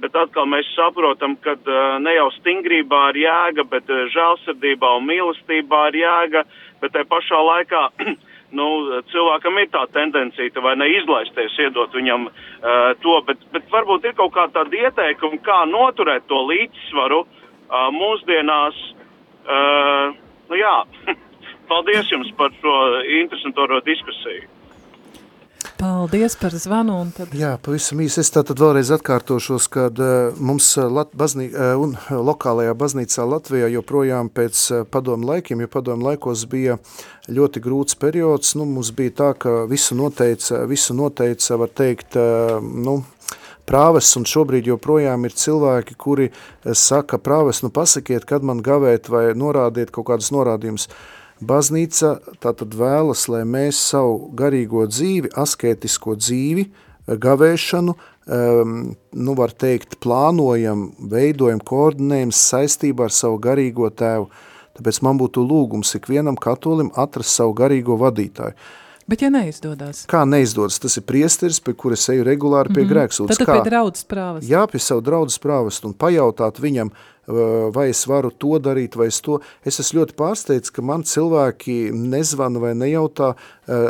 Bet 0.00 0.14
atkal 0.16 0.46
mēs 0.48 0.70
saprotam, 0.72 1.34
ka 1.44 1.58
uh, 1.58 1.98
ne 2.00 2.14
jau 2.16 2.30
stingrībā 2.38 3.02
ir 3.10 3.20
jēga, 3.26 3.66
bet 3.68 3.92
uh, 3.92 4.06
žēlsirdībā 4.14 4.94
un 4.96 5.04
mīlestībā 5.10 5.82
ir 5.90 6.00
jēga, 6.00 6.46
bet 6.80 6.96
te 6.96 7.04
pašā 7.12 7.42
laikā 7.50 7.84
nu, 8.56 8.66
cilvēkam 9.12 9.58
ir 9.62 9.68
tā 9.72 9.84
tendencija, 9.94 10.62
vai 10.64 10.74
ne 10.78 10.88
izlaisties, 10.92 11.56
iedot 11.66 11.94
viņam 11.94 12.28
uh, 12.28 12.92
to, 13.02 13.16
bet, 13.28 13.42
bet 13.54 13.68
varbūt 13.72 14.08
ir 14.10 14.16
kaut 14.18 14.34
kā 14.34 14.48
tāda 14.54 14.84
ieteikuma, 14.86 15.40
kā 15.46 15.60
noturēt 15.70 16.26
to 16.30 16.42
līdzsvaru 16.50 17.20
uh, 17.24 17.88
mūsdienās. 17.94 18.80
Uh, 19.40 20.16
nu, 20.50 20.58
jā, 20.58 20.76
paldies 21.70 22.10
jums 22.10 22.32
par 22.38 22.54
šo 22.60 22.76
interesanto 23.22 23.68
diskusiju. 23.86 24.49
Paldies 25.80 26.34
par 26.36 26.52
zvanu. 26.52 26.98
Tad... 27.16 27.30
Jā, 27.32 27.54
pavisam 27.64 28.02
īsi 28.04 28.20
es 28.20 28.28
tātad 28.34 28.60
vēlreiz 28.60 28.90
atkārtošos, 28.92 29.68
kad 29.72 30.00
uh, 30.04 30.36
mums 30.36 30.66
Lat 30.76 31.14
baznī, 31.16 31.46
uh, 31.54 31.72
un 31.80 31.94
lokālajā 32.12 32.74
baznīcā 32.76 33.24
Latvijā 33.24 33.70
joprojām 33.72 34.28
pēc 34.28 34.64
uh, 34.74 34.82
padomu 34.84 35.30
laikiem, 35.30 35.62
jo 35.64 35.70
padomu 35.72 36.04
laikos 36.10 36.42
bija 36.52 36.76
ļoti 37.32 37.62
grūts 37.64 37.96
periods, 37.96 38.52
nu, 38.60 38.66
mums 38.68 38.90
bija 38.92 39.14
tā, 39.22 39.30
ka 39.40 39.54
visu 39.70 39.96
noteica, 39.96 40.66
visu 40.68 40.98
noteica 40.98 41.56
var 41.62 41.72
teikt, 41.80 42.18
uh, 42.20 42.58
nu, 42.60 42.98
prāves, 43.70 44.10
un 44.20 44.28
šobrīd 44.28 44.68
joprojām 44.68 45.24
ir 45.24 45.38
cilvēki, 45.44 45.96
kuri 45.96 46.28
saka, 46.76 47.16
prāves, 47.16 47.62
nu 47.64 47.72
pasakiet, 47.72 48.28
kad 48.28 48.44
man 48.44 48.60
gavēt 48.66 49.08
vai 49.08 49.30
norādiet 49.32 49.94
kaut 49.96 50.10
kādus 50.12 50.28
norādījumus. 50.36 50.90
Baznīca 51.40 52.18
tātad 52.42 52.74
vēlas, 52.76 53.24
lai 53.32 53.46
mēs 53.48 53.78
savu 53.92 54.28
garīgo 54.36 54.84
dzīvi, 54.90 55.32
asketisko 55.40 56.16
dzīvi, 56.20 56.66
gavēšanu, 57.08 57.94
um, 57.96 58.74
nu 59.16 59.36
var 59.38 59.54
teikt, 59.56 59.96
plānojam, 60.04 60.90
veidojam, 61.00 61.62
koordinējam 61.64 62.34
saistībā 62.36 63.08
ar 63.08 63.16
savu 63.16 63.40
garīgo 63.42 63.88
tēvu. 63.88 64.28
Tāpēc 64.76 65.00
man 65.04 65.18
būtu 65.20 65.42
lūgums 65.44 65.96
ikvienam 65.98 66.38
katolim 66.40 66.92
atrast 66.96 67.34
savu 67.40 67.56
garīgo 67.56 67.96
vadītāju. 68.00 68.54
Bet 69.10 69.24
ja 69.24 69.30
neizdodas? 69.32 70.04
Kā 70.06 70.22
neizdodas? 70.28 70.76
Tas 70.78 70.94
ir 71.00 71.02
priesteris, 71.02 71.58
pie 71.64 71.72
kura 71.74 71.96
es 71.98 72.04
eju 72.12 72.22
regulāri 72.26 72.70
pie 72.70 72.84
mm 72.84 72.86
-hmm. 72.86 72.92
grēksūdas. 72.92 73.40
Tad 73.40 73.48
pie 73.50 73.70
draudzes 73.70 74.04
prāvas. 74.06 74.44
Jā, 74.46 74.66
pie 74.70 74.78
savu 74.78 75.00
draudzes 75.00 75.40
prāvas 75.42 75.80
un 75.84 75.94
pajautāt 75.94 76.60
viņam, 76.62 76.92
vai 77.74 77.88
es 77.90 78.02
varu 78.08 78.30
to 78.30 78.58
darīt, 78.62 78.96
vai 78.98 79.08
es 79.10 79.20
to. 79.24 79.40
Es 79.66 79.80
esmu 79.82 80.00
ļoti 80.00 80.16
pārsteigts, 80.18 80.72
ka 80.74 80.84
man 80.84 81.04
cilvēki 81.06 81.78
nezvana 81.94 82.62
vai 82.62 82.74
nejautā 82.78 83.32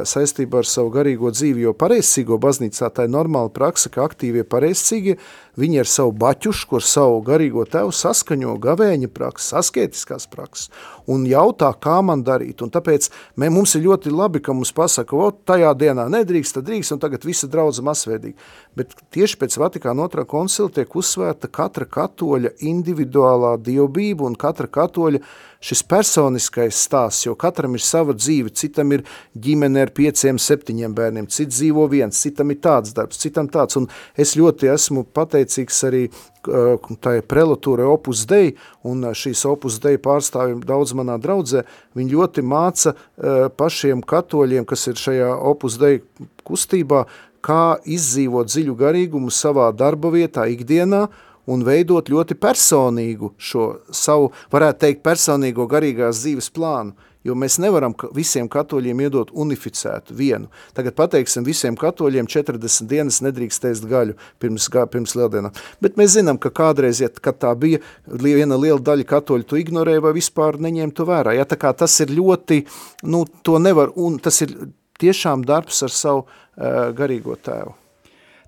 saistībā 0.06 0.60
ar 0.60 0.68
savu 0.68 0.92
garīgo 0.94 1.32
dzīvi, 1.32 1.64
jo 1.64 1.74
pareizcīgo 1.76 2.38
baznīcā 2.42 2.90
tā 2.94 3.06
ir 3.06 3.14
normāla 3.14 3.52
praksa, 3.54 3.92
ka 3.92 4.04
aktīvie 4.04 4.44
pareizcīgie 4.44 5.16
Viņi 5.58 5.80
ar 5.82 5.88
savu 5.90 6.12
baķušku, 6.20 6.78
ar 6.78 6.86
savu 6.86 7.18
garīgo 7.26 7.64
tevu 7.66 7.90
saskaņo 7.94 8.54
gavēņa 8.62 9.10
prakses, 9.14 9.54
asketiskās 9.58 10.28
prakses 10.30 10.70
un 11.10 11.24
jautā, 11.26 11.72
kā 11.82 11.98
man 12.06 12.22
darīt. 12.26 12.62
Un 12.62 12.70
tāpēc 12.70 13.08
mē, 13.40 13.50
mums 13.50 13.74
ir 13.74 13.84
ļoti 13.88 14.12
labi, 14.14 14.42
ka 14.44 14.54
mums 14.54 14.70
pasaka, 14.76 15.16
o, 15.16 15.30
tajā 15.32 15.72
dienā 15.78 16.06
nedrīkst, 16.12 16.58
tad 16.58 16.68
drīkst, 16.68 16.94
un 16.94 17.02
tagad 17.02 17.26
visa 17.26 17.50
draudza 17.50 17.82
masveidīgi. 17.86 18.36
Bet 18.78 18.94
tieši 19.14 19.40
pēc 19.40 19.58
Vatikāna 19.60 20.06
otrā 20.06 20.26
koncila 20.28 20.70
tiek 20.74 20.94
uzsvērta 20.96 21.50
katra 21.50 21.88
katoļa 21.98 22.54
individuālā 22.70 23.56
dievbība 23.58 24.28
un 24.28 24.38
katra 24.38 24.70
katoļa 24.70 25.24
šis 25.60 25.82
personiskais 25.84 26.78
stāsts, 26.86 27.26
jo 27.26 27.34
katram 27.38 27.76
ir 27.76 27.84
sava 27.84 28.14
dzīve, 28.16 28.52
citam 28.56 28.94
ir 28.96 29.04
ģimene 29.36 29.84
ar 29.84 29.92
pieciem, 29.96 30.40
septiņiem 30.40 30.94
bērniem, 30.96 31.28
cits 31.28 31.58
dzīvo 31.58 31.84
viens, 31.92 32.20
citam 32.24 32.52
ir 32.54 32.60
tāds 32.64 32.94
darbs, 32.96 33.20
citam 33.20 33.48
tāds, 33.52 33.76
un 33.76 33.90
es 34.16 34.34
ļoti 34.40 34.72
esmu 34.72 35.04
pateicīgs 35.16 35.82
arī 35.88 36.02
uh, 36.08 36.90
tā 37.04 37.18
prelatūra 37.28 37.90
Opus 37.92 38.24
Dei, 38.30 38.54
un 38.88 39.04
uh, 39.04 39.12
šīs 39.16 39.44
Opus 39.52 39.76
Dei 39.84 40.00
pārstāvjiem 40.00 40.64
daudz 40.64 40.96
manā 40.96 41.20
draudzē, 41.20 41.66
viņi 41.98 42.16
ļoti 42.16 42.46
māca 42.46 42.94
uh, 42.96 43.48
pašiem 43.52 44.00
katoļiem, 44.00 44.64
kas 44.68 44.88
ir 44.88 45.00
šajā 45.00 45.34
Opus 45.52 45.76
Dei 45.82 46.00
kustībā, 46.48 47.04
kā 47.44 47.80
izdzīvot 47.88 48.48
dziļu 48.48 48.76
garīgumu 48.80 49.32
savā 49.32 49.70
darba 49.76 50.12
vietā, 50.12 50.46
ikdienā, 50.48 51.06
un 51.50 51.66
veidot 51.66 52.10
ļoti 52.10 52.36
personīgu 52.40 53.34
šo 53.38 53.70
savu, 53.94 54.30
varētu 54.52 54.84
teikt, 54.86 55.04
personīgo 55.06 55.66
garīgās 55.70 56.22
dzīves 56.22 56.50
plānu, 56.54 56.94
jo 57.26 57.34
mēs 57.36 57.58
nevaram 57.60 57.94
visiem 58.16 58.48
katoļiem 58.50 59.02
iedot 59.04 59.32
unificētu 59.36 60.14
vienu. 60.16 60.48
Tagad 60.76 60.96
pateiksim, 60.96 61.44
visiem 61.44 61.76
katoļiem 61.78 62.28
40 62.30 62.88
dienas 62.88 63.20
nedrīkst 63.24 63.66
ēst 63.70 63.88
gaļu 63.90 64.16
pirms, 64.40 64.70
pirms 64.92 65.16
lieldienā. 65.18 65.52
Bet 65.84 65.98
mēs 66.00 66.14
zinām, 66.16 66.40
ka 66.40 66.52
kādreiz, 66.54 67.02
ja, 67.04 67.10
kad 67.12 67.40
tā 67.42 67.52
bija, 67.60 67.82
viena 68.06 68.58
liela 68.60 68.80
daļa 68.80 69.08
katoļu 69.10 69.48
tu 69.50 69.60
ignorēja 69.60 70.04
vai 70.06 70.14
vispār 70.16 70.60
neņēma 70.62 70.96
to 70.96 71.08
vērā. 71.08 71.36
Ja, 71.36 71.48
tā 71.48 71.60
kā 71.60 71.74
tas 71.76 71.98
ir 72.04 72.14
ļoti, 72.16 72.62
nu, 73.10 73.26
to 73.44 73.58
nevar, 73.60 73.92
un 73.96 74.18
tas 74.22 74.40
ir 74.46 74.56
tiešām 75.00 75.44
darbs 75.48 75.82
ar 75.84 75.92
savu 75.92 76.24
uh, 76.24 76.88
garīgo 76.96 77.36
tēvu. 77.36 77.76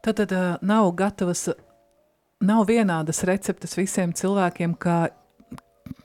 Tad, 0.02 0.16
tad 0.18 0.32
uh, 0.34 0.48
nav 0.66 0.90
gatavas 0.98 1.46
nav 2.42 2.66
vienādas 2.68 3.22
receptes 3.28 3.76
visiem 3.78 4.12
cilvēkiem, 4.16 4.74
kā, 4.80 4.98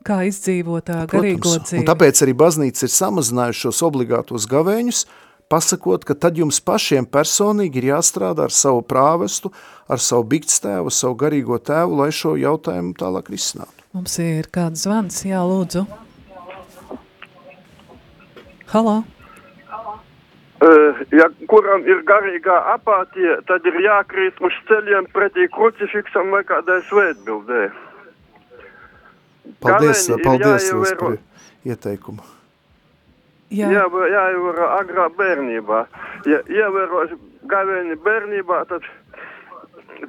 kā 0.07 0.19
izdzīvot 0.29 0.91
garīgo 1.11 1.43
Protams, 1.43 1.71
dzīvi. 1.71 1.83
Un 1.83 1.89
tāpēc 1.89 2.21
arī 2.25 2.35
baznīca 2.37 2.85
ir 2.87 2.93
samazinājuši 2.93 3.63
šos 3.65 3.81
obligātos 3.87 4.47
gavēņus, 4.51 5.03
pasakot, 5.51 6.05
ka 6.07 6.15
tad 6.15 6.39
jums 6.39 6.59
pašiem 6.63 7.07
personīgi 7.09 7.81
ir 7.81 7.91
jāstrādā 7.93 8.47
ar 8.47 8.55
savu 8.55 8.83
prāvestu, 8.85 9.51
ar 9.87 10.03
savu 10.03 10.27
bigtstēvu, 10.33 10.93
savu 10.93 11.17
garīgo 11.19 11.59
tēvu, 11.59 12.01
lai 12.01 12.11
šo 12.15 12.35
jautājumu 12.39 12.95
tālāk 12.99 13.31
risinātu. 13.33 13.87
Mums 13.95 14.17
ir 14.21 14.49
kāds 14.53 14.83
zvans, 14.85 15.23
jā, 15.25 15.41
lūdzu. 15.47 15.87
Halo? 18.67 18.99
Ja 21.13 21.27
kuram 21.49 21.83
ir 21.85 21.99
garīgā 22.07 22.55
apātija, 22.73 23.37
tad 23.45 23.65
ir 23.69 23.77
jākrīt 23.83 24.39
uz 24.41 24.55
ceļiem 24.69 25.05
pretī 25.13 25.45
krucifiksam 25.53 26.33
vai 26.33 26.41
kādai 26.49 26.79
svētbildē. 26.89 27.67
Paldies, 29.61 30.07
Gavēni 30.09 30.23
paldies 30.25 30.95
par 30.97 31.19
ieteikumu. 31.67 32.25
Jā, 33.53 33.69
Jā 33.69 33.85
jāievēro 33.85 34.71
agrā 34.75 35.07
bērnībā. 35.15 35.85
Ja 36.27 36.41
ievēros 36.51 37.13
gavēni 37.47 37.95
bērnībā, 38.03 38.63
tad 38.67 38.83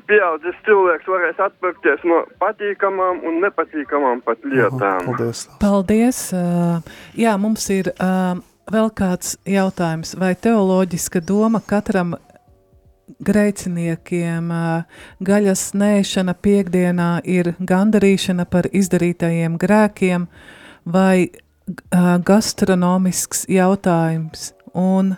pieaudzis 0.09 0.57
cilvēks 0.67 1.09
varēs 1.09 1.41
atpirkties 1.45 2.03
no 2.09 2.25
patīkamām 2.43 3.23
un 3.29 3.41
nepatīkamām 3.45 4.25
pat 4.27 4.43
lietām. 4.49 5.13
Paldies. 5.13 5.45
Paldies. 5.61 6.23
Jā, 7.21 7.37
mums 7.41 7.69
ir 7.75 7.93
Vēl 8.69 8.91
kāds 8.93 9.39
jautājums, 9.49 10.11
vai 10.21 10.35
teoloģiska 10.37 11.23
doma 11.25 11.63
katram 11.65 12.11
grēciniekiem 13.25 14.51
gaļas 15.25 15.63
nēšana 15.73 16.35
piekdienā 16.37 17.07
ir 17.25 17.55
gandarīšana 17.59 18.45
par 18.53 18.69
izdarītajiem 18.69 19.57
grēkiem 19.63 20.27
vai 20.85 21.31
gastronomisks 22.29 23.47
jautājums? 23.49 24.53
Un, 24.77 25.15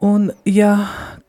un 0.00 0.30
ja 0.48 0.72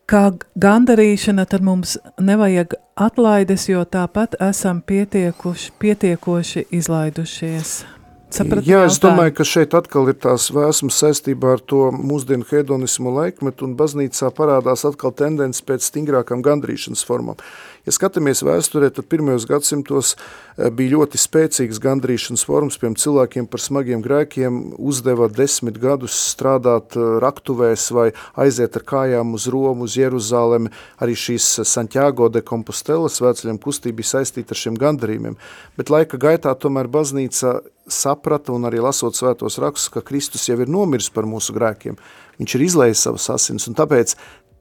kā 0.08 0.24
gandarīšana, 0.56 1.44
tad 1.52 1.68
mums 1.68 1.98
nevajag 2.24 2.80
atlaides, 2.96 3.68
jo 3.68 3.84
tāpat 3.84 4.40
esam 4.48 4.80
pietiekuši, 4.80 5.76
pietiekoši 5.84 6.68
izlaidušies. 6.72 7.97
Sapratu 8.28 8.68
Jā, 8.68 8.82
es 8.90 8.98
domāju, 9.00 9.32
ka 9.38 9.46
šeit 9.48 9.76
atkal 9.78 10.10
ir 10.12 10.18
tās 10.20 10.50
vēsmas 10.52 10.98
saistībā 11.00 11.54
ar 11.56 11.62
to 11.64 11.88
mūsdienu 11.96 12.44
hedonismu 12.50 13.14
laikmetu, 13.16 13.70
un 13.70 13.78
baznīcā 13.80 14.34
parādās 14.36 14.84
atkal 14.90 15.14
tendence 15.16 15.64
pēc 15.64 15.88
stingrākām 15.88 16.44
gandrīšanas 16.44 17.06
formām. 17.08 17.40
Ja 17.88 17.94
skatāmies 17.96 18.42
vēsturē, 18.44 18.90
tad 18.92 19.06
pirmajos 19.08 19.46
gadsimtos 19.48 20.10
eh, 20.18 20.68
bija 20.76 20.98
ļoti 20.98 21.20
spēcīgas 21.22 21.80
gandrīšanas 21.80 22.44
formas, 22.44 22.76
piemēram, 22.76 22.98
cilvēkiem 23.00 23.46
par 23.48 23.64
smagiem 23.64 24.02
grēkiem 24.04 24.58
uzdeva 24.76 25.30
desmit 25.32 25.80
gadus 25.80 26.18
strādāt 26.34 26.98
eh, 27.00 27.06
raktuvēs 27.24 27.86
vai 27.96 28.10
aiziet 28.44 28.76
ar 28.76 28.84
kājām 28.92 29.32
uz 29.38 29.48
Romu, 29.54 29.88
uz 29.88 29.96
Jeruzālemi. 29.96 30.74
Arī 31.00 31.16
šīs 31.16 31.48
Santiago 31.64 32.28
de 32.28 32.44
Compostela 32.44 33.08
svētceļiem 33.08 33.62
kustība 33.64 34.02
bija 34.02 34.18
saistīta 34.18 34.52
ar 34.52 34.60
šiem 34.66 34.76
gandarījumiem. 34.84 35.38
Bet 35.80 35.94
laika 35.94 36.20
gaitā 36.20 36.52
tomēr 36.60 36.92
baznīca 36.92 37.62
saprata 37.88 38.52
un 38.52 38.68
arī 38.68 38.82
lasot 38.84 39.16
svētos 39.16 39.62
rakstus, 39.64 39.94
ka 39.96 40.04
Kristus 40.04 40.44
jau 40.50 40.60
ir 40.60 40.68
nomiris 40.68 41.08
par 41.08 41.24
mūsu 41.24 41.56
grēkiem. 41.56 41.96
Viņš 42.38 42.58
ir 42.58 42.66
izlējis 42.68 43.06
savas 43.08 43.30
asins, 43.34 43.72
un 43.72 43.80
tāpēc 43.80 44.18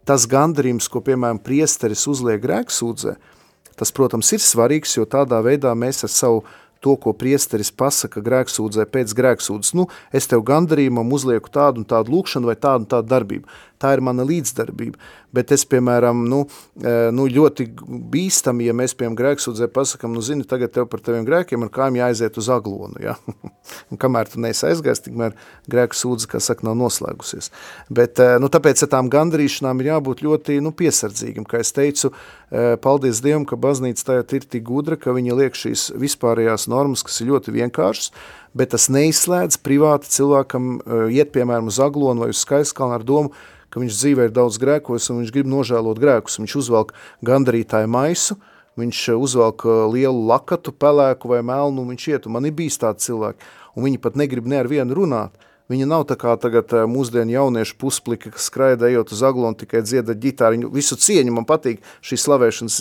tas 0.06 0.26
gandarījums, 0.30 0.88
ko, 0.90 1.02
piemēram, 1.04 1.40
priesteris 1.42 2.06
uzliek 2.10 2.40
grēksūdzē, 2.42 3.16
tas, 3.76 3.92
protams, 3.92 4.30
ir 4.32 4.44
svarīgs, 4.44 4.96
jo 4.96 5.04
tādā 5.10 5.42
veidā 5.44 5.74
mēs 5.76 6.06
ar 6.06 6.12
savu 6.12 6.44
to, 6.84 6.94
ko 7.00 7.12
priesteris 7.16 7.72
pasaka 7.74 8.22
grēksūdzē 8.22 8.86
pēc 8.92 9.14
grēksūdzes, 9.18 9.74
nu, 9.78 9.88
es 10.14 10.28
tev 10.30 10.44
gandarījumam 10.46 11.10
uzlieku 11.16 11.50
tādu 11.52 11.82
un 11.82 11.88
tādu 11.88 12.14
lūkšanu 12.14 12.52
vai 12.52 12.56
tādu 12.56 12.84
un 12.84 12.90
tādu 12.92 13.10
darbību. 13.10 13.48
Tā 13.82 13.92
ir 13.96 14.02
mana 14.04 14.24
līdzdarbība. 14.26 14.98
Bet 15.36 15.52
es, 15.52 15.66
piemēram, 15.68 16.22
nu, 16.30 16.44
e, 16.80 16.92
nu 17.12 17.26
ļoti 17.28 17.66
bīstami, 18.12 18.68
ja 18.70 18.74
mēs, 18.76 18.94
piemēram, 18.96 19.16
grēksūdzē 19.18 19.68
pasakam, 19.74 20.14
nu, 20.16 20.22
zini, 20.24 20.46
tagad 20.48 20.72
tev 20.72 20.86
par 20.92 21.02
taviem 21.04 21.26
grēkiem 21.26 21.66
ar 21.66 21.72
kājām 21.74 21.98
jāaiziet 22.00 22.38
uz 22.40 22.48
aglonu, 22.52 22.96
ja? 23.02 23.16
un 23.92 24.00
kamēr 24.00 24.30
tu 24.32 24.40
neesi 24.40 24.64
aizgājis, 24.70 25.02
tikmēr 25.04 25.36
grēksūdze, 25.72 26.30
kā 26.32 26.40
saka, 26.40 26.64
nav 26.68 26.78
noslēgusies. 26.80 27.50
Bet, 27.92 28.22
e, 28.22 28.38
nu, 28.40 28.48
tāpēc 28.52 28.86
ar 28.86 28.92
tām 28.96 29.12
gandarīšanām 29.12 29.84
ir 29.84 29.92
jābūt 29.92 30.24
ļoti, 30.24 30.58
nu, 30.64 30.72
piesardzīgam. 30.76 31.44
Kā 31.50 31.60
es 31.64 31.74
teicu, 31.76 32.14
e, 32.48 32.64
paldies 32.80 33.20
Dievam, 33.24 33.44
ka 33.48 33.60
baznīca 33.60 34.12
tajā 34.12 34.26
ir 34.40 34.48
tik 34.56 34.64
gudra, 34.70 34.96
ka 34.96 35.12
viņa 35.16 35.36
liek 35.42 35.58
šīs 35.58 35.90
vispārējās 36.00 36.70
normas, 36.72 37.04
kas 37.04 37.20
ir 37.20 37.34
ļoti 37.34 37.58
vienkāršas, 37.60 38.12
bet 38.56 38.72
tas 38.72 38.88
neizslēdz 38.92 39.60
privāti 39.64 40.10
cilvēkam 40.16 40.78
iet, 41.12 41.32
piemēram, 41.34 41.68
uz 41.68 41.80
aglonu 41.82 42.24
vai 42.24 42.32
uz 42.32 42.40
skaistkalnu 42.40 42.96
ar 42.96 43.04
domu, 43.06 43.32
ka 43.70 43.82
viņš 43.82 43.96
dzīvē 44.00 44.28
ir 44.28 44.34
daudz 44.34 44.56
grēkos 44.62 45.10
un 45.12 45.20
viņš 45.20 45.32
grib 45.34 45.48
nožēlot 45.52 46.00
grēkus. 46.00 46.38
Viņš 46.40 46.54
uzvelk 46.62 46.94
gandarītāju 47.26 47.90
maisu, 47.92 48.38
viņš 48.80 49.02
uzvelk 49.16 49.66
uh, 49.68 49.84
lielu 49.92 50.22
lakatu, 50.28 50.72
pelēku 50.72 51.32
vai 51.32 51.42
melnu, 51.44 51.82
un 51.82 51.92
viņš 51.92 52.08
iet, 52.12 52.28
un 52.28 52.36
man 52.36 52.48
ir 52.48 52.54
bijis 52.56 52.80
tāds 52.80 53.04
cilvēki, 53.08 53.44
un 53.76 53.88
viņi 53.88 54.00
pat 54.04 54.16
negrib 54.16 54.48
ne 54.48 54.62
ar 54.62 54.70
vienu 54.70 54.96
runāt, 54.96 55.36
Viņa 55.66 55.86
nav 55.90 56.04
tā 56.06 56.14
kā 56.14 56.30
tagad 56.38 56.70
eh, 56.76 56.84
mūsdienu 56.86 57.34
jauniešu 57.34 57.74
pusplika, 57.80 58.30
kas 58.30 58.46
skraida 58.46 58.86
ejot 58.86 59.10
uz 59.16 59.22
aglonu, 59.26 59.58
tikai 59.58 59.82
dzieda 59.82 60.14
ģitāru. 60.14 60.68
Visu 60.70 60.94
cieņu 61.02 61.34
man 61.34 61.46
patīk 61.48 61.80
šī 62.06 62.18
slavēšanas 62.22 62.76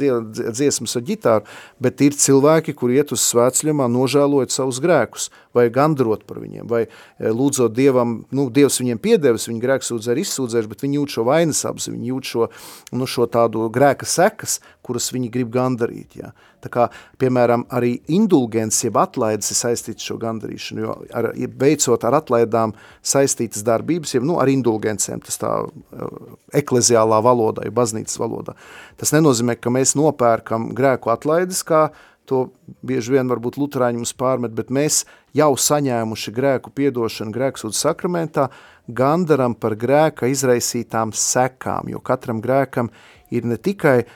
dziesmas 0.53 0.93
ar 0.99 1.05
ģitāru, 1.07 1.49
bet 1.81 2.03
ir 2.05 2.17
cilvēki, 2.21 2.75
kuri 2.77 2.99
iet 3.01 3.15
uz 3.15 3.25
svētceļumā 3.25 3.89
nožēlojot 3.89 4.53
savus 4.53 4.81
grēkus, 4.83 5.31
vai 5.57 5.65
gandrot 5.73 6.27
par 6.29 6.43
viņiem, 6.43 6.69
vai 6.69 6.83
eh, 6.85 7.31
lūdzot 7.33 7.73
Dievam, 7.73 8.19
nu, 8.29 8.47
Dievs 8.53 8.77
viņiem 8.83 9.01
piedevis, 9.01 9.49
viņi 9.49 9.65
grēksūdz 9.65 10.11
ar 10.13 10.21
izsūdzējuši, 10.21 10.73
bet 10.75 10.85
viņi 10.85 11.01
jūt 11.01 11.17
šo 11.17 11.25
vainas 11.31 11.65
apzi, 11.65 11.95
viņi 11.95 12.13
jūt 12.13 12.33
šo, 12.35 12.49
nu, 12.93 13.09
šo 13.09 13.25
tādu 13.33 13.65
grēka 13.73 14.05
sekas, 14.05 14.59
kuras 14.85 15.09
viņi 15.15 15.33
grib 15.33 15.49
gandarīt, 15.55 16.19
jā. 16.21 16.35
Tā 16.65 16.71
kā, 16.73 16.87
piemēram, 17.21 17.67
arī 17.77 17.99
indulgents, 18.15 18.81
jeb 18.85 18.97
atlaides 18.97 19.51
ir 19.53 19.59
saistīts 19.59 20.07
šo 20.07 20.17
gandarīšanu, 20.21 20.81
jo 20.81 20.95
ar, 21.13 21.29
beidzot 21.61 22.07
ar 22.07 22.17
atlaidām 22.21 22.73
saistītas 23.05 23.65
darbības, 23.67 24.15
jeb 24.17 24.25
nu, 24.25 24.39
ar 24.41 24.49
indulgencēm, 24.49 25.21
tas 25.25 25.37
tā 25.41 25.53
uh, 25.61 26.33
ekleziālā 26.57 27.21
valodā, 27.25 27.67
ja 27.67 27.75
baznīcas 27.75 28.17
valodā. 28.21 28.57
Tas 28.97 29.13
nenozīmē, 29.13 29.59
ka 29.61 29.73
mēs 29.73 29.93
nopērkam 29.99 30.71
grēku 30.77 31.13
atlaides, 31.13 31.61
kā 31.67 31.89
to 32.25 32.47
bieži 32.85 33.13
vien 33.15 33.29
varbūt 33.29 33.59
luterāņi 33.61 34.01
mums 34.01 34.15
pārmet, 34.17 34.53
bet 34.57 34.71
mēs 34.73 35.03
jau 35.37 35.51
saņēmuši 35.59 36.33
grēku 36.35 36.73
piedošanu 36.75 37.33
grēksūdu 37.35 37.77
sakramentā, 37.77 38.49
gandaram 38.87 39.55
par 39.57 39.77
grēka 39.79 40.29
izraisītām 40.31 41.13
sekām, 41.15 41.89
jo 41.93 42.01
katram 42.05 42.41
grēkam 42.43 42.91
ir 43.33 43.45
ne 43.47 43.57
tikai 43.57 43.97
e, 44.01 44.07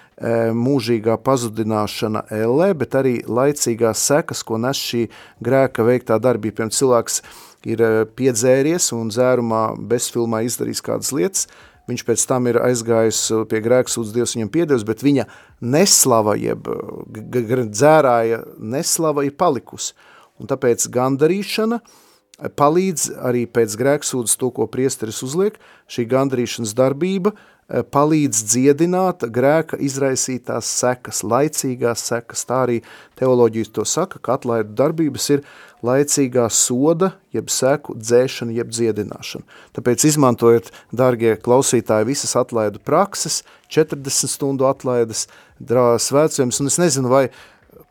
mūžīgā 0.55 1.17
pazudināšana 1.25 2.25
ellē, 2.35 2.71
bet 2.77 2.97
arī 2.99 3.15
laicīgās 3.25 4.03
sekas, 4.11 4.43
ko 4.45 4.59
nes 4.61 4.77
šī 4.77 5.07
grēka 5.43 5.85
veiktā 5.87 6.19
darbība. 6.21 6.59
Piemēram, 6.59 6.75
cilvēks 6.75 7.21
ir 7.69 7.81
e, 7.81 7.89
piedzēries 8.19 8.91
un 8.97 9.09
dzērumā 9.13 9.63
bezfilmā 9.89 10.43
izdarījis 10.47 10.85
kādas 10.85 11.13
lietas, 11.15 11.47
viņš 11.89 12.05
pēc 12.05 12.25
tam 12.29 12.49
ir 12.51 12.59
aizgājis 12.61 13.21
pie 13.49 13.63
grēksūdz 13.65 14.13
Dievs 14.13 14.35
viņam 14.37 14.51
piedevis, 14.53 14.85
bet 14.85 15.01
viņa 15.05 15.25
neslava, 15.65 16.35
jeb 16.37 16.69
dzērāja 17.09 18.43
neslava 18.61 19.25
ir 19.25 19.33
palikusi. 19.39 19.95
Un 20.39 20.47
tāpēc 20.47 20.85
gandarīšana 20.93 21.81
palīdz 22.55 23.09
arī 23.27 23.43
pēc 23.51 23.75
grēksūdzes 23.79 24.37
to, 24.39 24.51
ko 24.55 24.69
priesteris 24.71 25.23
uzliek, 25.25 25.57
šī 25.91 26.05
gandarīšanas 26.13 26.75
darbība 26.77 27.33
palīdz 27.69 28.43
dziedināt 28.49 29.25
grēka 29.29 29.77
izraisītās 29.77 30.69
sekas, 30.81 31.21
laicīgās 31.21 32.05
sekas. 32.09 32.45
Tā 32.49 32.63
arī 32.65 32.79
teoloģijas 33.19 33.73
to 33.75 33.85
saka, 33.85 34.21
ka 34.21 34.39
atlaidu 34.39 34.73
darbības 34.79 35.29
ir 35.35 35.43
laicīgā 35.85 36.47
soda, 36.51 37.13
jeb 37.35 37.51
seku 37.53 37.95
dzēšana, 37.99 38.55
jeb 38.57 38.73
dziedināšana. 38.73 39.59
Tāpēc 39.77 40.07
izmantojot, 40.09 40.71
dārgie 40.91 41.35
klausītāji, 41.39 42.09
visas 42.09 42.35
atlaidu 42.39 42.81
prakses, 42.83 43.43
40 43.71 44.33
stundu 44.33 44.67
atlaides, 44.69 45.27
svētceļums, 45.61 46.59
un 46.63 46.71
es 46.71 46.79
nezinu, 46.81 47.11
vai 47.11 47.27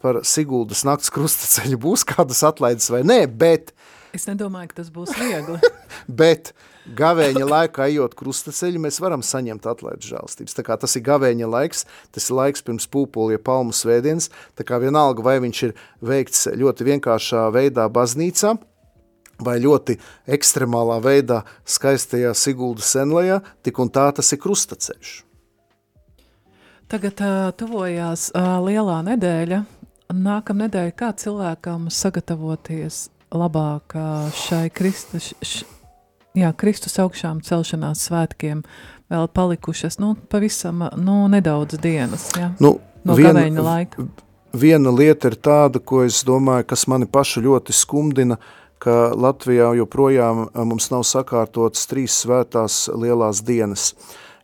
par 0.02 0.20
Siguldas 0.26 0.84
nakts 0.86 1.12
krustaceļu 1.14 1.78
būs 1.82 2.04
kādas 2.08 2.42
atlaides 2.46 2.90
vai 2.92 3.04
nē, 3.06 3.22
bet... 3.40 3.72
Es 4.16 4.26
nedomāju, 4.28 4.70
ka 4.70 4.82
tas 4.82 4.92
būs 4.92 5.14
viegli. 5.18 5.58
bet 6.20 6.52
gavēņa 6.96 7.44
laikā 7.48 7.88
ejot 7.92 8.14
krustaceļu, 8.18 8.80
mēs 8.84 9.00
varam 9.02 9.22
saņemt 9.24 9.66
atlaidu 9.68 10.08
žēlstības. 10.08 10.56
Tā 10.56 10.64
kā 10.66 10.78
tas 10.80 10.96
ir 10.96 11.04
gavēņa 11.08 11.50
laiks, 11.50 11.84
tas 12.14 12.30
ir 12.30 12.38
laiks 12.38 12.64
pirms 12.64 12.88
pūpoļa 12.92 13.40
palmu 13.44 13.76
svētdienas, 13.76 14.30
tā 14.58 14.66
kā 14.68 14.80
vienalga 14.82 15.24
vai 15.24 15.38
viņš 15.44 15.62
ir 15.68 15.76
veikts 16.00 16.48
ļoti 16.58 16.88
vienkāršā 16.92 17.48
veidā 17.54 17.88
baznīcā, 17.92 18.56
vai 19.44 19.58
ļoti 19.62 19.98
ekstremālā 20.34 20.98
veidā 21.04 21.42
skaistajā 21.68 22.34
Siguldas 22.34 22.90
senlajā, 22.96 23.40
tik 23.62 23.78
un 23.78 23.90
tā 23.92 24.08
tas 24.14 24.32
ir 24.34 24.42
krustaceļš. 24.42 25.16
Tagad 26.88 27.20
uh, 27.20 27.50
tuvojās 27.52 28.30
uh, 28.32 28.56
lielā 28.64 29.02
nedēļa. 29.10 29.64
Nākamā 30.08 30.64
nedēļa, 30.64 30.94
kā 30.96 31.12
cilvēkam 31.20 31.90
sagatavoties 31.92 33.10
labāk 33.36 33.92
uh, 33.92 34.30
šai 34.32 34.70
Kristus, 34.72 35.34
š, 35.44 35.66
jā, 36.36 36.52
Kristus 36.56 36.98
augšām 37.00 37.40
celšanās 37.44 38.06
svētkiem 38.08 38.62
vēl 39.08 39.28
palikušas, 39.32 39.98
nu, 40.02 40.14
pavisam, 40.30 40.84
nu, 41.00 41.20
nedaudz 41.32 41.80
dienas, 41.80 42.28
jā, 42.36 42.52
nu, 42.60 42.76
no 43.04 43.16
viena, 43.18 43.34
gavēņa 43.38 43.64
laika. 43.64 44.06
Viena 44.58 44.92
lieta 44.92 45.28
ir 45.28 45.36
tāda, 45.44 45.80
ko 45.80 46.02
es 46.06 46.22
domāju, 46.24 46.66
kas 46.70 46.86
mani 46.88 47.08
pašu 47.08 47.44
ļoti 47.44 47.76
skumdina, 47.76 48.38
ka 48.78 49.10
Latvijā 49.16 49.72
joprojām 49.80 50.46
mums 50.54 50.88
nav 50.92 51.04
sakārtotas 51.08 51.88
trīs 51.90 52.14
svētās 52.22 52.86
lielās 52.94 53.42
dienas, 53.44 53.92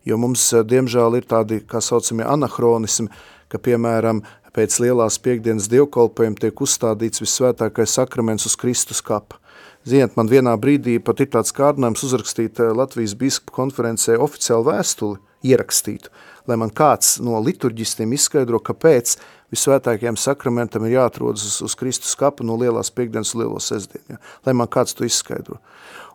jo 0.05 0.19
mums, 0.21 0.49
diemžēl, 0.53 1.21
ir 1.21 1.29
tādi, 1.31 1.61
kā 1.65 1.81
saucamie 1.85 2.27
anahronismi, 2.29 3.09
ka, 3.49 3.61
piemēram, 3.63 4.25
pēc 4.55 4.77
lielās 4.83 5.19
piekdienas 5.23 5.71
dievkolpojuma 5.71 6.41
tiek 6.41 6.61
uzstādīts 6.67 7.23
visvētākais 7.23 7.97
sakraments 7.99 8.47
uz 8.51 8.59
Kristus 8.59 9.03
kapa. 9.03 9.41
Ziniet, 9.85 10.15
man 10.17 10.31
vienā 10.33 10.55
brīdī 10.57 10.97
pat 11.05 11.21
ir 11.21 11.29
tāds 11.35 11.53
kārdinājums 11.53 12.07
uzrakstīt 12.07 12.61
eh, 12.63 12.73
Latvijas 12.73 13.13
biskupu 13.21 13.53
konferencē 13.53 14.17
oficiālu 14.17 14.71
vēstuli 14.71 15.19
ierakstītu, 15.45 16.09
lai 16.49 16.57
man 16.61 16.73
kāds 16.73 17.19
no 17.21 17.37
liturģistiem 17.45 18.15
izskaidro, 18.17 18.63
kāpēc 18.65 19.19
visvētākajam 19.53 20.17
sakramentam 20.17 20.87
ir 20.89 20.97
jāatrodas 20.97 21.45
uz, 21.51 21.59
uz 21.69 21.77
Kristus 21.77 22.17
kapa 22.17 22.47
no 22.49 22.57
lielās 22.61 22.89
piekdienas 22.97 23.35
lielo 23.37 23.61
sestdienu, 23.61 24.17
ja? 24.17 24.23
lai 24.47 24.57
man 24.57 24.73
kāds 24.73 24.97
to 24.97 25.05
izskaidro. 25.05 25.61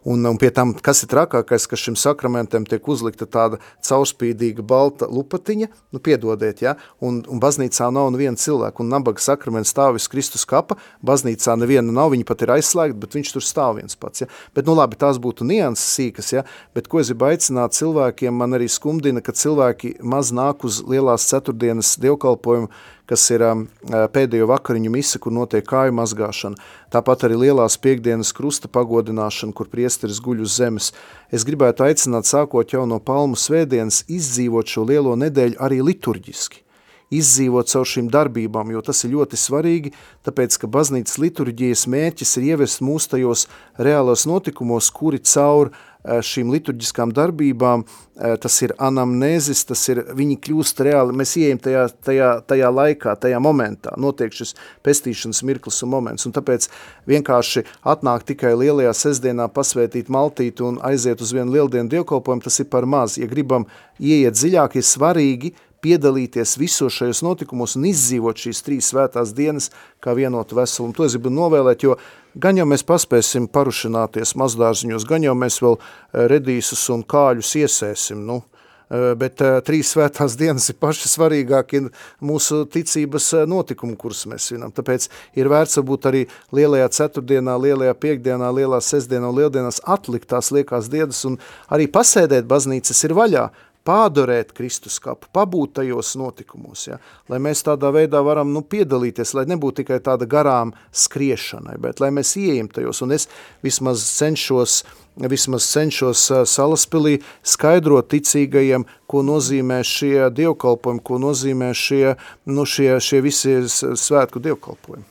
Un, 0.03 0.23
un 0.25 0.37
pie 0.39 0.49
tam, 0.55 0.71
kas 0.73 1.03
ir 1.03 1.09
trakākais, 1.11 1.65
ka 1.67 1.77
šim 1.79 1.97
sakramentam 1.99 2.63
tiek 2.67 2.85
uzlikta 2.87 3.27
tāda 3.27 3.59
caurspīdīga 3.83 4.63
balta 4.63 5.09
lupatiņa, 5.11 5.67
nu 5.91 6.01
piedodiet, 6.03 6.61
ja, 6.63 6.75
un, 7.03 7.19
un 7.27 7.41
baznīcā 7.43 7.89
nav 7.91 8.11
neviena 8.15 8.39
cilvēka, 8.39 8.79
un 8.83 8.93
nabaga 8.93 9.23
sakraments 9.23 9.73
stāv 9.73 9.99
uz 9.99 10.07
Kristus 10.11 10.45
kapa, 10.49 10.77
baznīcā 11.05 11.57
neviena 11.59 11.91
nav, 11.91 12.13
viņa 12.13 12.27
pat 12.29 12.45
ir 12.45 12.53
aizslēgta, 12.55 12.99
bet 13.01 13.17
viņš 13.19 13.33
tur 13.35 13.45
stāv 13.45 13.79
viens 13.81 13.99
pats, 13.99 14.23
ja. 14.23 14.29
Bet, 14.55 14.69
nu 14.69 14.77
labi, 14.79 14.99
tās 14.99 15.19
būtu 15.19 15.47
nianses 15.47 15.97
sīkas, 15.97 16.31
ja, 16.37 16.45
bet 16.77 16.87
ko 16.87 17.03
es 17.03 17.11
gribu 17.11 17.27
aicināt 17.31 17.75
cilvēkiem, 17.75 18.39
man 18.39 18.55
arī 18.55 18.69
skumdina, 18.71 19.23
ka 19.25 19.35
cilvēki 19.35 19.97
maz 19.99 20.31
nāk 20.35 20.63
uz 20.67 20.79
lielās 20.87 21.27
ceturtdienas 21.27 21.97
dievkalpojumu, 21.99 22.71
kas 23.09 23.25
ir 23.33 23.43
um, 23.47 23.65
pēdējo 24.13 24.47
vakariņu 24.51 24.93
mise, 24.93 25.19
kur 25.21 25.33
notiek 25.33 25.65
kāju 25.67 25.95
mazgāšana. 25.97 26.59
Tāpat 26.93 27.25
arī 27.27 27.41
lielās 27.47 27.79
piekdienas 27.81 28.31
krusta 28.37 28.69
pagodināšana, 28.71 29.55
kur 29.57 29.71
priesteris 29.71 30.21
guļ 30.23 30.45
uz 30.45 30.55
zemes. 30.61 30.93
Es 31.33 31.45
gribētu 31.47 31.87
aicināt, 31.87 32.29
sākot 32.29 32.73
jau 32.73 32.85
no 32.89 33.01
palmu 33.01 33.39
svētdienas, 33.39 34.03
izdzīvot 34.07 34.69
šo 34.69 34.87
lielo 34.89 35.17
nedēļu 35.19 35.59
arī 35.59 35.83
liturģiski 35.91 36.65
izdzīvot 37.09 37.65
caur 37.71 37.87
šīm 37.89 38.05
darbībām, 38.13 38.69
jo 38.69 38.83
tas 38.85 38.99
ir 39.01 39.15
ļoti 39.15 39.37
svarīgi, 39.41 39.91
tāpēc, 40.27 40.59
ka 40.61 40.67
baznīcas 40.69 41.17
liturģijas 41.17 41.87
mērķis 41.89 42.35
ir 42.37 42.51
ievest 42.51 42.83
mūs 42.85 43.09
tajos 43.09 43.47
reālos 43.81 44.27
notikumos, 44.29 44.91
kuri 44.93 45.17
caur 45.25 45.71
uh, 45.71 45.88
Eh, 45.88 45.88
šīm 46.25 46.51
liturģiskām 46.53 47.11
darbībām, 47.15 47.83
eh, 48.17 48.35
tas 48.41 48.55
ir 48.65 48.73
anamnēzis, 48.81 49.65
tas 49.69 49.83
ir, 49.89 50.03
viņi 50.15 50.39
kļūst 50.45 50.83
reāli, 50.85 51.15
mēs 51.15 51.35
ieejam 51.37 51.61
tajā, 51.61 51.85
tajā, 52.05 52.29
tajā 52.49 52.71
laikā, 52.73 53.15
tajā 53.19 53.39
momentā, 53.43 53.95
notiek 53.97 54.33
šis 54.33 54.55
pestīšanas 54.85 55.43
mirklis 55.43 55.81
un 55.83 55.93
moments, 55.93 56.25
un 56.25 56.35
tāpēc 56.35 56.67
vienkārši 57.07 57.65
atnāk 57.85 58.25
tikai 58.31 58.55
lielajā 58.55 58.93
sestdienā 59.03 59.49
pasvētīt 59.53 60.09
maltīti 60.09 60.65
un 60.65 60.79
aiziet 60.83 61.21
uz 61.21 61.33
vienu 61.35 61.53
lieldienu 61.57 61.89
dievkalpojumu, 61.89 62.43
tas 62.43 62.59
ir 62.59 62.69
par 62.71 62.85
maz. 62.85 63.17
Ja 63.17 63.27
gribam 63.27 63.67
ieiet 63.99 64.37
dziļāk, 64.37 64.79
ir 64.79 64.87
svarīgi 64.87 65.53
piedalīties 65.83 66.57
visos 66.59 66.95
šajos 66.99 67.23
notikumos 67.25 67.77
un 67.79 67.87
izdzīvot 67.89 68.43
šīs 68.45 68.63
trīs 68.65 68.91
svētās 68.91 69.33
dienas 69.35 69.69
kā 70.03 70.15
vienotu 70.17 70.57
veselumu. 70.59 70.95
To 70.97 71.07
es 71.07 71.15
gribu 71.15 71.31
novēlēt, 71.33 71.85
jo 71.87 71.97
gan 72.35 72.59
jau 72.59 72.67
mēs 72.69 72.85
paspēsim 72.87 73.49
parušināties 73.51 74.35
mazdārziņos, 74.39 75.07
gan 75.09 75.25
jau 75.25 75.35
mēs 75.37 75.61
vēl 75.63 75.79
eh, 75.79 76.25
redīsus 76.31 76.85
un 76.93 77.03
kāļus 77.07 77.53
iesēsim, 77.61 78.21
nu, 78.27 78.41
eh, 78.89 79.13
bet 79.19 79.43
uh, 79.45 79.59
trīs 79.65 79.93
svētās 79.95 80.35
dienas 80.39 80.69
ir 80.71 80.77
paši 80.81 81.11
svarīgākie 81.11 81.85
mūsu 82.25 82.65
ticības 82.73 83.31
notikumi, 83.49 83.95
kurus 83.99 84.25
mēs 84.29 84.49
svinam. 84.49 84.73
Tāpēc 84.75 85.07
ir 85.39 85.49
vērts 85.51 85.79
būt 85.85 86.09
arī 86.11 86.25
lielajā 86.55 86.91
ceturtdienā, 86.99 87.55
lielajā 87.61 87.95
piekdienā, 87.95 88.51
lielā 88.59 88.81
sestdienā 88.83 89.31
un 89.31 89.39
lieldienās 89.39 89.81
atlikt 89.87 90.29
tās 90.33 90.51
liekās 90.55 90.91
dienas 90.91 91.23
un 91.29 91.39
arī 91.71 91.87
pasēdēt 91.91 92.49
baznīcas 92.49 93.03
ir 93.07 93.17
vaļā, 93.17 93.49
pādorēt 93.89 94.53
Kristus 94.57 94.99
kapu, 95.01 95.29
pabūt 95.33 95.79
tajos 95.79 96.13
notikumos, 96.19 96.85
ja? 96.91 96.99
lai 97.31 97.41
mēs 97.41 97.63
tādā 97.65 97.89
veidā 97.95 98.21
varam 98.25 98.53
nu, 98.53 98.61
piedalīties, 98.61 99.33
lai 99.37 99.47
nebūtu 99.49 99.81
tikai 99.81 99.99
tāda 100.05 100.29
garām 100.29 100.75
skriešanai, 100.93 101.79
bet 101.81 102.03
lai 102.03 102.11
mēs 102.13 102.35
ieejam 102.37 102.69
tajos, 102.73 103.01
un 103.05 103.15
es 103.17 103.25
vismaz 103.65 104.05
cenšos, 104.19 104.83
vismaz 105.19 105.67
cenšos 105.73 106.27
salaspilī 106.51 107.17
skaidrot 107.41 108.11
ticīgajiem, 108.13 108.85
ko 109.09 109.25
nozīmē 109.25 109.81
šie 109.85 110.29
dievkalpojumi, 110.37 111.05
ko 111.05 111.21
nozīmē 111.25 111.73
šie, 111.73 112.15
nu, 112.49 112.67
šie, 112.69 112.91
šie 113.01 113.23
visi 113.25 113.57
svētku 113.69 114.41
dievkalpojumi. 114.45 115.07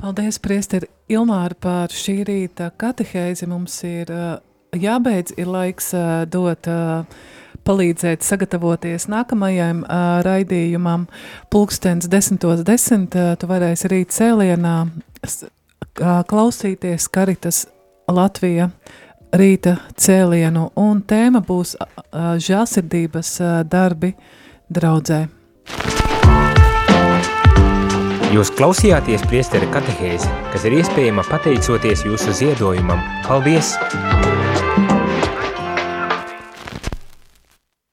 Paldies, 0.00 0.38
priesteri 0.40 0.88
Ilmāri, 1.12 1.58
par 1.60 1.92
šī 1.92 2.22
rīta 2.24 2.70
katehēzi. 2.80 3.44
Mums 3.50 3.74
ir 3.84 4.08
uh, 4.14 4.38
jābeidz, 4.72 5.34
ir 5.36 5.50
laiks 5.50 5.90
uh, 5.92 6.22
dot, 6.24 6.64
uh, 6.70 7.04
palīdzēt 7.70 8.26
sagatavoties 8.26 9.06
nākamajam 9.10 9.84
uh, 9.84 10.18
raidījumam. 10.26 11.06
Pulkstens 11.52 12.10
10.10. 12.10 12.64
10, 12.66 13.06
uh, 13.14 13.34
tu 13.38 13.50
varēsi 13.50 13.90
rīt 13.92 14.14
cēlienā 14.16 14.76
uh, 14.86 15.50
klausīties 16.26 17.06
Karitas 17.14 17.68
Latvija 18.10 18.70
rīta 19.30 19.76
cēlienu, 19.94 20.70
un 20.80 21.04
tēma 21.06 21.42
būs 21.46 21.76
uh, 21.78 22.34
žāsirdības 22.42 23.36
uh, 23.38 23.60
darbi 23.62 24.16
draudzē. 24.70 25.26
Jūs 28.30 28.52
klausījāties 28.54 29.24
priestera 29.26 29.66
katehēzi, 29.74 30.30
kas 30.52 30.66
ir 30.66 30.78
iespējama 30.78 31.26
pateicoties 31.30 32.06
jūsu 32.06 32.36
ziedojumam. 32.42 33.02
Paldies! 33.26 33.74